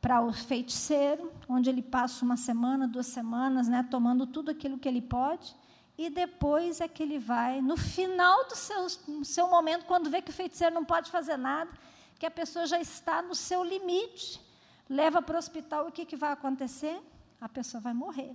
para 0.00 0.20
o 0.20 0.32
feiticeiro, 0.32 1.32
onde 1.48 1.70
ele 1.70 1.82
passa 1.82 2.24
uma 2.24 2.36
semana, 2.36 2.88
duas 2.88 3.06
semanas, 3.06 3.68
né, 3.68 3.86
tomando 3.88 4.26
tudo 4.26 4.50
aquilo 4.50 4.78
que 4.78 4.88
ele 4.88 5.00
pode, 5.00 5.54
e 5.96 6.10
depois 6.10 6.80
é 6.80 6.88
que 6.88 7.02
ele 7.04 7.20
vai, 7.20 7.60
no 7.60 7.76
final 7.76 8.48
do 8.48 8.56
seu, 8.56 8.88
seu 9.22 9.46
momento, 9.48 9.84
quando 9.84 10.10
vê 10.10 10.20
que 10.20 10.30
o 10.30 10.34
feiticeiro 10.34 10.74
não 10.74 10.84
pode 10.84 11.08
fazer 11.08 11.36
nada, 11.36 11.70
que 12.18 12.26
a 12.26 12.30
pessoa 12.30 12.66
já 12.66 12.80
está 12.80 13.22
no 13.22 13.34
seu 13.34 13.62
limite, 13.62 14.40
leva 14.88 15.22
para 15.22 15.36
o 15.36 15.38
hospital, 15.38 15.86
o 15.86 15.92
que, 15.92 16.04
que 16.04 16.16
vai 16.16 16.32
acontecer? 16.32 17.00
A 17.40 17.48
pessoa 17.48 17.80
vai 17.80 17.92
morrer. 17.92 18.34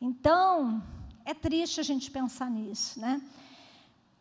Então, 0.00 0.82
é 1.24 1.32
triste 1.32 1.80
a 1.80 1.82
gente 1.82 2.10
pensar 2.10 2.50
nisso, 2.50 3.00
né? 3.00 3.20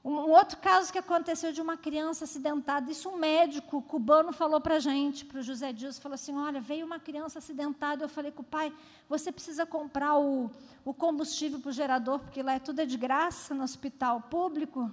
Um 0.03 0.29
outro 0.29 0.57
caso 0.57 0.91
que 0.93 0.99
aconteceu 0.99 1.51
de 1.51 1.59
uma 1.59 1.75
criança 1.75 2.25
acidentada, 2.25 2.91
isso 2.91 3.09
um 3.09 3.17
médico 3.17 3.81
cubano 3.81 4.31
falou 4.31 4.61
para 4.61 4.75
a 4.75 4.79
gente, 4.79 5.25
para 5.25 5.39
o 5.39 5.41
José 5.41 5.73
Dias, 5.73 5.97
falou 5.97 6.13
assim, 6.13 6.35
olha, 6.37 6.61
veio 6.61 6.85
uma 6.85 6.99
criança 6.99 7.39
acidentada, 7.39 8.03
eu 8.03 8.09
falei 8.09 8.31
com 8.31 8.43
o 8.43 8.45
pai, 8.45 8.71
você 9.09 9.31
precisa 9.31 9.65
comprar 9.65 10.15
o, 10.19 10.51
o 10.85 10.93
combustível 10.93 11.59
para 11.59 11.69
o 11.69 11.73
gerador, 11.73 12.19
porque 12.19 12.43
lá 12.43 12.53
é 12.53 12.59
tudo 12.59 12.81
é 12.81 12.85
de 12.85 12.97
graça 12.97 13.55
no 13.55 13.63
hospital 13.63 14.21
público, 14.21 14.91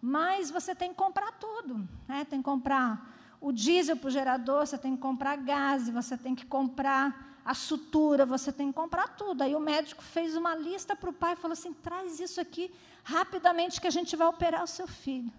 mas 0.00 0.48
você 0.48 0.76
tem 0.76 0.90
que 0.90 0.96
comprar 0.96 1.32
tudo, 1.32 1.86
né? 2.06 2.24
tem 2.24 2.38
que 2.38 2.44
comprar 2.44 3.16
o 3.40 3.50
diesel 3.50 3.96
para 3.96 4.06
o 4.06 4.10
gerador, 4.12 4.64
você 4.64 4.78
tem 4.78 4.94
que 4.94 5.02
comprar 5.02 5.36
gás, 5.38 5.88
você 5.88 6.16
tem 6.16 6.36
que 6.36 6.46
comprar 6.46 7.35
a 7.46 7.54
sutura, 7.54 8.26
você 8.26 8.52
tem 8.52 8.66
que 8.68 8.74
comprar 8.74 9.06
tudo. 9.16 9.42
Aí 9.42 9.54
o 9.54 9.60
médico 9.60 10.02
fez 10.02 10.34
uma 10.34 10.56
lista 10.56 10.96
para 10.96 11.08
o 11.08 11.12
pai 11.12 11.34
e 11.34 11.36
falou 11.36 11.52
assim: 11.52 11.72
traz 11.72 12.18
isso 12.18 12.40
aqui 12.40 12.74
rapidamente 13.04 13.80
que 13.80 13.86
a 13.86 13.90
gente 13.90 14.16
vai 14.16 14.26
operar 14.26 14.64
o 14.64 14.66
seu 14.66 14.88
filho. 14.88 15.32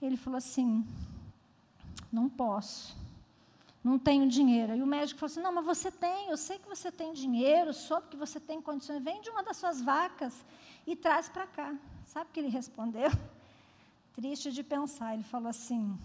Ele 0.00 0.16
falou 0.16 0.38
assim: 0.38 0.86
não 2.12 2.28
posso, 2.28 2.96
não 3.82 3.98
tenho 3.98 4.28
dinheiro. 4.28 4.76
E 4.76 4.82
o 4.82 4.86
médico 4.86 5.18
falou 5.18 5.32
assim: 5.32 5.42
não, 5.42 5.52
mas 5.52 5.64
você 5.64 5.90
tem, 5.90 6.28
eu 6.28 6.36
sei 6.36 6.56
que 6.56 6.68
você 6.68 6.92
tem 6.92 7.12
dinheiro, 7.12 7.74
soube 7.74 8.06
que 8.06 8.16
você 8.16 8.38
tem 8.38 8.62
condições, 8.62 9.02
vende 9.02 9.28
uma 9.28 9.42
das 9.42 9.56
suas 9.56 9.82
vacas 9.82 10.32
e 10.86 10.94
traz 10.94 11.28
para 11.28 11.48
cá. 11.48 11.74
Sabe 12.04 12.30
o 12.30 12.32
que 12.32 12.38
ele 12.38 12.48
respondeu? 12.48 13.10
Triste 14.14 14.52
de 14.52 14.62
pensar, 14.62 15.14
ele 15.14 15.24
falou 15.24 15.48
assim: 15.48 15.98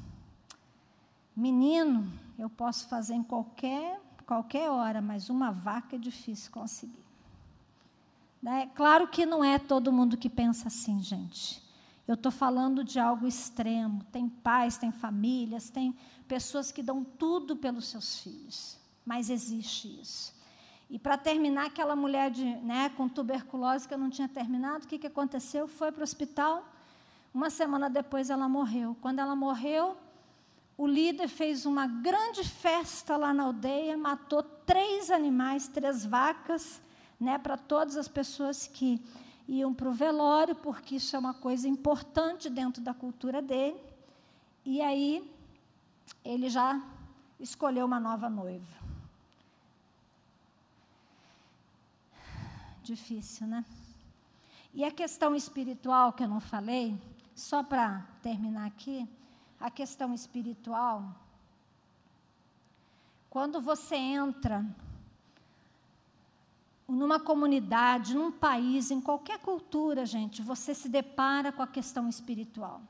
menino, 1.36 2.12
eu 2.36 2.50
posso 2.50 2.88
fazer 2.88 3.13
em 3.13 3.22
qualquer 3.22 4.09
qualquer 4.30 4.70
hora, 4.70 5.02
mas 5.02 5.28
uma 5.28 5.52
vaca 5.52 5.96
é 5.96 6.00
difícil 6.00 6.52
conseguir. 6.52 7.04
Né? 8.39 8.70
Claro 8.76 9.08
que 9.08 9.26
não 9.26 9.44
é 9.44 9.58
todo 9.58 9.92
mundo 9.92 10.15
que 10.15 10.30
pensa 10.30 10.68
assim, 10.68 11.02
gente. 11.02 11.63
Eu 12.08 12.13
estou 12.13 12.32
falando 12.32 12.84
de 12.84 13.00
algo 13.00 13.26
extremo. 13.26 14.04
Tem 14.12 14.30
pais, 14.30 14.78
tem 14.78 14.92
famílias, 14.92 15.72
tem 15.72 15.98
pessoas 16.28 16.72
que 16.72 16.84
dão 16.84 17.04
tudo 17.04 17.56
pelos 17.56 17.88
seus 17.88 18.20
filhos. 18.20 18.78
Mas 19.04 19.32
existe 19.32 20.00
isso. 20.00 20.32
E 20.92 21.00
para 21.00 21.18
terminar, 21.18 21.65
aquela 21.65 21.96
mulher 21.96 22.30
de, 22.30 22.46
né, 22.58 22.89
com 22.89 23.10
tuberculose 23.10 23.88
que 23.88 23.96
eu 23.96 23.98
não 23.98 24.12
tinha 24.12 24.28
terminado, 24.28 24.86
o 24.86 24.88
que, 24.88 25.00
que 25.00 25.08
aconteceu? 25.08 25.68
Foi 25.68 25.92
para 25.92 26.02
o 26.02 26.04
hospital. 26.04 26.72
Uma 27.34 27.50
semana 27.50 27.89
depois 27.89 28.30
ela 28.30 28.48
morreu. 28.48 28.96
Quando 29.02 29.18
ela 29.18 29.36
morreu, 29.36 29.98
o 30.80 30.88
líder 30.88 31.28
fez 31.28 31.65
uma 31.65 31.86
grande 31.86 32.42
festa 32.42 33.18
lá 33.18 33.34
na 33.34 33.44
aldeia, 33.44 33.98
matou 33.98 34.42
três 34.42 35.12
animais, 35.12 35.68
três 35.68 36.06
vacas, 36.06 36.82
né, 37.20 37.38
para 37.38 37.58
todas 37.58 37.98
as 37.98 38.08
pessoas 38.08 38.65
que 38.65 38.98
iam 39.46 39.74
para 39.74 39.89
o 39.89 39.92
velório, 39.92 40.56
porque 40.56 40.96
isso 40.96 41.18
é 41.18 41.20
uma 41.20 41.34
coisa 41.34 41.68
importante 41.68 42.50
dentro 42.50 42.82
da 42.82 42.94
cultura 42.94 43.42
dele. 43.42 43.78
E 44.63 44.80
aí 44.80 45.30
ele 46.24 46.50
já 46.50 46.82
escolheu 47.38 47.86
uma 47.86 48.00
nova 48.00 48.30
noiva. 48.30 48.78
Difícil, 52.82 53.48
né? 53.48 53.65
E 54.74 54.86
a 54.86 54.92
questão 54.92 55.36
espiritual 55.36 56.13
que 56.13 56.24
eu 56.24 56.30
não 56.30 56.39
falei, 56.39 56.98
só 57.36 57.62
para 57.62 58.08
terminar 58.22 58.65
aqui, 58.65 59.06
a 59.60 59.69
questão 59.69 60.13
espiritual, 60.13 61.15
quando 63.30 63.62
você 63.62 63.95
entra 63.95 64.65
numa 66.88 67.19
comunidade, 67.19 68.15
num 68.15 68.32
país, 68.32 68.89
em 68.89 69.00
qualquer 69.00 69.39
cultura, 69.39 70.06
gente, 70.06 70.41
você 70.41 70.74
se 70.74 70.89
depara 70.89 71.52
com 71.52 71.62
a 71.62 71.67
questão 71.67 72.10
espiritual. 72.10 72.82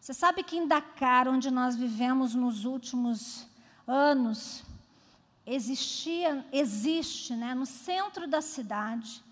Você 0.00 0.12
sabe 0.12 0.42
que 0.42 0.56
em 0.56 0.66
Dakar, 0.66 1.28
onde 1.28 1.50
nós 1.50 1.76
vivemos 1.76 2.34
nos 2.34 2.64
últimos 2.64 3.46
anos, 3.86 4.64
existia, 5.46 6.44
existe, 6.52 7.34
né, 7.34 7.54
no 7.54 7.64
centro 7.64 8.26
da 8.26 8.40
cidade, 8.40 9.22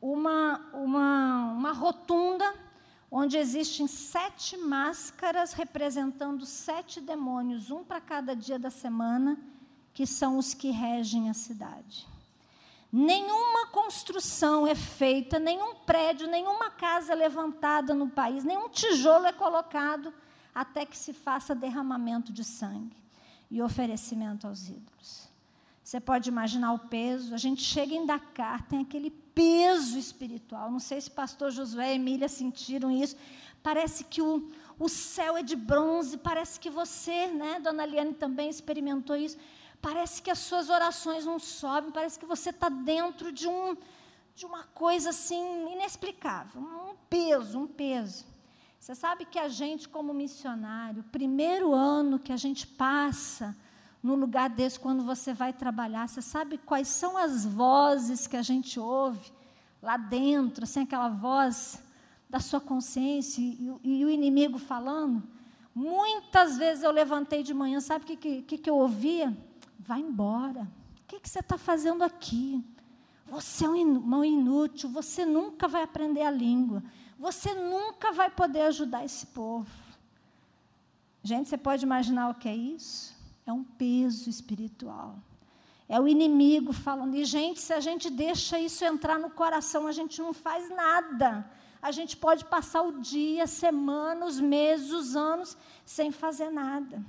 uma, 0.00 0.58
uma, 0.72 1.52
uma 1.52 1.72
rotunda 1.72 2.52
onde 3.10 3.36
existem 3.36 3.86
sete 3.86 4.56
máscaras 4.56 5.52
representando 5.52 6.44
sete 6.44 7.00
demônios, 7.00 7.70
um 7.70 7.82
para 7.82 8.00
cada 8.00 8.36
dia 8.36 8.58
da 8.58 8.70
semana, 8.70 9.38
que 9.94 10.06
são 10.06 10.38
os 10.38 10.54
que 10.54 10.70
regem 10.70 11.30
a 11.30 11.34
cidade. 11.34 12.06
Nenhuma 12.92 13.66
construção 13.66 14.66
é 14.66 14.74
feita, 14.74 15.38
nenhum 15.38 15.74
prédio, 15.74 16.26
nenhuma 16.26 16.70
casa 16.70 17.12
é 17.12 17.16
levantada 17.16 17.92
no 17.92 18.08
país, 18.08 18.44
nenhum 18.44 18.68
tijolo 18.68 19.26
é 19.26 19.32
colocado 19.32 20.12
até 20.54 20.86
que 20.86 20.96
se 20.96 21.12
faça 21.12 21.54
derramamento 21.54 22.32
de 22.32 22.44
sangue 22.44 22.96
e 23.50 23.60
oferecimento 23.60 24.46
aos 24.46 24.68
ídolos. 24.68 25.28
Você 25.88 26.00
pode 26.00 26.28
imaginar 26.28 26.72
o 26.72 26.78
peso. 26.78 27.34
A 27.34 27.38
gente 27.38 27.62
chega 27.62 27.94
em 27.94 28.04
Dakar, 28.04 28.66
tem 28.68 28.80
aquele 28.80 29.10
peso 29.38 29.96
espiritual. 29.96 30.68
Não 30.68 30.80
sei 30.80 31.00
se 31.00 31.08
pastor 31.08 31.52
Josué 31.52 31.92
e 31.92 31.94
Emília 31.94 32.28
sentiram 32.28 32.90
isso. 32.90 33.16
Parece 33.62 34.02
que 34.02 34.20
o, 34.20 34.50
o 34.76 34.88
céu 34.88 35.36
é 35.36 35.44
de 35.44 35.54
bronze, 35.54 36.18
parece 36.18 36.58
que 36.58 36.68
você, 36.68 37.28
né, 37.28 37.60
dona 37.60 37.86
Liane 37.86 38.14
também 38.14 38.50
experimentou 38.50 39.14
isso. 39.14 39.38
Parece 39.80 40.20
que 40.20 40.28
as 40.28 40.40
suas 40.40 40.68
orações 40.68 41.24
não 41.24 41.38
sobem, 41.38 41.92
parece 41.92 42.18
que 42.18 42.26
você 42.26 42.50
está 42.50 42.68
dentro 42.68 43.30
de, 43.30 43.46
um, 43.46 43.76
de 44.34 44.44
uma 44.44 44.64
coisa 44.64 45.10
assim 45.10 45.72
inexplicável, 45.72 46.60
um 46.60 46.96
peso, 47.08 47.60
um 47.60 47.68
peso. 47.68 48.26
Você 48.80 48.92
sabe 48.92 49.24
que 49.24 49.38
a 49.38 49.48
gente, 49.48 49.88
como 49.88 50.12
missionário, 50.12 51.04
primeiro 51.12 51.72
ano 51.72 52.18
que 52.18 52.32
a 52.32 52.36
gente 52.36 52.66
passa 52.66 53.56
no 54.02 54.14
lugar 54.14 54.48
desse, 54.48 54.78
quando 54.78 55.02
você 55.02 55.32
vai 55.32 55.52
trabalhar, 55.52 56.08
você 56.08 56.22
sabe 56.22 56.58
quais 56.58 56.88
são 56.88 57.16
as 57.16 57.44
vozes 57.44 58.26
que 58.26 58.36
a 58.36 58.42
gente 58.42 58.78
ouve 58.78 59.32
lá 59.82 59.96
dentro, 59.96 60.64
assim, 60.64 60.82
aquela 60.82 61.08
voz 61.08 61.82
da 62.30 62.40
sua 62.40 62.60
consciência 62.60 63.40
e, 63.40 63.72
e 63.82 64.04
o 64.04 64.10
inimigo 64.10 64.58
falando? 64.58 65.22
Muitas 65.74 66.56
vezes 66.56 66.84
eu 66.84 66.90
levantei 66.90 67.42
de 67.42 67.54
manhã, 67.54 67.80
sabe 67.80 68.04
o 68.04 68.16
que, 68.16 68.42
que, 68.42 68.58
que 68.58 68.70
eu 68.70 68.76
ouvia? 68.76 69.36
Vai 69.78 70.00
embora. 70.00 70.62
O 71.02 71.06
que, 71.08 71.20
que 71.20 71.28
você 71.28 71.40
está 71.40 71.56
fazendo 71.56 72.02
aqui? 72.02 72.64
Você 73.26 73.64
é 73.64 73.68
um 73.68 74.24
inútil, 74.24 74.88
você 74.90 75.24
nunca 75.26 75.68
vai 75.68 75.82
aprender 75.82 76.22
a 76.22 76.30
língua, 76.30 76.82
você 77.18 77.52
nunca 77.54 78.10
vai 78.12 78.30
poder 78.30 78.62
ajudar 78.62 79.04
esse 79.04 79.26
povo. 79.26 79.70
Gente, 81.22 81.48
você 81.48 81.58
pode 81.58 81.84
imaginar 81.84 82.30
o 82.30 82.34
que 82.34 82.48
é 82.48 82.56
isso? 82.56 83.17
É 83.50 83.52
um 83.52 83.64
peso 83.64 84.28
espiritual. 84.28 85.18
É 85.88 85.98
o 85.98 86.06
inimigo 86.06 86.72
falando. 86.72 87.14
E, 87.16 87.24
gente, 87.24 87.60
se 87.60 87.72
a 87.72 87.80
gente 87.80 88.10
deixa 88.10 88.58
isso 88.60 88.84
entrar 88.84 89.18
no 89.18 89.30
coração, 89.30 89.86
a 89.86 89.92
gente 89.92 90.20
não 90.20 90.34
faz 90.34 90.68
nada. 90.68 91.50
A 91.80 91.90
gente 91.90 92.16
pode 92.16 92.44
passar 92.44 92.82
o 92.82 93.00
dia, 93.00 93.44
a 93.44 93.46
semana, 93.46 94.26
os 94.26 94.38
meses, 94.40 94.90
os 94.90 95.16
anos, 95.16 95.56
sem 95.84 96.10
fazer 96.10 96.50
nada. 96.50 97.02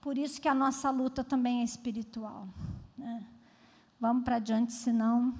Por 0.00 0.18
isso 0.18 0.40
que 0.40 0.48
a 0.48 0.54
nossa 0.54 0.90
luta 0.90 1.22
também 1.22 1.60
é 1.60 1.64
espiritual. 1.64 2.48
Né? 2.98 3.24
Vamos 4.00 4.24
para 4.24 4.36
adiante, 4.36 4.72
senão. 4.72 5.32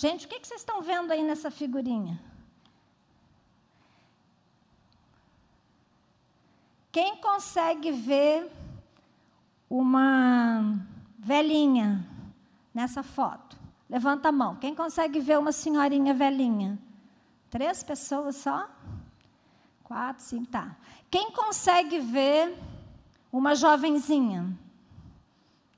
Gente, 0.00 0.24
o 0.24 0.28
que 0.30 0.38
vocês 0.42 0.62
estão 0.62 0.80
vendo 0.80 1.10
aí 1.10 1.22
nessa 1.22 1.50
figurinha? 1.50 2.18
Quem 6.90 7.18
consegue 7.18 7.92
ver 7.92 8.50
uma 9.68 10.74
velhinha 11.18 12.02
nessa 12.72 13.02
foto? 13.02 13.58
Levanta 13.90 14.30
a 14.30 14.32
mão. 14.32 14.56
Quem 14.56 14.74
consegue 14.74 15.20
ver 15.20 15.38
uma 15.38 15.52
senhorinha 15.52 16.14
velhinha? 16.14 16.78
Três 17.50 17.82
pessoas 17.82 18.36
só? 18.36 18.70
Quatro, 19.84 20.24
cinco, 20.24 20.46
tá. 20.46 20.76
Quem 21.10 21.30
consegue 21.30 21.98
ver 21.98 22.56
uma 23.30 23.54
jovenzinha? 23.54 24.48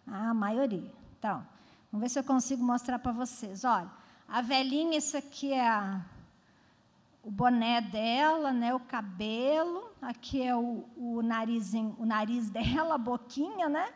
Ah, 0.06 0.30
a 0.30 0.34
maioria. 0.34 0.94
Então, 1.18 1.44
vamos 1.90 2.04
ver 2.04 2.08
se 2.08 2.20
eu 2.20 2.24
consigo 2.24 2.62
mostrar 2.62 3.00
para 3.00 3.10
vocês. 3.10 3.64
Olha, 3.64 4.01
a 4.32 4.40
velhinha, 4.40 4.96
isso 4.96 5.14
aqui 5.14 5.52
é 5.52 5.68
a, 5.68 6.00
o 7.22 7.30
boné 7.30 7.82
dela, 7.82 8.50
né, 8.50 8.74
o 8.74 8.80
cabelo, 8.80 9.92
aqui 10.00 10.42
é 10.42 10.56
o, 10.56 10.88
o, 10.96 11.20
narizinho, 11.22 11.94
o 11.98 12.06
nariz 12.06 12.48
dela, 12.56 12.94
a 12.94 12.98
boquinha, 12.98 13.68
né? 13.68 13.92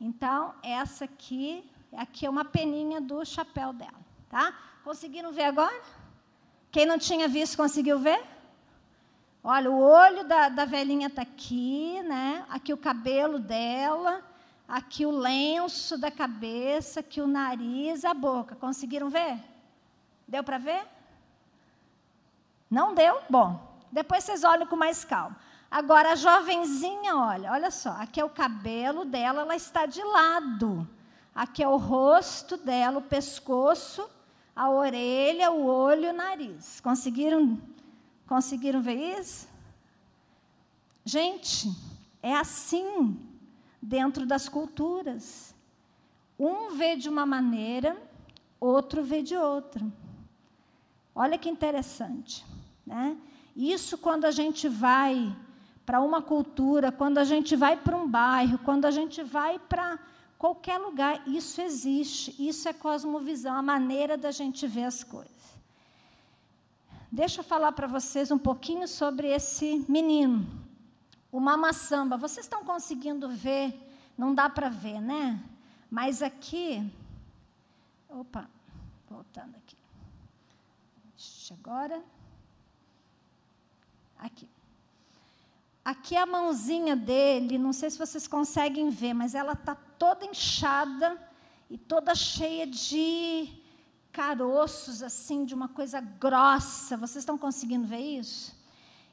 Então, 0.00 0.54
essa 0.62 1.06
aqui, 1.06 1.68
aqui 1.92 2.24
é 2.24 2.30
uma 2.30 2.44
peninha 2.44 3.00
do 3.00 3.24
chapéu 3.24 3.72
dela, 3.72 3.98
tá? 4.28 4.54
Conseguiram 4.84 5.32
ver 5.32 5.46
agora? 5.46 5.82
Quem 6.70 6.86
não 6.86 6.96
tinha 6.96 7.26
visto, 7.26 7.56
conseguiu 7.56 7.98
ver? 7.98 8.22
Olha, 9.42 9.72
o 9.72 9.80
olho 9.80 10.22
da, 10.22 10.48
da 10.48 10.64
velhinha 10.66 11.08
está 11.08 11.22
aqui, 11.22 12.00
né? 12.04 12.46
Aqui 12.48 12.72
o 12.72 12.76
cabelo 12.76 13.40
dela, 13.40 14.22
aqui 14.68 15.04
o 15.04 15.10
lenço 15.10 15.98
da 15.98 16.12
cabeça, 16.12 17.00
aqui 17.00 17.20
o 17.20 17.26
nariz, 17.26 18.04
a 18.04 18.14
boca. 18.14 18.54
Conseguiram 18.54 19.10
ver? 19.10 19.50
Deu 20.30 20.44
para 20.44 20.58
ver? 20.58 20.86
Não 22.70 22.94
deu? 22.94 23.20
Bom, 23.28 23.60
depois 23.90 24.22
vocês 24.22 24.44
olham 24.44 24.64
com 24.64 24.76
mais 24.76 25.04
calma. 25.04 25.36
Agora, 25.68 26.12
a 26.12 26.14
jovenzinha, 26.14 27.16
olha, 27.16 27.50
olha 27.50 27.70
só, 27.70 27.90
aqui 27.90 28.20
é 28.20 28.24
o 28.24 28.30
cabelo 28.30 29.04
dela, 29.04 29.42
ela 29.42 29.56
está 29.56 29.86
de 29.86 30.02
lado. 30.02 30.88
Aqui 31.34 31.64
é 31.64 31.68
o 31.68 31.76
rosto 31.76 32.56
dela, 32.56 32.98
o 32.98 33.02
pescoço, 33.02 34.08
a 34.54 34.70
orelha, 34.70 35.50
o 35.50 35.66
olho, 35.66 36.10
o 36.10 36.12
nariz. 36.12 36.80
Conseguiram, 36.80 37.60
conseguiram 38.28 38.80
ver 38.80 39.18
isso? 39.18 39.48
Gente, 41.04 41.68
é 42.22 42.36
assim 42.36 43.18
dentro 43.82 44.24
das 44.24 44.48
culturas. 44.48 45.52
Um 46.38 46.76
vê 46.76 46.94
de 46.94 47.08
uma 47.08 47.26
maneira, 47.26 48.00
outro 48.60 49.02
vê 49.02 49.22
de 49.22 49.36
outra. 49.36 49.84
Olha 51.14 51.38
que 51.38 51.48
interessante. 51.48 52.44
Né? 52.86 53.16
Isso 53.54 53.98
quando 53.98 54.24
a 54.24 54.30
gente 54.30 54.68
vai 54.68 55.34
para 55.84 56.00
uma 56.00 56.22
cultura, 56.22 56.92
quando 56.92 57.18
a 57.18 57.24
gente 57.24 57.56
vai 57.56 57.76
para 57.76 57.96
um 57.96 58.08
bairro, 58.08 58.58
quando 58.58 58.84
a 58.84 58.90
gente 58.90 59.22
vai 59.22 59.58
para 59.58 59.98
qualquer 60.38 60.78
lugar, 60.78 61.26
isso 61.28 61.60
existe, 61.60 62.34
isso 62.38 62.68
é 62.68 62.72
cosmovisão, 62.72 63.54
a 63.54 63.62
maneira 63.62 64.16
da 64.16 64.30
gente 64.30 64.66
ver 64.66 64.84
as 64.84 65.02
coisas. 65.02 65.30
Deixa 67.10 67.40
eu 67.40 67.44
falar 67.44 67.72
para 67.72 67.88
vocês 67.88 68.30
um 68.30 68.38
pouquinho 68.38 68.86
sobre 68.86 69.28
esse 69.28 69.84
menino, 69.88 70.46
o 71.32 71.40
Mama. 71.40 71.72
Vocês 72.18 72.46
estão 72.46 72.64
conseguindo 72.64 73.28
ver? 73.28 73.74
Não 74.16 74.32
dá 74.32 74.48
para 74.48 74.68
ver, 74.68 75.00
né? 75.00 75.42
Mas 75.90 76.22
aqui, 76.22 76.88
opa, 78.08 78.48
voltando 79.08 79.56
aqui. 79.56 79.79
Agora. 81.50 82.02
Aqui. 84.18 84.48
Aqui 85.84 86.16
a 86.16 86.26
mãozinha 86.26 86.94
dele, 86.94 87.58
não 87.58 87.72
sei 87.72 87.90
se 87.90 87.98
vocês 87.98 88.28
conseguem 88.28 88.90
ver, 88.90 89.14
mas 89.14 89.34
ela 89.34 89.54
está 89.54 89.74
toda 89.74 90.26
inchada 90.26 91.18
e 91.68 91.76
toda 91.76 92.14
cheia 92.14 92.66
de 92.66 93.48
caroços, 94.12 95.02
assim, 95.02 95.44
de 95.44 95.54
uma 95.54 95.68
coisa 95.68 96.00
grossa. 96.00 96.96
Vocês 96.96 97.22
estão 97.22 97.38
conseguindo 97.38 97.86
ver 97.86 98.18
isso? 98.18 98.56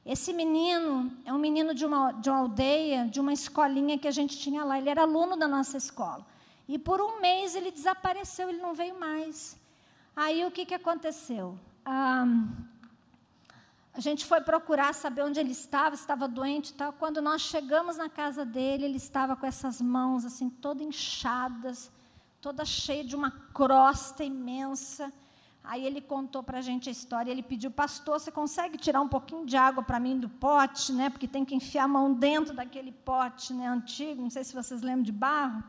Esse 0.06 0.32
menino 0.34 1.12
é 1.26 1.34
um 1.34 1.38
menino 1.38 1.73
de 1.73 1.86
uma, 1.86 2.12
de 2.12 2.30
uma 2.30 2.39
aldeia, 2.39 3.08
de 3.08 3.19
uma 3.19 3.34
escolinha 3.34 3.97
que 3.97 4.08
a 4.08 4.12
gente 4.12 4.38
tinha 4.38 4.63
lá. 4.63 4.78
Ele 4.78 4.89
era 4.89 5.02
aluno 5.02 5.36
da 5.36 5.47
nossa 5.47 5.78
escola. 5.78 6.26
E 6.67 6.78
por 6.78 7.02
um 7.02 7.19
mês 7.19 7.56
ele 7.56 7.71
desapareceu, 7.71 8.50
ele 8.50 8.62
não 8.62 8.73
veio 8.73 9.00
mais. 9.00 9.58
Aí 10.15 10.45
o 10.45 10.52
que, 10.52 10.65
que 10.65 10.73
aconteceu? 10.73 11.58
A 11.89 12.26
gente 14.00 14.26
foi 14.26 14.41
procurar 14.41 14.93
saber 14.93 15.23
onde 15.23 15.39
ele 15.39 15.52
estava, 15.52 15.95
estava 15.95 16.28
doente 16.28 16.71
e 16.71 16.73
tal. 16.73 16.91
Quando 16.91 17.21
nós 17.21 17.41
chegamos 17.41 17.95
na 17.95 18.10
casa 18.10 18.43
dele, 18.43 18.84
ele 18.84 18.97
estava 18.97 19.38
com 19.38 19.45
essas 19.45 19.82
mãos 19.82 20.26
assim, 20.26 20.50
todas 20.50 20.86
inchadas, 20.86 21.89
toda 22.41 22.65
cheia 22.65 23.06
de 23.06 23.15
uma 23.15 23.32
crosta 23.32 24.23
imensa. 24.23 25.12
Aí 25.63 25.86
ele 25.86 26.02
contou 26.02 26.43
para 26.43 26.60
a 26.60 26.62
gente 26.62 26.89
a 26.89 26.91
história. 26.91 27.32
Ele 27.32 27.41
pediu, 27.41 27.71
pastor, 27.71 28.19
você 28.19 28.32
consegue 28.32 28.78
tirar 28.78 29.02
um 29.02 29.08
pouquinho 29.08 29.45
de 29.45 29.56
água 29.56 29.82
para 29.82 30.00
mim 30.00 30.19
do 30.19 30.30
pote, 30.30 30.91
né? 30.91 31.10
Porque 31.10 31.28
tem 31.28 31.45
que 31.45 31.56
enfiar 31.56 31.86
a 31.86 31.88
mão 31.88 32.13
dentro 32.13 32.54
daquele 32.54 32.91
pote, 32.91 33.54
né? 33.54 33.67
Antigo. 33.67 34.21
Não 34.21 34.30
sei 34.30 34.43
se 34.43 34.54
vocês 34.54 34.82
lembram 34.82 35.04
de 35.04 35.12
barro. 35.12 35.63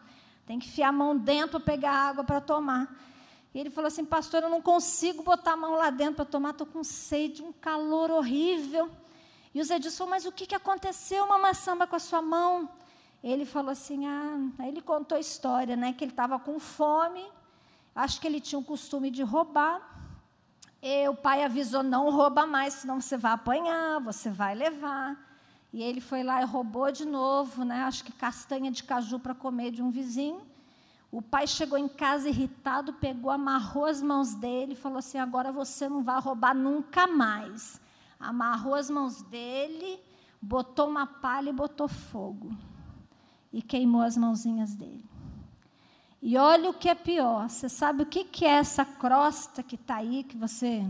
Tem 0.46 0.59
que 0.59 0.66
enfiar 0.66 0.88
a 0.88 0.92
mão 0.92 1.16
dentro 1.16 1.61
para 1.61 1.74
pegar 1.74 1.92
água 1.92 2.24
para 2.24 2.40
tomar. 2.40 2.88
E 3.55 3.59
ele 3.59 3.71
falou 3.71 3.89
assim, 3.89 4.05
pastor, 4.05 4.43
eu 4.43 4.51
não 4.51 4.61
consigo 4.61 5.23
botar 5.23 5.53
a 5.53 5.57
mão 5.57 5.75
lá 5.75 5.91
dentro 5.91 6.17
para 6.17 6.25
tomar, 6.25 6.51
estou 6.51 6.67
com 6.67 6.85
sede, 6.85 7.43
um 7.43 7.53
calor 7.53 8.11
horrível. 8.11 8.91
E 9.55 9.61
o 9.61 9.65
Zé 9.65 9.79
disse, 9.79 10.05
mas 10.05 10.27
o 10.27 10.33
que, 10.33 10.47
que 10.47 10.55
aconteceu, 10.55 11.27
mamãe 11.27 11.55
samba, 11.55 11.87
com 11.87 11.97
a 11.97 11.99
sua 11.99 12.21
mão? 12.21 12.69
Ele 13.23 13.45
falou 13.45 13.71
assim, 13.71 14.07
ah, 14.07 14.39
aí 14.59 14.69
ele 14.69 14.83
contou 14.83 15.17
a 15.17 15.21
história, 15.21 15.77
né, 15.77 15.93
que 15.93 16.05
ele 16.05 16.13
estava 16.13 16.39
com 16.39 16.61
fome, 16.61 17.27
acho 17.95 18.21
que 18.21 18.27
ele 18.27 18.41
tinha 18.41 18.59
o 18.59 18.65
costume 18.65 19.11
de 19.11 19.23
roubar. 19.23 19.97
E 20.81 21.09
o 21.09 21.15
pai 21.15 21.43
avisou, 21.43 21.83
não 21.83 22.11
rouba 22.11 22.47
mais, 22.47 22.75
senão 22.75 23.01
você 23.01 23.17
vai 23.17 23.33
apanhar, 23.33 24.01
você 24.01 24.31
vai 24.31 24.55
levar. 24.55 25.19
E 25.73 25.83
ele 25.83 26.01
foi 26.01 26.23
lá 26.23 26.41
e 26.41 26.45
roubou 26.45 26.93
de 26.93 27.05
novo, 27.05 27.65
né, 27.65 27.83
acho 27.83 28.05
que 28.05 28.13
castanha 28.13 28.71
de 28.71 28.85
caju 28.85 29.19
para 29.19 29.35
comer 29.35 29.73
de 29.73 29.83
um 29.83 29.91
vizinho. 29.91 30.47
O 31.11 31.23
pai 31.23 31.47
chegou 31.47 31.79
em 31.79 31.88
casa 31.88 32.29
irritado, 32.29 32.92
pegou, 32.92 33.31
amarrou 33.31 33.87
as 33.87 34.03
mãos 34.03 34.35
dele 34.35 34.73
e 34.73 34.77
falou 34.77 34.99
assim: 34.99 35.18
agora 35.18 35.51
você 35.51 35.88
não 35.88 36.03
vai 36.03 36.21
roubar 36.21 36.55
nunca 36.55 37.07
mais. 37.07 37.81
Amarrou 38.21 38.75
as 38.75 38.90
mãos 38.90 39.23
dele, 39.23 40.01
botou 40.40 40.87
uma 40.88 41.07
palha 41.07 41.49
e 41.49 41.53
botou 41.53 41.88
fogo. 41.88 42.55
E 43.51 43.62
queimou 43.62 44.03
as 44.03 44.16
mãozinhas 44.16 44.75
dele. 44.75 45.09
E 46.21 46.37
olha 46.37 46.68
o 46.68 46.75
que 46.75 46.90
é 46.90 46.94
pior: 46.94 47.49
você 47.49 47.71
sabe 47.71 48.03
o 48.03 48.07
que, 48.07 48.44
é 48.44 48.51
essa 48.51 48.85
crosta 48.85 49.62
que 49.62 49.77
está 49.77 49.97
aí, 49.97 50.23
que 50.25 50.37
você. 50.37 50.87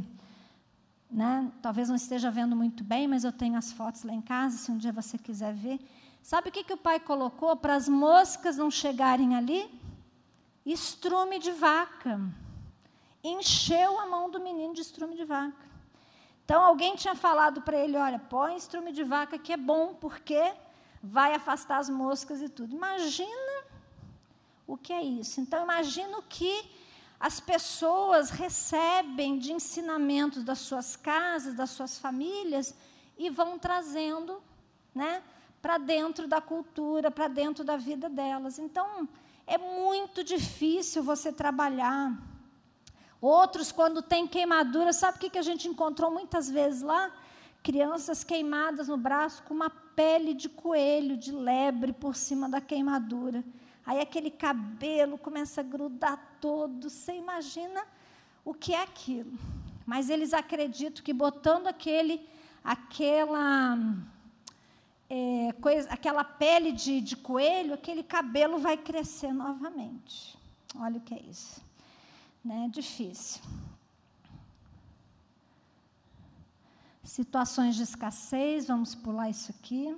Né, 1.11 1.50
talvez 1.62 1.88
não 1.88 1.96
esteja 1.96 2.31
vendo 2.31 2.54
muito 2.54 2.85
bem, 2.85 3.09
mas 3.09 3.24
eu 3.24 3.33
tenho 3.33 3.57
as 3.57 3.72
fotos 3.72 4.02
lá 4.02 4.12
em 4.12 4.20
casa, 4.20 4.59
se 4.59 4.70
um 4.70 4.76
dia 4.76 4.92
você 4.92 5.16
quiser 5.16 5.54
ver. 5.54 5.81
Sabe 6.22 6.50
o 6.50 6.52
que, 6.52 6.64
que 6.64 6.72
o 6.74 6.76
pai 6.76 7.00
colocou 7.00 7.57
para 7.57 7.74
as 7.74 7.88
moscas 7.88 8.59
não 8.59 8.70
chegarem 8.70 9.35
ali? 9.35 9.70
Estrume 10.72 11.38
de 11.38 11.52
vaca. 11.52 12.20
Encheu 13.22 13.98
a 13.98 14.07
mão 14.07 14.31
do 14.31 14.40
menino 14.40 14.74
de 14.74 14.81
estrume 14.81 15.16
de 15.16 15.24
vaca. 15.24 15.66
Então 16.44 16.62
alguém 16.62 16.96
tinha 16.96 17.14
falado 17.14 17.62
para 17.62 17.76
ele: 17.76 17.96
olha, 17.96 18.18
põe 18.18 18.57
estrume 18.57 18.92
de 18.92 19.04
vaca 19.04 19.38
que 19.38 19.52
é 19.52 19.57
bom, 19.57 19.94
porque 19.94 20.54
vai 21.02 21.35
afastar 21.35 21.78
as 21.78 21.88
moscas 21.88 22.40
e 22.40 22.48
tudo. 22.48 22.74
Imagina 22.74 23.64
o 24.66 24.76
que 24.76 24.92
é 24.92 25.02
isso. 25.02 25.40
Então 25.40 25.62
imagina 25.62 26.18
o 26.18 26.22
que 26.22 26.70
as 27.20 27.40
pessoas 27.40 28.31
recebem 28.31 29.38
de 29.38 29.52
ensinamentos 29.52 30.44
das 30.44 30.59
suas 30.59 30.94
casas, 30.94 31.54
das 31.54 31.70
suas 31.70 31.98
famílias 31.98 32.74
e 33.16 33.28
vão 33.28 33.59
trazendo, 33.59 34.40
né, 34.94 35.22
para 35.61 35.78
dentro 35.78 36.28
da 36.28 36.40
cultura, 36.40 37.11
para 37.11 37.26
dentro 37.26 37.64
da 37.64 37.76
vida 37.76 38.09
delas. 38.09 38.59
Então, 38.59 39.09
é 39.48 39.56
muito 39.56 40.22
difícil 40.22 41.02
você 41.02 41.32
trabalhar. 41.32 42.12
Outros, 43.20 43.72
quando 43.72 44.02
tem 44.02 44.26
queimadura, 44.26 44.92
sabe 44.92 45.16
o 45.16 45.30
que 45.30 45.38
a 45.38 45.42
gente 45.42 45.66
encontrou 45.66 46.11
muitas 46.11 46.48
vezes 46.48 46.82
lá? 46.82 47.11
Crianças 47.62 48.22
queimadas 48.22 48.88
no 48.88 48.96
braço 48.96 49.42
com 49.42 49.54
uma 49.54 49.70
pele 49.70 50.34
de 50.34 50.48
coelho, 50.48 51.16
de 51.16 51.32
lebre 51.32 51.92
por 51.92 52.14
cima 52.14 52.48
da 52.48 52.61
queimadura. 52.61 53.42
Aí 53.84 54.00
aquele 54.00 54.30
cabelo 54.30 55.16
começa 55.16 55.62
a 55.62 55.64
grudar 55.64 56.37
todo. 56.40 56.90
Você 56.90 57.14
imagina 57.14 57.82
o 58.44 58.52
que 58.52 58.74
é 58.74 58.82
aquilo. 58.82 59.32
Mas 59.87 60.11
eles 60.11 60.34
acreditam 60.34 61.02
que 61.02 61.12
botando 61.14 61.66
aquele, 61.66 62.28
aquela 62.62 63.78
é, 65.11 65.53
coisa, 65.61 65.88
aquela 65.90 66.23
pele 66.23 66.73
de, 66.73 67.01
de 67.01 67.16
coelho, 67.16 67.75
aquele 67.75 68.03
cabelo 68.03 68.59
vai 68.59 68.77
crescer 68.77 69.33
novamente. 69.33 70.37
Olha 70.79 70.99
o 70.99 71.01
que 71.01 71.14
é 71.14 71.23
isso. 71.23 71.62
Né? 72.44 72.68
Difícil. 72.71 73.42
Situações 77.03 77.75
de 77.75 77.85
escassez, 77.85 78.66
vamos 78.66 78.94
pular 78.94 79.31
isso 79.31 79.51
aqui. 79.51 79.97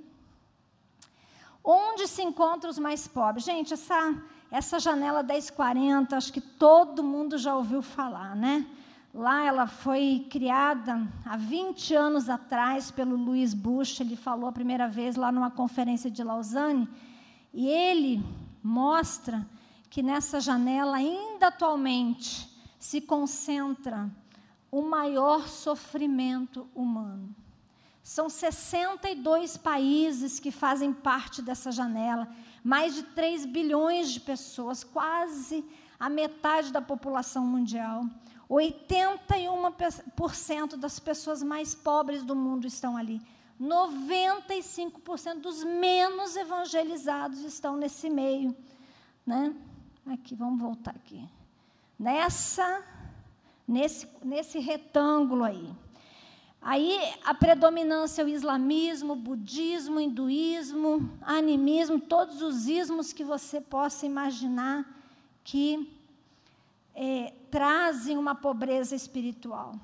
Onde 1.63 2.07
se 2.07 2.23
encontram 2.23 2.69
os 2.69 2.79
mais 2.79 3.05
pobres? 3.07 3.43
Gente, 3.43 3.73
essa, 3.73 4.15
essa 4.49 4.79
janela 4.79 5.21
1040, 5.21 6.15
acho 6.15 6.31
que 6.31 6.41
todo 6.41 7.03
mundo 7.03 7.37
já 7.37 7.53
ouviu 7.53 7.81
falar, 7.81 8.35
né? 8.35 8.65
Lá 9.13 9.43
ela 9.43 9.67
foi 9.67 10.25
criada 10.29 11.05
há 11.25 11.35
20 11.35 11.93
anos 11.93 12.29
atrás 12.29 12.91
pelo 12.91 13.17
Louis 13.17 13.53
Bush, 13.53 13.99
ele 13.99 14.15
falou 14.15 14.47
a 14.47 14.53
primeira 14.53 14.87
vez 14.87 15.17
lá 15.17 15.31
numa 15.31 15.51
conferência 15.51 16.09
de 16.09 16.23
Lausanne, 16.23 16.87
e 17.53 17.67
ele 17.67 18.23
mostra 18.63 19.45
que 19.89 20.01
nessa 20.01 20.39
janela 20.39 20.95
ainda 20.95 21.47
atualmente 21.47 22.49
se 22.79 23.01
concentra 23.01 24.09
o 24.71 24.81
maior 24.81 25.45
sofrimento 25.49 26.65
humano. 26.73 27.35
São 28.01 28.29
62 28.29 29.57
países 29.57 30.39
que 30.39 30.49
fazem 30.49 30.93
parte 30.93 31.41
dessa 31.41 31.69
janela, 31.69 32.27
mais 32.63 32.95
de 32.95 33.03
3 33.03 33.45
bilhões 33.45 34.09
de 34.09 34.21
pessoas, 34.21 34.83
quase 34.83 35.63
a 35.99 36.09
metade 36.09 36.71
da 36.71 36.81
população 36.81 37.45
mundial. 37.45 38.05
81% 38.51 40.75
das 40.75 40.99
pessoas 40.99 41.41
mais 41.41 41.73
pobres 41.73 42.21
do 42.23 42.35
mundo 42.35 42.67
estão 42.67 42.97
ali. 42.97 43.21
95% 43.59 45.39
dos 45.39 45.63
menos 45.63 46.35
evangelizados 46.35 47.39
estão 47.41 47.77
nesse 47.77 48.09
meio. 48.09 48.55
né? 49.25 49.55
Aqui, 50.07 50.35
vamos 50.35 50.59
voltar 50.59 50.91
aqui. 50.91 51.25
Nessa, 51.97 52.83
nesse, 53.67 54.07
nesse 54.23 54.59
retângulo 54.59 55.45
aí. 55.45 55.73
Aí 56.61 56.99
a 57.23 57.33
predominância 57.33 58.21
é 58.21 58.25
o 58.25 58.29
islamismo, 58.29 59.15
budismo, 59.15 59.99
hinduísmo, 59.99 61.09
animismo, 61.21 61.99
todos 61.99 62.41
os 62.41 62.67
ismos 62.67 63.13
que 63.13 63.23
você 63.23 63.61
possa 63.61 64.05
imaginar 64.05 64.85
que 65.43 66.00
é, 66.95 67.33
trazem 67.49 68.17
uma 68.17 68.35
pobreza 68.35 68.95
espiritual. 68.95 69.75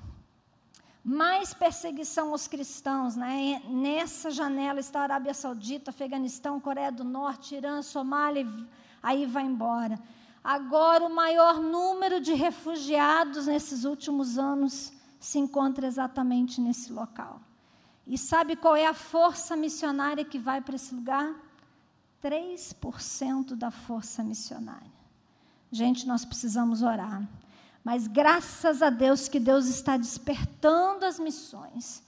Mais 1.02 1.54
perseguição 1.54 2.32
aos 2.32 2.46
cristãos, 2.46 3.16
né? 3.16 3.62
Nessa 3.68 4.30
janela 4.30 4.80
está 4.80 5.00
a 5.00 5.04
Arábia 5.04 5.32
Saudita, 5.32 5.90
Afeganistão, 5.90 6.60
Coreia 6.60 6.92
do 6.92 7.04
Norte, 7.04 7.54
Irã, 7.54 7.80
Somália, 7.82 8.46
aí 9.02 9.24
vai 9.24 9.44
embora. 9.44 9.98
Agora 10.42 11.04
o 11.04 11.14
maior 11.14 11.60
número 11.60 12.20
de 12.20 12.34
refugiados 12.34 13.46
nesses 13.46 13.84
últimos 13.84 14.38
anos 14.38 14.92
se 15.18 15.38
encontra 15.38 15.86
exatamente 15.86 16.60
nesse 16.60 16.92
local. 16.92 17.40
E 18.06 18.16
sabe 18.16 18.56
qual 18.56 18.74
é 18.74 18.86
a 18.86 18.94
força 18.94 19.56
missionária 19.56 20.24
que 20.24 20.38
vai 20.38 20.60
para 20.60 20.76
esse 20.76 20.94
lugar? 20.94 21.34
3% 22.22 23.54
da 23.54 23.70
força 23.70 24.22
missionária. 24.22 24.97
Gente, 25.70 26.06
nós 26.06 26.24
precisamos 26.24 26.82
orar. 26.82 27.28
Mas 27.84 28.06
graças 28.06 28.82
a 28.82 28.90
Deus 28.90 29.28
que 29.28 29.40
Deus 29.40 29.66
está 29.66 29.96
despertando 29.96 31.04
as 31.04 31.18
missões 31.18 32.02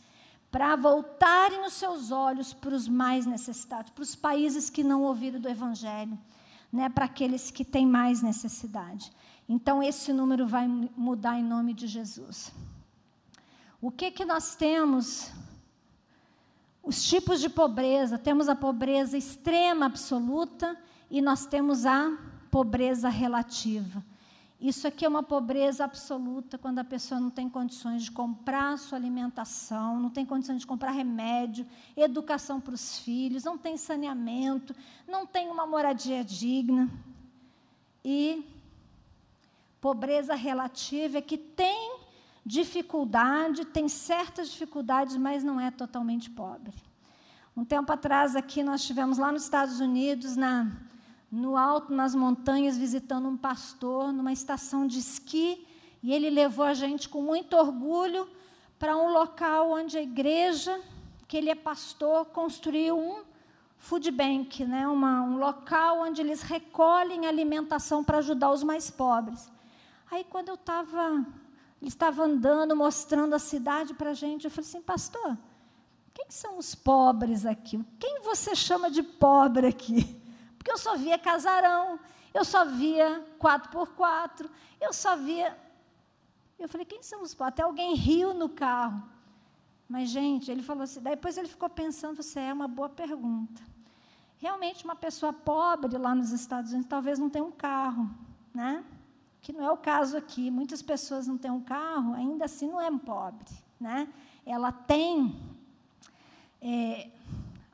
para 0.51 0.75
voltarem 0.77 1.65
os 1.65 1.75
seus 1.75 2.11
olhos 2.11 2.53
para 2.53 2.75
os 2.75 2.89
mais 2.89 3.25
necessitados, 3.25 3.93
para 3.93 4.03
os 4.03 4.15
países 4.15 4.69
que 4.69 4.83
não 4.83 5.03
ouviram 5.03 5.41
do 5.41 5.49
Evangelho, 5.49 6.19
né, 6.73 6.89
para 6.89 7.05
aqueles 7.05 7.51
que 7.51 7.65
têm 7.65 7.87
mais 7.87 8.21
necessidade. 8.21 9.13
Então, 9.49 9.83
esse 9.83 10.13
número 10.13 10.47
vai 10.47 10.67
mudar 10.97 11.39
em 11.39 11.43
nome 11.43 11.73
de 11.73 11.87
Jesus. 11.87 12.53
O 13.81 13.91
que, 13.91 14.11
que 14.11 14.25
nós 14.25 14.55
temos? 14.55 15.33
Os 16.83 17.03
tipos 17.05 17.41
de 17.41 17.49
pobreza. 17.49 18.19
Temos 18.19 18.49
a 18.49 18.55
pobreza 18.55 19.17
extrema, 19.17 19.87
absoluta, 19.87 20.77
e 21.11 21.21
nós 21.21 21.47
temos 21.47 21.87
a 21.87 22.17
pobreza 22.51 23.09
relativa. 23.09 24.05
Isso 24.61 24.87
aqui 24.87 25.07
é 25.07 25.09
uma 25.09 25.23
pobreza 25.23 25.85
absoluta, 25.85 26.59
quando 26.59 26.81
a 26.81 26.85
pessoa 26.85 27.19
não 27.19 27.31
tem 27.31 27.49
condições 27.49 28.03
de 28.03 28.11
comprar 28.11 28.77
sua 28.77 28.99
alimentação, 28.99 29.99
não 29.99 30.11
tem 30.11 30.27
condições 30.27 30.61
de 30.61 30.67
comprar 30.67 30.91
remédio, 30.91 31.67
educação 31.97 32.61
para 32.61 32.75
os 32.75 32.99
filhos, 32.99 33.43
não 33.43 33.57
tem 33.57 33.79
saneamento, 33.79 34.77
não 35.09 35.27
tem 35.27 35.49
uma 35.49 35.67
moradia 35.67 36.23
digna. 36.23 36.91
E 38.05 38.45
pobreza 39.81 40.35
relativa 40.35 41.17
é 41.17 41.23
que 41.23 41.39
tem 41.39 41.99
dificuldade, 42.45 43.65
tem 43.65 43.89
certas 43.89 44.51
dificuldades, 44.51 45.17
mas 45.17 45.43
não 45.43 45.59
é 45.59 45.71
totalmente 45.71 46.29
pobre. 46.29 46.75
Um 47.57 47.65
tempo 47.65 47.91
atrás, 47.91 48.37
aqui, 48.37 48.63
nós 48.63 48.83
estivemos 48.83 49.17
lá 49.17 49.33
nos 49.33 49.45
Estados 49.45 49.81
Unidos, 49.81 50.37
na 50.37 50.71
no 51.31 51.57
alto, 51.57 51.93
nas 51.93 52.15
montanhas, 52.15 52.77
visitando 52.77 53.29
um 53.29 53.37
pastor 53.37 54.13
numa 54.13 54.33
estação 54.33 54.87
de 54.87 54.99
esqui, 54.99 55.67
e 56.03 56.13
ele 56.13 56.31
levou 56.31 56.65
a 56.65 56.75
gente 56.75 57.09
com 57.09 57.23
muito 57.23 57.57
orgulho 57.57 58.29
para 58.79 58.97
um 58.97 59.13
local 59.13 59.73
onde 59.73 59.99
a 59.99 60.03
igreja, 60.03 60.81
que 61.29 61.37
ele 61.37 61.51
é 61.51 61.55
pastor, 61.55 62.25
construiu 62.27 62.99
um 62.99 63.23
food 63.77 64.11
bank, 64.11 64.65
né? 64.65 64.89
Uma, 64.89 65.23
um 65.23 65.39
local 65.39 66.01
onde 66.01 66.21
eles 66.21 66.43
recolhem 66.43 67.27
alimentação 67.27 68.03
para 68.03 68.19
ajudar 68.19 68.51
os 68.51 68.63
mais 68.63 68.91
pobres. 68.91 69.51
Aí, 70.11 70.25
quando 70.25 70.49
eu 70.49 70.55
estava, 70.55 71.25
ele 71.81 71.89
estava 71.89 72.25
andando, 72.25 72.75
mostrando 72.75 73.35
a 73.35 73.39
cidade 73.39 73.95
para 73.95 74.11
a 74.11 74.15
gente, 74.15 74.45
eu 74.45 74.51
falei 74.51 74.69
assim, 74.69 74.83
pastor, 74.83 75.39
quem 76.13 76.27
são 76.29 76.59
os 76.59 76.75
pobres 76.75 77.47
aqui? 77.47 77.85
Quem 77.99 78.21
você 78.23 78.57
chama 78.57 78.91
de 78.91 79.03
pobre 79.03 79.69
aqui? 79.69 80.20
Porque 80.61 80.71
eu 80.71 80.77
só 80.77 80.95
via 80.95 81.19
casarão, 81.19 81.99
eu 82.35 82.45
só 82.45 82.67
via 82.67 83.27
quatro 83.39 83.71
por 83.71 83.89
quatro, 83.95 84.51
eu 84.79 84.93
só 84.93 85.17
via. 85.17 85.59
Eu 86.59 86.69
falei, 86.69 86.85
quem 86.85 87.03
são 87.03 87.23
os 87.23 87.35
pobres? 87.35 87.55
Até 87.55 87.63
alguém 87.63 87.95
riu 87.95 88.35
no 88.35 88.47
carro. 88.47 89.03
Mas, 89.89 90.11
gente, 90.11 90.51
ele 90.51 90.63
falou 90.63 90.83
assim, 90.83 91.01
depois 91.01 91.39
ele 91.39 91.49
ficou 91.49 91.71
pensando, 91.71 92.23
você 92.23 92.41
é 92.41 92.53
uma 92.53 92.69
boa 92.69 92.91
pergunta. 92.91 93.63
Realmente, 94.37 94.85
uma 94.85 94.95
pessoa 94.95 95.33
pobre 95.33 95.97
lá 95.97 96.15
nos 96.15 96.31
Estados 96.31 96.73
Unidos 96.73 96.91
talvez 96.91 97.19
não 97.19 97.31
tenha 97.31 97.45
um 97.45 97.51
carro, 97.51 98.11
né? 98.53 98.85
Que 99.41 99.55
não 99.55 99.65
é 99.65 99.71
o 99.71 99.79
caso 99.79 100.15
aqui. 100.15 100.51
Muitas 100.51 100.83
pessoas 100.83 101.27
não 101.27 101.39
têm 101.39 101.51
um 101.51 101.63
carro, 101.63 102.13
ainda 102.13 102.45
assim 102.45 102.69
não 102.69 102.83
é 102.83 102.91
pobre, 102.99 103.49
né? 103.81 104.07
Ela 104.45 104.71
tem 104.71 105.41
é, 106.61 107.09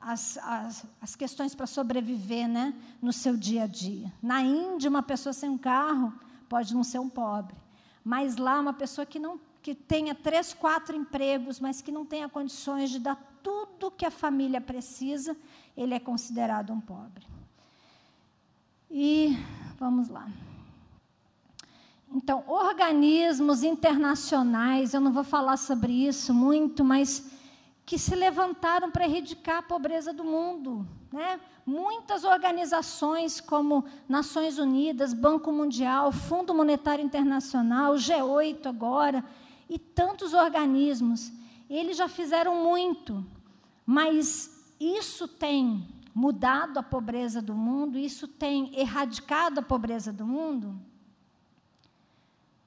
as, 0.07 0.37
as, 0.37 0.85
as 1.01 1.15
questões 1.17 1.53
para 1.53 1.67
sobreviver 1.67 2.47
né, 2.47 2.73
no 3.01 3.11
seu 3.11 3.35
dia 3.35 3.63
a 3.63 3.67
dia. 3.67 4.11
Na 4.23 4.41
Índia, 4.41 4.89
uma 4.89 5.03
pessoa 5.03 5.33
sem 5.33 5.49
um 5.49 5.57
carro 5.57 6.13
pode 6.47 6.73
não 6.73 6.81
ser 6.81 6.99
um 6.99 7.09
pobre, 7.09 7.57
mas 8.05 8.37
lá, 8.37 8.57
uma 8.57 8.73
pessoa 8.73 9.05
que 9.05 9.19
não 9.19 9.37
que 9.61 9.75
tenha 9.75 10.15
três, 10.15 10.53
quatro 10.53 10.95
empregos, 10.95 11.59
mas 11.59 11.81
que 11.81 11.91
não 11.91 12.05
tenha 12.05 12.29
condições 12.29 12.89
de 12.89 12.99
dar 12.99 13.17
tudo 13.43 13.91
que 13.91 14.05
a 14.05 14.11
família 14.11 14.61
precisa, 14.61 15.35
ele 15.75 15.93
é 15.93 15.99
considerado 15.99 16.71
um 16.71 16.79
pobre. 16.79 17.27
E 18.89 19.37
vamos 19.77 20.07
lá. 20.07 20.25
Então, 22.13 22.45
organismos 22.47 23.61
internacionais, 23.61 24.93
eu 24.93 25.01
não 25.01 25.11
vou 25.11 25.25
falar 25.25 25.57
sobre 25.57 25.91
isso 26.07 26.33
muito, 26.33 26.85
mas 26.85 27.29
que 27.87 27.97
se 27.97 28.13
levantaram 28.13 28.91
para 28.91 29.05
erradicar 29.05 29.59
a 29.59 29.61
pobreza 29.61 30.11
do 30.11 30.21
mundo. 30.21 30.85
Né? 31.09 31.39
Muitas 31.65 32.25
organizações, 32.25 33.39
como 33.39 33.85
Nações 34.09 34.59
Unidas, 34.59 35.13
Banco 35.13 35.53
Mundial, 35.53 36.11
Fundo 36.11 36.53
Monetário 36.53 37.03
Internacional, 37.03 37.93
G8 37.93 38.65
agora, 38.65 39.23
e 39.69 39.79
tantos 39.79 40.33
organismos, 40.33 41.31
eles 41.69 41.95
já 41.95 42.09
fizeram 42.09 42.61
muito, 42.61 43.25
mas 43.85 44.69
isso 44.77 45.25
tem 45.25 45.87
mudado 46.13 46.79
a 46.79 46.83
pobreza 46.83 47.41
do 47.41 47.55
mundo, 47.55 47.97
isso 47.97 48.27
tem 48.27 48.77
erradicado 48.77 49.61
a 49.61 49.63
pobreza 49.63 50.11
do 50.11 50.27
mundo? 50.27 50.77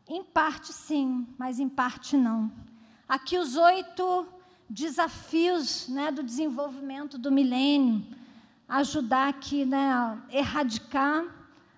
Em 0.09 0.25
parte 0.25 0.73
sim, 0.73 1.29
mas 1.37 1.61
em 1.61 1.69
parte 1.69 2.17
não. 2.17 2.51
Aqui 3.07 3.37
os 3.37 3.55
oito 3.57 4.40
desafios 4.71 5.89
né, 5.89 6.13
do 6.13 6.23
desenvolvimento 6.23 7.19
do 7.19 7.33
milênio, 7.33 8.07
ajudar 8.69 9.29
aqui 9.29 9.65
né, 9.65 9.93
a 9.93 10.19
erradicar 10.31 11.25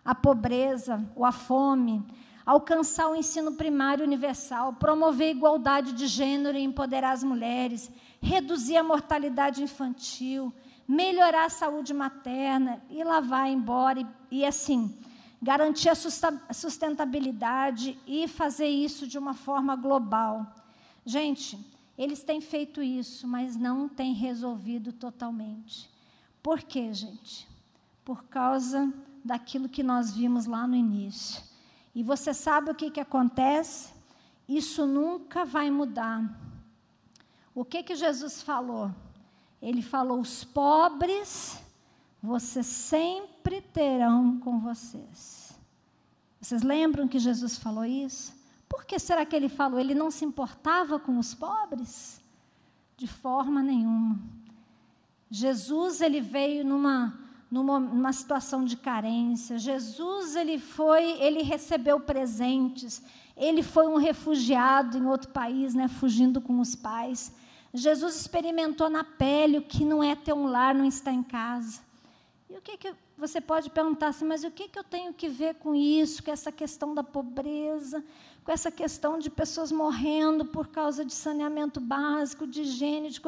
a 0.05 0.15
pobreza 0.15 1.03
ou 1.17 1.25
a 1.25 1.33
fome, 1.33 2.05
alcançar 2.45 3.09
o 3.09 3.17
ensino 3.17 3.55
primário 3.55 4.05
universal, 4.05 4.75
promover 4.75 5.29
a 5.29 5.31
igualdade 5.31 5.95
de 5.95 6.07
gênero 6.07 6.59
e 6.59 6.63
empoderar 6.63 7.13
as 7.13 7.25
mulheres, 7.25 7.91
reduzir 8.21 8.77
a 8.77 8.83
mortalidade 8.83 9.63
infantil, 9.63 10.53
melhorar 10.87 11.47
a 11.47 11.51
saúde 11.51 11.95
materna 11.95 12.83
e 12.91 13.03
lá 13.03 13.21
vai 13.21 13.53
embora 13.53 14.01
e, 14.01 14.07
e 14.31 14.45
assim 14.45 14.95
garantir 15.41 15.89
a 15.89 15.95
sustentabilidade 16.55 17.99
e 18.07 18.29
fazer 18.29 18.69
isso 18.69 19.09
de 19.09 19.19
uma 19.19 19.35
forma 19.35 19.75
global. 19.75 20.47
Gente, 21.05 21.59
eles 21.97 22.23
têm 22.23 22.41
feito 22.41 22.83
isso, 22.83 23.27
mas 23.27 23.57
não 23.57 23.89
têm 23.89 24.15
resolvido 24.15 24.93
totalmente. 24.93 25.91
Por 26.43 26.63
quê, 26.63 26.93
gente? 26.93 27.49
Por 28.05 28.25
causa 28.25 28.93
daquilo 29.25 29.69
que 29.69 29.83
nós 29.83 30.13
vimos 30.13 30.47
lá 30.47 30.67
no 30.67 30.75
início. 30.75 31.43
E 31.95 32.03
você 32.03 32.33
sabe 32.33 32.71
o 32.71 32.75
que, 32.75 32.91
que 32.91 33.01
acontece? 33.01 33.93
Isso 34.49 34.87
nunca 34.87 35.45
vai 35.45 35.71
mudar. 35.71 36.39
O 37.55 37.65
que, 37.65 37.83
que 37.83 37.95
Jesus 37.95 38.43
falou? 38.43 38.91
Ele 39.61 39.83
falou: 39.83 40.21
os 40.21 40.43
pobres 40.43 41.63
vocês 42.23 42.67
sempre 42.67 43.61
terão 43.61 44.39
com 44.39 44.61
vocês. 44.61 45.59
Vocês 46.41 46.63
lembram 46.63 47.09
que 47.09 47.19
Jesus 47.19 47.59
falou 47.59 47.85
isso? 47.85 48.33
Por 48.73 48.87
que 48.87 48.99
será 48.99 49.27
que 49.27 49.37
ele 49.37 49.51
falou? 49.51 49.79
Ele 49.79 49.95
não 49.95 50.11
se 50.11 50.25
importava 50.25 50.99
com 50.99 51.19
os 51.19 51.35
pobres? 51.35 52.23
De 52.97 53.07
forma 53.07 53.63
nenhuma. 53.63 54.19
Jesus 55.31 56.01
ele 56.01 56.23
veio 56.23 56.65
numa, 56.65 57.19
numa, 57.51 57.79
numa 57.79 58.15
situação 58.15 58.65
de 58.65 58.79
carência. 58.79 59.59
Jesus 59.59 60.35
ele 60.37 60.59
foi, 60.59 61.21
ele 61.21 61.43
recebeu 61.43 62.01
presentes. 62.01 63.03
Ele 63.37 63.63
foi 63.63 63.87
um 63.87 63.97
refugiado 63.97 64.97
em 64.97 65.05
outro 65.05 65.29
país, 65.29 65.75
né, 65.75 65.87
fugindo 65.87 66.41
com 66.41 66.59
os 66.59 66.75
pais. 66.75 67.31
Jesus 67.75 68.17
experimentou 68.17 68.89
na 68.89 69.05
pele 69.05 69.59
o 69.59 69.63
que 69.63 69.85
não 69.85 70.03
é 70.03 70.17
ter 70.17 70.33
um 70.33 70.47
lar, 70.47 70.75
não 70.75 70.87
estar 70.87 71.13
em 71.13 71.23
casa. 71.23 71.83
E 72.49 72.57
o 72.57 72.63
que, 72.63 72.79
que 72.79 72.95
você 73.23 73.41
pode 73.41 73.71
perguntar 73.71 74.09
assim, 74.09 74.25
mas 74.25 74.43
o 74.43 74.51
que, 74.51 74.67
que 74.67 74.77
eu 74.77 74.83
tenho 74.83 75.15
que 75.15 75.29
ver 75.29 75.55
com 75.55 75.77
isso, 75.77 76.25
com 76.25 76.33
essa 76.33 76.51
questão 76.51 76.93
da 76.93 77.05
pobreza, 77.05 78.05
com 78.45 78.51
essa 78.51 78.69
questão 78.69 79.17
de 79.17 79.31
pessoas 79.31 79.71
morrendo 79.71 80.45
por 80.45 80.67
causa 80.67 81.05
de 81.05 81.15
saneamento 81.15 81.81
básico, 81.81 82.49
de 82.49 82.63
higiene, 82.63 83.11
de 83.11 83.21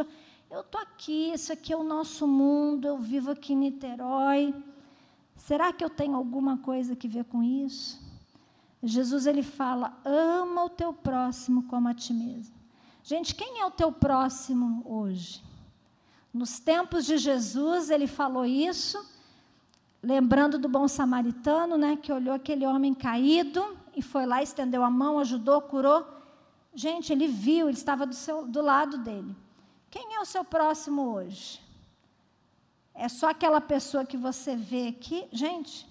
eu 0.50 0.62
estou 0.62 0.80
aqui, 0.80 1.30
esse 1.30 1.52
aqui 1.52 1.72
é 1.72 1.76
o 1.76 1.84
nosso 1.84 2.26
mundo, 2.26 2.88
eu 2.88 2.98
vivo 2.98 3.30
aqui 3.30 3.52
em 3.52 3.56
Niterói. 3.56 4.52
Será 5.36 5.72
que 5.72 5.84
eu 5.84 5.90
tenho 5.90 6.16
alguma 6.16 6.58
coisa 6.58 6.96
que 6.96 7.06
ver 7.06 7.24
com 7.24 7.40
isso? 7.40 8.02
Jesus 8.82 9.26
ele 9.26 9.44
fala: 9.44 9.96
ama 10.04 10.64
o 10.64 10.70
teu 10.70 10.92
próximo 10.92 11.62
como 11.64 11.86
a 11.88 11.94
ti 11.94 12.12
mesmo. 12.12 12.54
Gente, 13.04 13.32
quem 13.32 13.60
é 13.60 13.64
o 13.64 13.70
teu 13.70 13.92
próximo 13.92 14.82
hoje? 14.84 15.40
Nos 16.32 16.58
tempos 16.58 17.06
de 17.06 17.16
Jesus, 17.16 17.90
ele 17.90 18.08
falou 18.08 18.44
isso, 18.44 18.98
lembrando 20.04 20.58
do 20.58 20.68
bom 20.68 20.86
samaritano, 20.86 21.76
né, 21.76 21.96
que 21.96 22.12
olhou 22.12 22.34
aquele 22.34 22.66
homem 22.66 22.94
caído 22.94 23.76
e 23.96 24.02
foi 24.02 24.26
lá, 24.26 24.42
estendeu 24.42 24.84
a 24.84 24.90
mão, 24.90 25.18
ajudou, 25.18 25.60
curou. 25.62 26.06
Gente, 26.74 27.12
ele 27.12 27.26
viu, 27.26 27.68
ele 27.68 27.76
estava 27.76 28.06
do, 28.06 28.14
seu, 28.14 28.46
do 28.46 28.60
lado 28.60 28.98
dele. 28.98 29.34
Quem 29.90 30.14
é 30.14 30.20
o 30.20 30.24
seu 30.24 30.44
próximo 30.44 31.14
hoje? 31.14 31.60
É 32.94 33.08
só 33.08 33.30
aquela 33.30 33.60
pessoa 33.60 34.04
que 34.04 34.16
você 34.16 34.54
vê 34.54 34.88
aqui? 34.88 35.26
Gente, 35.32 35.88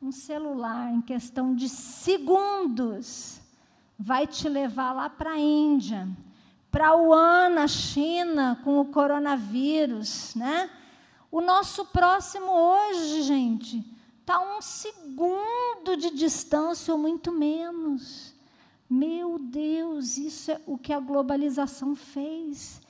um 0.00 0.12
celular 0.12 0.92
em 0.92 1.00
questão 1.00 1.54
de 1.54 1.68
segundos 1.68 3.40
vai 3.98 4.26
te 4.26 4.48
levar 4.48 4.92
lá 4.92 5.10
para 5.10 5.32
a 5.32 5.38
Índia 5.38 6.08
para 6.72 6.94
Wuhan, 6.94 7.50
na 7.50 7.68
China, 7.68 8.58
com 8.64 8.80
o 8.80 8.86
coronavírus, 8.86 10.34
né? 10.34 10.70
O 11.32 11.40
nosso 11.40 11.86
próximo 11.86 12.52
hoje, 12.52 13.22
gente, 13.22 13.82
está 14.20 14.38
um 14.38 14.60
segundo 14.60 15.96
de 15.96 16.10
distância 16.10 16.92
ou 16.92 17.00
muito 17.00 17.32
menos. 17.32 18.34
Meu 18.88 19.38
Deus, 19.38 20.18
isso 20.18 20.50
é 20.50 20.60
o 20.66 20.76
que 20.76 20.92
a 20.92 21.00
globalização 21.00 21.96
fez. 21.96 22.82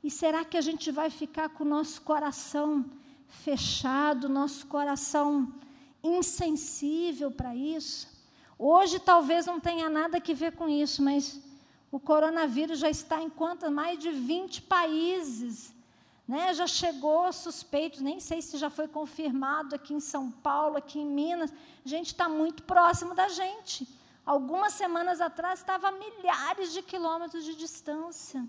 E 0.00 0.12
será 0.12 0.44
que 0.44 0.56
a 0.56 0.60
gente 0.60 0.92
vai 0.92 1.10
ficar 1.10 1.48
com 1.48 1.64
o 1.64 1.68
nosso 1.68 2.00
coração 2.02 2.84
fechado, 3.26 4.28
nosso 4.28 4.68
coração 4.68 5.52
insensível 6.00 7.32
para 7.32 7.52
isso? 7.56 8.06
Hoje 8.56 9.00
talvez 9.00 9.44
não 9.44 9.58
tenha 9.58 9.90
nada 9.90 10.20
que 10.20 10.34
ver 10.34 10.52
com 10.52 10.68
isso, 10.68 11.02
mas 11.02 11.40
o 11.90 11.98
coronavírus 11.98 12.78
já 12.78 12.88
está 12.88 13.20
em 13.20 13.28
quantas? 13.28 13.72
Mais 13.72 13.98
de 13.98 14.12
20 14.12 14.62
países. 14.62 15.76
Né? 16.28 16.52
Já 16.52 16.66
chegou 16.66 17.32
suspeitos, 17.32 18.02
nem 18.02 18.20
sei 18.20 18.42
se 18.42 18.58
já 18.58 18.68
foi 18.68 18.86
confirmado 18.86 19.74
aqui 19.74 19.94
em 19.94 20.00
São 20.00 20.30
Paulo, 20.30 20.76
aqui 20.76 20.98
em 20.98 21.06
Minas. 21.06 21.50
A 21.82 21.88
gente 21.88 22.08
está 22.08 22.28
muito 22.28 22.62
próximo 22.64 23.14
da 23.14 23.28
gente. 23.30 23.88
Algumas 24.26 24.74
semanas 24.74 25.22
atrás 25.22 25.60
estava 25.60 25.88
a 25.88 25.92
milhares 25.92 26.74
de 26.74 26.82
quilômetros 26.82 27.46
de 27.46 27.56
distância. 27.56 28.46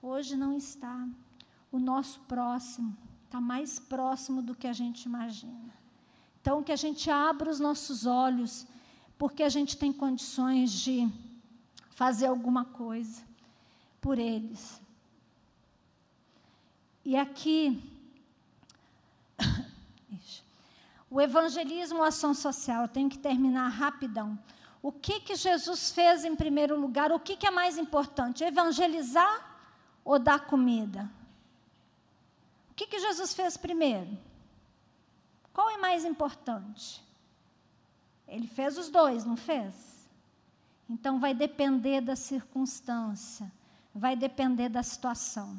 Hoje 0.00 0.36
não 0.36 0.56
está. 0.56 1.08
O 1.72 1.80
nosso 1.80 2.20
próximo 2.20 2.96
está 3.24 3.40
mais 3.40 3.80
próximo 3.80 4.40
do 4.40 4.54
que 4.54 4.68
a 4.68 4.72
gente 4.72 5.02
imagina. 5.06 5.74
Então, 6.40 6.62
que 6.62 6.70
a 6.70 6.76
gente 6.76 7.10
abra 7.10 7.50
os 7.50 7.58
nossos 7.58 8.06
olhos, 8.06 8.64
porque 9.18 9.42
a 9.42 9.48
gente 9.48 9.76
tem 9.76 9.92
condições 9.92 10.70
de 10.70 11.12
fazer 11.90 12.26
alguma 12.26 12.64
coisa 12.64 13.22
por 14.00 14.18
eles. 14.20 14.80
E 17.08 17.16
aqui, 17.16 17.82
o 21.10 21.18
evangelismo, 21.18 22.02
a 22.02 22.08
ação 22.08 22.34
social, 22.34 22.82
eu 22.82 22.88
tenho 22.88 23.08
que 23.08 23.16
terminar 23.16 23.66
rapidão. 23.70 24.38
O 24.82 24.92
que, 24.92 25.18
que 25.20 25.34
Jesus 25.34 25.90
fez 25.90 26.22
em 26.26 26.36
primeiro 26.36 26.78
lugar? 26.78 27.10
O 27.10 27.18
que, 27.18 27.34
que 27.34 27.46
é 27.46 27.50
mais 27.50 27.78
importante? 27.78 28.44
Evangelizar 28.44 29.58
ou 30.04 30.18
dar 30.18 30.40
comida? 30.40 31.10
O 32.70 32.74
que, 32.74 32.86
que 32.86 33.00
Jesus 33.00 33.32
fez 33.32 33.56
primeiro? 33.56 34.14
Qual 35.50 35.70
é 35.70 35.78
mais 35.78 36.04
importante? 36.04 37.02
Ele 38.26 38.46
fez 38.46 38.76
os 38.76 38.90
dois, 38.90 39.24
não 39.24 39.34
fez? 39.34 39.72
Então, 40.90 41.18
vai 41.18 41.32
depender 41.32 42.02
da 42.02 42.14
circunstância, 42.14 43.50
vai 43.94 44.14
depender 44.14 44.68
da 44.68 44.82
situação. 44.82 45.58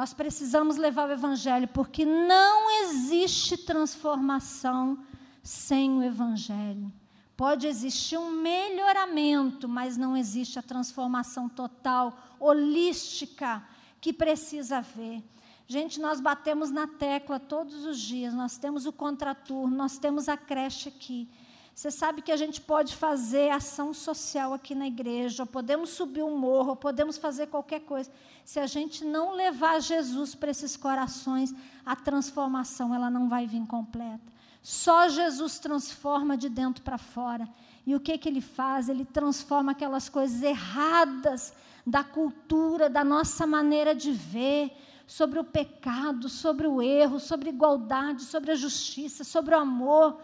Nós 0.00 0.14
precisamos 0.14 0.78
levar 0.78 1.10
o 1.10 1.12
Evangelho, 1.12 1.68
porque 1.68 2.06
não 2.06 2.70
existe 2.84 3.54
transformação 3.58 5.04
sem 5.42 5.90
o 5.90 6.02
Evangelho. 6.02 6.90
Pode 7.36 7.66
existir 7.66 8.16
um 8.16 8.30
melhoramento, 8.30 9.68
mas 9.68 9.98
não 9.98 10.16
existe 10.16 10.58
a 10.58 10.62
transformação 10.62 11.50
total, 11.50 12.18
holística, 12.40 13.62
que 14.00 14.10
precisa 14.10 14.78
haver. 14.78 15.22
Gente, 15.68 16.00
nós 16.00 16.18
batemos 16.18 16.70
na 16.70 16.86
tecla 16.86 17.38
todos 17.38 17.84
os 17.84 18.00
dias, 18.00 18.32
nós 18.32 18.56
temos 18.56 18.86
o 18.86 18.92
contraturno, 18.94 19.76
nós 19.76 19.98
temos 19.98 20.30
a 20.30 20.36
creche 20.38 20.88
aqui. 20.88 21.28
Você 21.80 21.90
sabe 21.90 22.20
que 22.20 22.30
a 22.30 22.36
gente 22.36 22.60
pode 22.60 22.94
fazer 22.94 23.48
ação 23.48 23.94
social 23.94 24.52
aqui 24.52 24.74
na 24.74 24.86
igreja, 24.86 25.44
ou 25.44 25.46
podemos 25.46 25.88
subir 25.88 26.22
um 26.22 26.36
morro, 26.36 26.68
ou 26.68 26.76
podemos 26.76 27.16
fazer 27.16 27.46
qualquer 27.46 27.80
coisa. 27.80 28.10
Se 28.44 28.60
a 28.60 28.66
gente 28.66 29.02
não 29.02 29.32
levar 29.32 29.80
Jesus 29.80 30.34
para 30.34 30.50
esses 30.50 30.76
corações, 30.76 31.54
a 31.86 31.96
transformação 31.96 32.94
ela 32.94 33.08
não 33.08 33.30
vai 33.30 33.46
vir 33.46 33.66
completa. 33.66 34.30
Só 34.62 35.08
Jesus 35.08 35.58
transforma 35.58 36.36
de 36.36 36.50
dentro 36.50 36.84
para 36.84 36.98
fora. 36.98 37.48
E 37.86 37.94
o 37.94 38.00
que, 38.00 38.18
que 38.18 38.28
ele 38.28 38.42
faz? 38.42 38.90
Ele 38.90 39.06
transforma 39.06 39.72
aquelas 39.72 40.06
coisas 40.06 40.42
erradas 40.42 41.50
da 41.86 42.04
cultura, 42.04 42.90
da 42.90 43.02
nossa 43.02 43.46
maneira 43.46 43.94
de 43.94 44.12
ver, 44.12 44.70
sobre 45.06 45.38
o 45.38 45.44
pecado, 45.44 46.28
sobre 46.28 46.66
o 46.66 46.82
erro, 46.82 47.18
sobre 47.18 47.48
igualdade, 47.48 48.24
sobre 48.24 48.50
a 48.50 48.54
justiça, 48.54 49.24
sobre 49.24 49.54
o 49.54 49.58
amor 49.58 50.20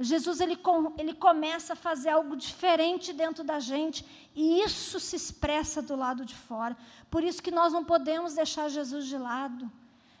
Jesus 0.00 0.40
ele, 0.40 0.58
ele 0.98 1.14
começa 1.14 1.74
a 1.74 1.76
fazer 1.76 2.10
algo 2.10 2.36
diferente 2.36 3.12
dentro 3.12 3.44
da 3.44 3.60
gente 3.60 4.04
e 4.34 4.60
isso 4.60 4.98
se 4.98 5.14
expressa 5.14 5.80
do 5.80 5.94
lado 5.94 6.24
de 6.24 6.34
fora. 6.34 6.76
Por 7.10 7.22
isso 7.22 7.42
que 7.42 7.50
nós 7.50 7.72
não 7.72 7.84
podemos 7.84 8.34
deixar 8.34 8.68
Jesus 8.68 9.06
de 9.06 9.18
lado. 9.18 9.70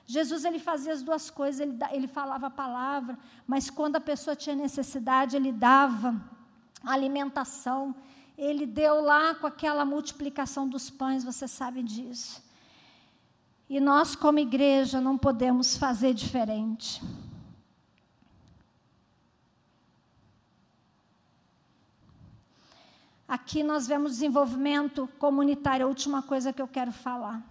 Jesus 0.06 0.44
ele 0.44 0.58
fazia 0.58 0.92
as 0.92 1.02
duas 1.02 1.30
coisas, 1.30 1.60
ele, 1.60 1.78
ele 1.90 2.06
falava 2.06 2.48
a 2.48 2.50
palavra, 2.50 3.18
mas 3.46 3.70
quando 3.70 3.96
a 3.96 4.00
pessoa 4.00 4.36
tinha 4.36 4.54
necessidade, 4.54 5.36
ele 5.36 5.52
dava 5.52 6.20
alimentação. 6.84 7.94
Ele 8.36 8.66
deu 8.66 9.00
lá 9.00 9.34
com 9.34 9.46
aquela 9.46 9.84
multiplicação 9.84 10.68
dos 10.68 10.90
pães, 10.90 11.24
você 11.24 11.46
sabe 11.46 11.82
disso. 11.82 12.42
E 13.68 13.80
nós, 13.80 14.14
como 14.14 14.38
igreja, 14.38 15.00
não 15.00 15.16
podemos 15.16 15.76
fazer 15.76 16.12
diferente. 16.12 17.00
Aqui 23.32 23.62
nós 23.62 23.86
vemos 23.86 24.12
desenvolvimento 24.12 25.08
comunitário, 25.18 25.86
a 25.86 25.88
última 25.88 26.20
coisa 26.22 26.52
que 26.52 26.60
eu 26.60 26.68
quero 26.68 26.92
falar. 26.92 27.42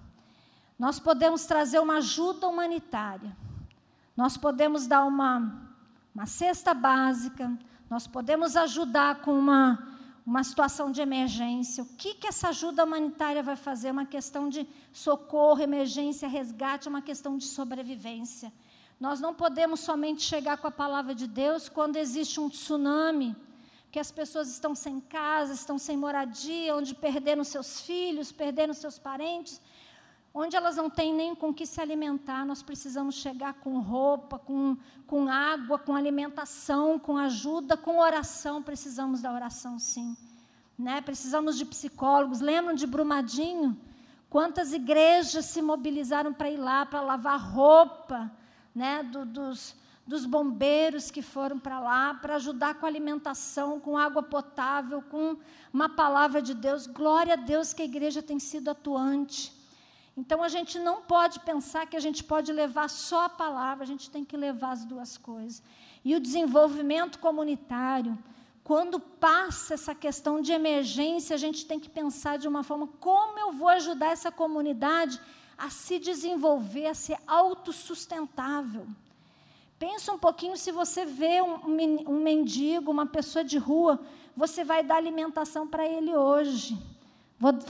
Nós 0.77 0.99
podemos 0.99 1.47
trazer 1.47 1.79
uma 1.79 1.95
ajuda 1.95 2.47
humanitária. 2.47 3.35
Nós 4.15 4.37
podemos 4.37 4.85
dar 4.85 5.03
uma, 5.03 5.71
uma 6.13 6.27
cesta 6.27 6.71
básica, 6.75 7.51
nós 7.89 8.05
podemos 8.05 8.55
ajudar 8.55 9.21
com 9.21 9.33
uma, 9.33 9.97
uma 10.23 10.43
situação 10.43 10.91
de 10.91 11.01
emergência. 11.01 11.83
O 11.83 11.87
que, 11.97 12.13
que 12.13 12.27
essa 12.27 12.49
ajuda 12.49 12.83
humanitária 12.83 13.41
vai 13.41 13.55
fazer? 13.55 13.89
Uma 13.89 14.05
questão 14.05 14.49
de 14.49 14.69
socorro, 14.93 15.63
emergência, 15.63 16.27
resgate, 16.27 16.87
uma 16.87 17.01
questão 17.01 17.39
de 17.39 17.45
sobrevivência. 17.45 18.53
Nós 18.99 19.19
não 19.19 19.33
podemos 19.33 19.79
somente 19.79 20.21
chegar 20.21 20.57
com 20.57 20.67
a 20.67 20.77
palavra 20.83 21.15
de 21.15 21.25
Deus 21.25 21.67
quando 21.67 21.95
existe 21.95 22.39
um 22.39 22.49
tsunami 22.49 23.35
que 23.91 23.99
as 23.99 24.11
pessoas 24.11 24.49
estão 24.49 24.73
sem 24.73 24.99
casa, 24.99 25.53
estão 25.53 25.77
sem 25.77 25.97
moradia, 25.97 26.75
onde 26.75 26.95
perderam 26.95 27.43
seus 27.43 27.81
filhos, 27.81 28.31
perderam 28.31 28.73
seus 28.73 28.97
parentes, 28.97 29.61
onde 30.33 30.55
elas 30.55 30.77
não 30.77 30.89
têm 30.89 31.13
nem 31.13 31.35
com 31.35 31.53
que 31.53 31.65
se 31.65 31.81
alimentar. 31.81 32.45
Nós 32.45 32.63
precisamos 32.63 33.15
chegar 33.15 33.55
com 33.55 33.79
roupa, 33.79 34.39
com, 34.39 34.77
com 35.05 35.27
água, 35.27 35.77
com 35.77 35.93
alimentação, 35.93 36.97
com 36.97 37.17
ajuda, 37.17 37.75
com 37.75 37.99
oração. 37.99 38.63
Precisamos 38.63 39.21
da 39.21 39.33
oração, 39.33 39.77
sim. 39.77 40.15
Né? 40.79 41.01
Precisamos 41.01 41.57
de 41.57 41.65
psicólogos. 41.65 42.39
Lembram 42.39 42.73
de 42.73 42.87
Brumadinho? 42.87 43.77
Quantas 44.29 44.71
igrejas 44.71 45.45
se 45.45 45.61
mobilizaram 45.61 46.33
para 46.33 46.49
ir 46.49 46.57
lá, 46.57 46.85
para 46.85 47.01
lavar 47.01 47.37
roupa 47.37 48.31
né? 48.73 49.03
Do, 49.03 49.25
dos, 49.25 49.75
dos 50.05 50.25
bombeiros 50.25 51.11
que 51.11 51.21
foram 51.21 51.59
para 51.59 51.79
lá 51.79 52.13
para 52.13 52.35
ajudar 52.35 52.75
com 52.75 52.85
alimentação, 52.85 53.79
com 53.79 53.97
água 53.97 54.23
potável, 54.23 55.01
com 55.01 55.37
uma 55.71 55.89
palavra 55.89 56.41
de 56.41 56.53
Deus. 56.53 56.87
Glória 56.87 57.33
a 57.33 57.37
Deus 57.37 57.73
que 57.73 57.81
a 57.81 57.85
igreja 57.85 58.21
tem 58.21 58.39
sido 58.39 58.69
atuante. 58.69 59.53
Então 60.15 60.43
a 60.43 60.49
gente 60.49 60.77
não 60.77 61.01
pode 61.01 61.39
pensar 61.39 61.87
que 61.87 61.95
a 61.95 61.99
gente 61.99 62.23
pode 62.23 62.51
levar 62.51 62.89
só 62.89 63.25
a 63.25 63.29
palavra, 63.29 63.83
a 63.83 63.87
gente 63.87 64.09
tem 64.09 64.25
que 64.25 64.35
levar 64.35 64.71
as 64.71 64.83
duas 64.83 65.17
coisas. 65.17 65.63
E 66.03 66.15
o 66.15 66.19
desenvolvimento 66.19 67.17
comunitário, 67.19 68.17
quando 68.63 68.99
passa 68.99 69.73
essa 69.73 69.95
questão 69.95 70.41
de 70.41 70.51
emergência, 70.51 71.33
a 71.33 71.39
gente 71.39 71.65
tem 71.65 71.79
que 71.79 71.89
pensar 71.89 72.37
de 72.37 72.47
uma 72.47 72.63
forma 72.63 72.87
como 72.99 73.39
eu 73.39 73.51
vou 73.53 73.69
ajudar 73.69 74.07
essa 74.07 74.31
comunidade 74.31 75.19
a 75.57 75.69
se 75.69 75.99
desenvolver, 75.99 76.87
a 76.87 76.93
ser 76.93 77.17
autossustentável. 77.25 78.85
Pensa 79.81 80.13
um 80.13 80.19
pouquinho 80.19 80.55
se 80.55 80.71
você 80.71 81.05
vê 81.05 81.41
um, 81.41 81.55
um 82.07 82.21
mendigo, 82.21 82.91
uma 82.91 83.07
pessoa 83.07 83.43
de 83.43 83.57
rua, 83.57 83.99
você 84.37 84.63
vai 84.63 84.83
dar 84.83 84.97
alimentação 84.97 85.67
para 85.67 85.83
ele 85.83 86.15
hoje. 86.15 86.77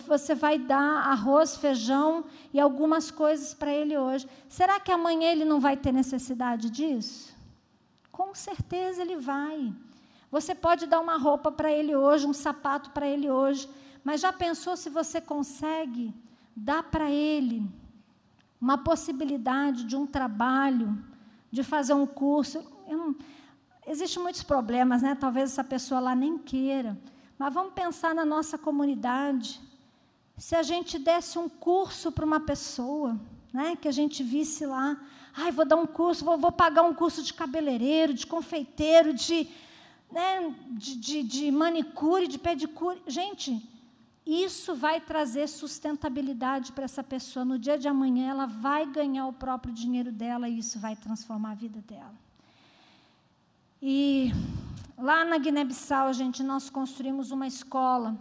Você 0.06 0.36
vai 0.36 0.60
dar 0.60 1.08
arroz, 1.08 1.56
feijão 1.56 2.26
e 2.54 2.60
algumas 2.60 3.10
coisas 3.10 3.54
para 3.54 3.72
ele 3.72 3.98
hoje. 3.98 4.28
Será 4.50 4.78
que 4.78 4.92
amanhã 4.92 5.32
ele 5.32 5.46
não 5.46 5.62
vai 5.62 5.78
ter 5.78 5.94
necessidade 5.94 6.70
disso? 6.70 7.34
Com 8.12 8.36
certeza 8.36 9.02
ele 9.02 9.16
vai. 9.16 9.74
Você 10.30 10.54
pode 10.54 10.88
dar 10.88 11.00
uma 11.00 11.16
roupa 11.16 11.50
para 11.50 11.72
ele 11.72 11.96
hoje, 11.96 12.28
um 12.28 12.34
sapato 12.34 12.90
para 12.90 13.08
ele 13.08 13.32
hoje, 13.32 13.70
mas 14.04 14.20
já 14.20 14.34
pensou 14.34 14.76
se 14.76 14.90
você 14.90 15.22
consegue 15.22 16.14
dar 16.54 16.84
para 16.84 17.10
ele 17.10 17.66
uma 18.60 18.78
possibilidade 18.78 19.86
de 19.86 19.96
um 19.96 20.06
trabalho, 20.06 21.10
de 21.52 21.64
fazer 21.64 21.94
um 21.94 22.06
curso? 22.06 22.64
Existem 23.86 24.22
muitos 24.22 24.44
problemas, 24.44 25.02
né? 25.02 25.16
Talvez 25.16 25.52
essa 25.52 25.64
pessoa 25.64 26.00
lá 26.00 26.16
nem 26.16 26.38
queira. 26.38 26.98
Mas 27.38 27.54
vamos 27.54 27.74
pensar 27.74 28.14
na 28.14 28.24
nossa 28.24 28.58
comunidade. 28.58 29.60
Se 30.38 30.56
a 30.56 30.64
gente 30.64 30.98
desse 30.98 31.38
um 31.38 31.50
curso 31.50 32.12
para 32.12 32.26
uma 32.26 32.40
pessoa, 32.40 33.20
né, 33.54 33.76
que 33.76 33.88
a 33.88 33.92
gente 33.92 34.24
visse 34.24 34.66
lá, 34.66 34.98
ai, 35.36 35.52
vou 35.52 35.66
dar 35.66 35.76
um 35.76 35.86
curso, 35.86 36.24
vou, 36.24 36.38
vou 36.38 36.52
pagar 36.52 36.84
um 36.84 36.94
curso 36.94 37.22
de 37.22 37.34
cabeleireiro, 37.34 38.14
de 38.14 38.26
confeiteiro, 38.26 39.14
de, 39.14 39.50
né, 40.12 40.54
de, 40.70 40.96
de, 40.96 41.24
de 41.24 41.52
manicure, 41.52 42.28
de 42.28 42.40
pedicure. 42.40 43.02
Gente, 43.08 43.68
isso 44.26 44.76
vai 44.76 45.02
trazer 45.02 45.48
sustentabilidade 45.48 46.72
para 46.72 46.84
essa 46.84 47.04
pessoa. 47.04 47.44
No 47.44 47.58
dia 47.58 47.78
de 47.78 47.88
amanhã, 47.88 48.30
ela 48.30 48.46
vai 48.46 48.86
ganhar 48.86 49.26
o 49.26 49.34
próprio 49.34 49.74
dinheiro 49.74 50.12
dela 50.12 50.48
e 50.48 50.60
isso 50.60 50.80
vai 50.80 50.96
transformar 50.96 51.52
a 51.52 51.56
vida 51.56 51.82
dela. 51.82 52.14
E 53.82 54.32
lá 54.98 55.26
na 55.26 55.40
Guiné-Bissau, 55.40 56.14
gente, 56.14 56.44
nós 56.44 56.70
construímos 56.70 57.32
uma 57.32 57.48
escola. 57.48 58.16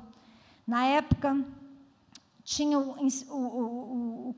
Na 0.66 0.84
época, 0.84 1.44
tinha 2.42 2.78
o, 2.78 2.96
o, 3.28 4.34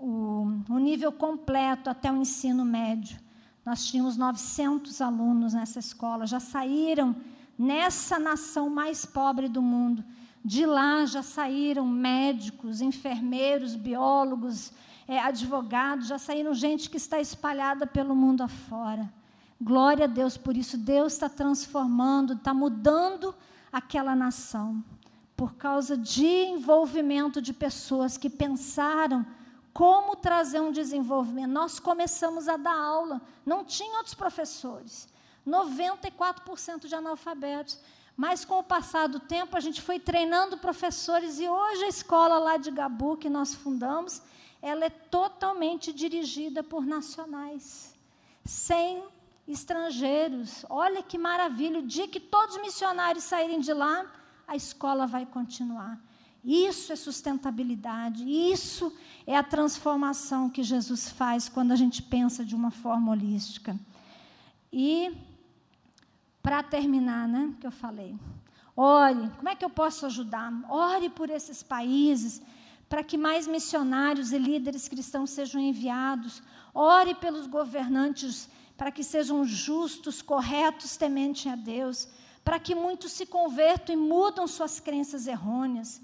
o, 0.00 0.62
o, 0.68 0.78
nível 0.78 1.12
completo 1.12 1.88
até 1.88 2.10
o 2.10 2.16
ensino 2.16 2.64
médio. 2.64 3.18
Nós 3.64 3.86
tínhamos 3.86 4.16
900 4.16 5.00
alunos 5.00 5.54
nessa 5.54 5.78
escola, 5.78 6.26
já 6.26 6.40
saíram 6.40 7.14
nessa 7.58 8.18
nação 8.18 8.68
mais 8.68 9.06
pobre 9.06 9.48
do 9.48 9.62
mundo. 9.62 10.04
De 10.46 10.64
lá 10.64 11.04
já 11.04 11.24
saíram 11.24 11.84
médicos, 11.84 12.80
enfermeiros, 12.80 13.74
biólogos, 13.74 14.70
é, 15.08 15.18
advogados, 15.18 16.06
já 16.06 16.20
saíram 16.20 16.54
gente 16.54 16.88
que 16.88 16.96
está 16.96 17.20
espalhada 17.20 17.84
pelo 17.84 18.14
mundo 18.14 18.42
afora. 18.42 19.12
Glória 19.60 20.04
a 20.04 20.06
Deus 20.06 20.36
por 20.36 20.56
isso. 20.56 20.78
Deus 20.78 21.14
está 21.14 21.28
transformando, 21.28 22.34
está 22.34 22.54
mudando 22.54 23.34
aquela 23.72 24.14
nação. 24.14 24.84
Por 25.36 25.54
causa 25.54 25.96
de 25.96 26.24
envolvimento 26.24 27.42
de 27.42 27.52
pessoas 27.52 28.16
que 28.16 28.30
pensaram 28.30 29.26
como 29.72 30.14
trazer 30.14 30.60
um 30.60 30.70
desenvolvimento. 30.70 31.50
Nós 31.50 31.80
começamos 31.80 32.48
a 32.48 32.56
dar 32.56 32.78
aula, 32.78 33.20
não 33.44 33.64
tinha 33.64 33.96
outros 33.96 34.14
professores. 34.14 35.08
94% 35.44 36.86
de 36.86 36.94
analfabetos. 36.94 37.80
Mas 38.16 38.44
com 38.44 38.58
o 38.58 38.64
passar 38.64 39.08
do 39.08 39.20
tempo, 39.20 39.56
a 39.56 39.60
gente 39.60 39.82
foi 39.82 40.00
treinando 40.00 40.56
professores 40.56 41.38
e 41.38 41.48
hoje 41.48 41.84
a 41.84 41.88
escola 41.88 42.38
lá 42.38 42.56
de 42.56 42.70
Gabu, 42.70 43.16
que 43.16 43.28
nós 43.28 43.54
fundamos, 43.54 44.22
ela 44.62 44.86
é 44.86 44.90
totalmente 44.90 45.92
dirigida 45.92 46.62
por 46.62 46.86
nacionais, 46.86 47.94
sem 48.44 49.04
estrangeiros. 49.46 50.64
Olha 50.70 51.02
que 51.02 51.18
maravilha! 51.18 51.80
O 51.80 51.86
dia 51.86 52.08
que 52.08 52.18
todos 52.18 52.56
os 52.56 52.62
missionários 52.62 53.24
saírem 53.24 53.60
de 53.60 53.72
lá, 53.72 54.10
a 54.48 54.56
escola 54.56 55.06
vai 55.06 55.26
continuar. 55.26 56.00
Isso 56.42 56.92
é 56.92 56.96
sustentabilidade, 56.96 58.22
isso 58.24 58.96
é 59.26 59.36
a 59.36 59.42
transformação 59.42 60.48
que 60.48 60.62
Jesus 60.62 61.10
faz 61.10 61.48
quando 61.48 61.72
a 61.72 61.76
gente 61.76 62.00
pensa 62.00 62.44
de 62.44 62.54
uma 62.54 62.70
forma 62.70 63.10
holística. 63.10 63.76
E, 64.72 65.12
para 66.46 66.62
terminar, 66.62 67.26
né, 67.26 67.52
que 67.60 67.66
eu 67.66 67.72
falei, 67.72 68.16
ore, 68.76 69.28
como 69.36 69.48
é 69.48 69.56
que 69.56 69.64
eu 69.64 69.68
posso 69.68 70.06
ajudar? 70.06 70.52
Ore 70.68 71.08
por 71.10 71.28
esses 71.28 71.60
países, 71.60 72.40
para 72.88 73.02
que 73.02 73.18
mais 73.18 73.48
missionários 73.48 74.30
e 74.30 74.38
líderes 74.38 74.86
cristãos 74.86 75.30
sejam 75.30 75.60
enviados. 75.60 76.40
Ore 76.72 77.16
pelos 77.16 77.48
governantes 77.48 78.48
para 78.76 78.92
que 78.92 79.02
sejam 79.02 79.44
justos, 79.44 80.22
corretos, 80.22 80.96
tementes 80.96 81.52
a 81.52 81.56
Deus, 81.56 82.06
para 82.44 82.60
que 82.60 82.76
muitos 82.76 83.10
se 83.10 83.26
convertam 83.26 83.96
e 83.96 83.98
mudam 83.98 84.46
suas 84.46 84.78
crenças 84.78 85.26
errôneas. 85.26 86.00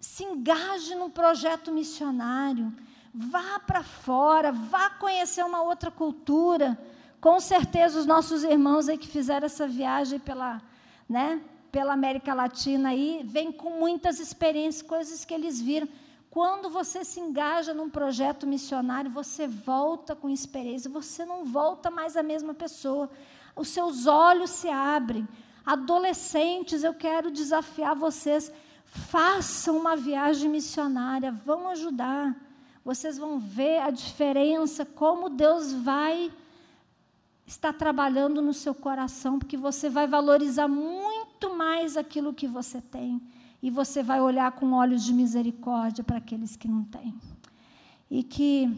Se 0.00 0.22
engaje 0.22 0.94
num 0.94 1.10
projeto 1.10 1.72
missionário, 1.72 2.72
vá 3.12 3.58
para 3.58 3.82
fora, 3.82 4.52
vá 4.52 4.88
conhecer 4.88 5.44
uma 5.44 5.62
outra 5.62 5.90
cultura. 5.90 6.78
Com 7.20 7.38
certeza 7.38 7.98
os 8.00 8.06
nossos 8.06 8.42
irmãos 8.44 8.88
aí 8.88 8.96
que 8.96 9.06
fizeram 9.06 9.44
essa 9.44 9.68
viagem 9.68 10.18
pela, 10.18 10.62
né, 11.06 11.42
pela 11.70 11.92
América 11.92 12.32
Latina 12.32 12.88
aí, 12.88 13.20
vêm 13.24 13.52
com 13.52 13.78
muitas 13.78 14.18
experiências, 14.18 14.80
coisas 14.80 15.22
que 15.24 15.34
eles 15.34 15.60
viram. 15.60 15.86
Quando 16.30 16.70
você 16.70 17.04
se 17.04 17.20
engaja 17.20 17.74
num 17.74 17.90
projeto 17.90 18.46
missionário, 18.46 19.10
você 19.10 19.46
volta 19.46 20.16
com 20.16 20.30
experiência, 20.30 20.88
você 20.90 21.26
não 21.26 21.44
volta 21.44 21.90
mais 21.90 22.16
a 22.16 22.22
mesma 22.22 22.54
pessoa. 22.54 23.10
Os 23.54 23.68
seus 23.68 24.06
olhos 24.06 24.48
se 24.48 24.68
abrem. 24.68 25.28
Adolescentes, 25.66 26.82
eu 26.82 26.94
quero 26.94 27.30
desafiar 27.30 27.94
vocês, 27.94 28.50
façam 28.86 29.76
uma 29.76 29.94
viagem 29.94 30.48
missionária, 30.48 31.30
vão 31.30 31.68
ajudar. 31.68 32.34
Vocês 32.82 33.18
vão 33.18 33.38
ver 33.38 33.80
a 33.80 33.90
diferença, 33.90 34.86
como 34.86 35.28
Deus 35.28 35.72
vai 35.72 36.32
estar 37.50 37.72
trabalhando 37.72 38.40
no 38.40 38.54
seu 38.54 38.72
coração, 38.72 39.36
porque 39.36 39.56
você 39.56 39.90
vai 39.90 40.06
valorizar 40.06 40.68
muito 40.68 41.52
mais 41.56 41.96
aquilo 41.96 42.32
que 42.32 42.46
você 42.46 42.80
tem 42.80 43.20
e 43.60 43.68
você 43.70 44.04
vai 44.04 44.20
olhar 44.20 44.52
com 44.52 44.72
olhos 44.72 45.02
de 45.02 45.12
misericórdia 45.12 46.04
para 46.04 46.18
aqueles 46.18 46.54
que 46.54 46.68
não 46.68 46.84
têm. 46.84 47.12
E 48.08 48.22
que 48.22 48.72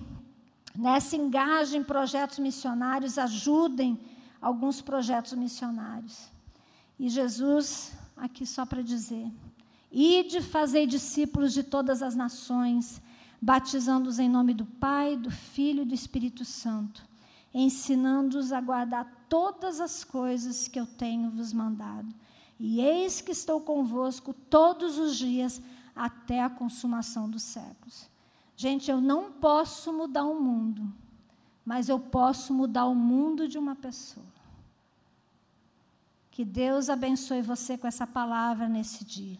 nessa 0.74 1.16
engajem 1.16 1.82
em 1.82 1.84
projetos 1.84 2.38
missionários 2.38 3.18
ajudem 3.18 4.00
alguns 4.40 4.80
projetos 4.80 5.34
missionários. 5.34 6.30
E 6.98 7.10
Jesus, 7.10 7.92
aqui 8.16 8.46
só 8.46 8.64
para 8.64 8.82
dizer: 8.82 9.30
ide 9.90 10.40
fazer 10.40 10.86
discípulos 10.86 11.52
de 11.52 11.62
todas 11.62 12.02
as 12.02 12.14
nações, 12.16 13.02
batizando-os 13.40 14.18
em 14.18 14.30
nome 14.30 14.54
do 14.54 14.64
Pai, 14.64 15.14
do 15.14 15.30
Filho 15.30 15.82
e 15.82 15.86
do 15.86 15.94
Espírito 15.94 16.42
Santo, 16.42 17.11
ensinando-os 17.54 18.52
a 18.52 18.60
guardar 18.60 19.26
todas 19.28 19.80
as 19.80 20.04
coisas 20.04 20.68
que 20.68 20.78
eu 20.78 20.86
tenho 20.86 21.30
vos 21.30 21.52
mandado. 21.52 22.14
E 22.58 22.80
eis 22.80 23.20
que 23.20 23.32
estou 23.32 23.60
convosco 23.60 24.32
todos 24.32 24.98
os 24.98 25.16
dias 25.16 25.60
até 25.94 26.42
a 26.42 26.50
consumação 26.50 27.28
dos 27.28 27.42
séculos. 27.42 28.08
Gente, 28.56 28.90
eu 28.90 29.00
não 29.00 29.32
posso 29.32 29.92
mudar 29.92 30.24
o 30.24 30.40
mundo, 30.40 30.92
mas 31.64 31.88
eu 31.88 31.98
posso 31.98 32.54
mudar 32.54 32.86
o 32.86 32.94
mundo 32.94 33.48
de 33.48 33.58
uma 33.58 33.74
pessoa. 33.74 34.32
Que 36.30 36.44
Deus 36.44 36.88
abençoe 36.88 37.42
você 37.42 37.76
com 37.76 37.86
essa 37.86 38.06
palavra 38.06 38.68
nesse 38.68 39.04
dia. 39.04 39.38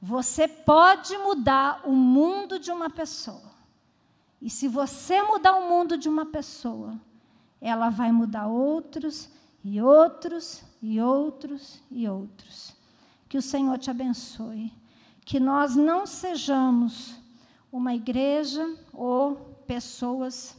Você 0.00 0.48
pode 0.48 1.16
mudar 1.18 1.82
o 1.84 1.92
mundo 1.92 2.58
de 2.58 2.72
uma 2.72 2.88
pessoa. 2.88 3.52
E 4.40 4.50
se 4.50 4.66
você 4.66 5.22
mudar 5.22 5.54
o 5.54 5.68
mundo 5.68 5.96
de 5.96 6.08
uma 6.08 6.26
pessoa, 6.26 6.98
ela 7.62 7.90
vai 7.90 8.10
mudar 8.10 8.48
outros 8.48 9.30
e 9.62 9.80
outros 9.80 10.64
e 10.82 11.00
outros 11.00 11.80
e 11.92 12.08
outros. 12.08 12.74
Que 13.28 13.38
o 13.38 13.42
Senhor 13.42 13.78
te 13.78 13.88
abençoe. 13.88 14.72
Que 15.24 15.38
nós 15.38 15.76
não 15.76 16.04
sejamos 16.04 17.14
uma 17.70 17.94
igreja 17.94 18.76
ou 18.92 19.36
pessoas 19.64 20.56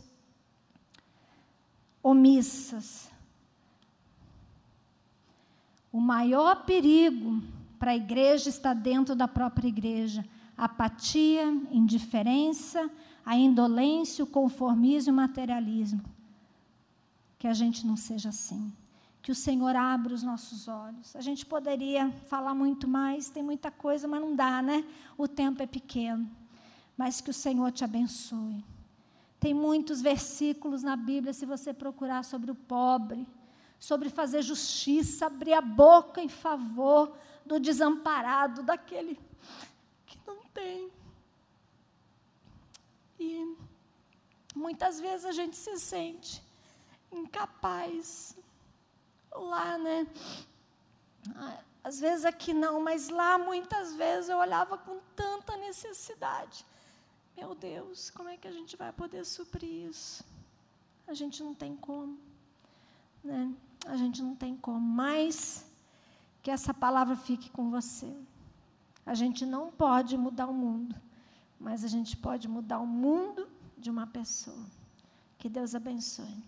omissas. 2.02 3.12
O 5.92 6.00
maior 6.00 6.64
perigo 6.64 7.44
para 7.78 7.92
a 7.92 7.98
igreja 7.98 8.50
está 8.50 8.74
dentro 8.74 9.14
da 9.14 9.28
própria 9.28 9.68
igreja. 9.68 10.26
Apatia, 10.58 11.46
indiferença, 11.70 12.90
a 13.26 13.36
indolência, 13.36 14.24
o 14.24 14.28
conformismo 14.28 15.12
e 15.12 15.14
o 15.14 15.16
materialismo. 15.16 16.13
Que 17.44 17.48
a 17.50 17.54
gente 17.54 17.86
não 17.86 17.98
seja 17.98 18.30
assim. 18.30 18.74
Que 19.22 19.30
o 19.30 19.36
Senhor 19.36 19.76
abra 19.76 20.14
os 20.14 20.24
nossos 20.24 20.70
olhos. 20.70 21.14
A 21.14 21.20
gente 21.20 21.46
poderia 21.46 22.10
falar 22.28 22.56
muito 22.56 22.88
mais, 22.88 23.30
tem 23.30 23.44
muita 23.44 23.70
coisa, 23.70 24.08
mas 24.08 24.22
não 24.22 24.34
dá, 24.34 24.62
né? 24.62 24.82
O 25.18 25.28
tempo 25.28 25.62
é 25.62 25.68
pequeno. 25.68 26.26
Mas 26.96 27.20
que 27.20 27.30
o 27.30 27.34
Senhor 27.34 27.70
te 27.74 27.84
abençoe. 27.84 28.64
Tem 29.42 29.54
muitos 29.54 30.02
versículos 30.02 30.84
na 30.84 30.96
Bíblia, 30.96 31.34
se 31.34 31.46
você 31.46 31.74
procurar 31.74 32.24
sobre 32.24 32.50
o 32.50 32.56
pobre, 32.56 33.28
sobre 33.78 34.10
fazer 34.10 34.42
justiça, 34.42 35.26
abrir 35.26 35.52
a 35.52 35.60
boca 35.60 36.22
em 36.22 36.30
favor 36.30 37.14
do 37.46 37.60
desamparado, 37.60 38.64
daquele 38.64 39.20
que 40.06 40.18
não 40.26 40.44
tem. 40.54 40.90
E 43.20 43.58
muitas 44.56 45.02
vezes 45.02 45.26
a 45.26 45.34
gente 45.34 45.58
se 45.58 45.78
sente 45.78 46.42
incapaz. 47.16 48.38
Lá, 49.32 49.78
né? 49.78 50.08
Ah, 51.36 51.60
às 51.84 52.00
vezes 52.00 52.26
aqui 52.26 52.54
não, 52.54 52.82
mas 52.82 53.10
lá 53.10 53.38
muitas 53.38 53.96
vezes 53.96 54.30
eu 54.30 54.38
olhava 54.38 54.78
com 54.78 55.00
tanta 55.16 55.58
necessidade. 55.58 56.66
Meu 57.36 57.56
Deus, 57.56 58.10
como 58.12 58.30
é 58.30 58.38
que 58.38 58.48
a 58.48 58.52
gente 58.52 58.78
vai 58.78 58.94
poder 58.94 59.26
suprir 59.26 59.90
isso? 59.90 60.24
A 61.08 61.14
gente 61.14 61.44
não 61.44 61.54
tem 61.54 61.76
como. 61.76 62.18
Né? 63.24 63.54
A 63.86 63.98
gente 63.98 64.22
não 64.22 64.36
tem 64.36 64.56
como. 64.56 64.80
Mas 64.80 65.66
que 66.42 66.52
essa 66.52 66.74
palavra 66.74 67.16
fique 67.16 67.50
com 67.50 67.70
você. 67.70 68.14
A 69.06 69.14
gente 69.14 69.46
não 69.46 69.72
pode 69.72 70.18
mudar 70.18 70.48
o 70.48 70.54
mundo, 70.54 70.96
mas 71.60 71.84
a 71.84 71.88
gente 71.88 72.16
pode 72.16 72.48
mudar 72.48 72.80
o 72.80 72.88
mundo 72.88 73.50
de 73.78 73.90
uma 73.90 74.08
pessoa. 74.08 74.66
Que 75.38 75.50
Deus 75.50 75.76
abençoe. 75.76 76.42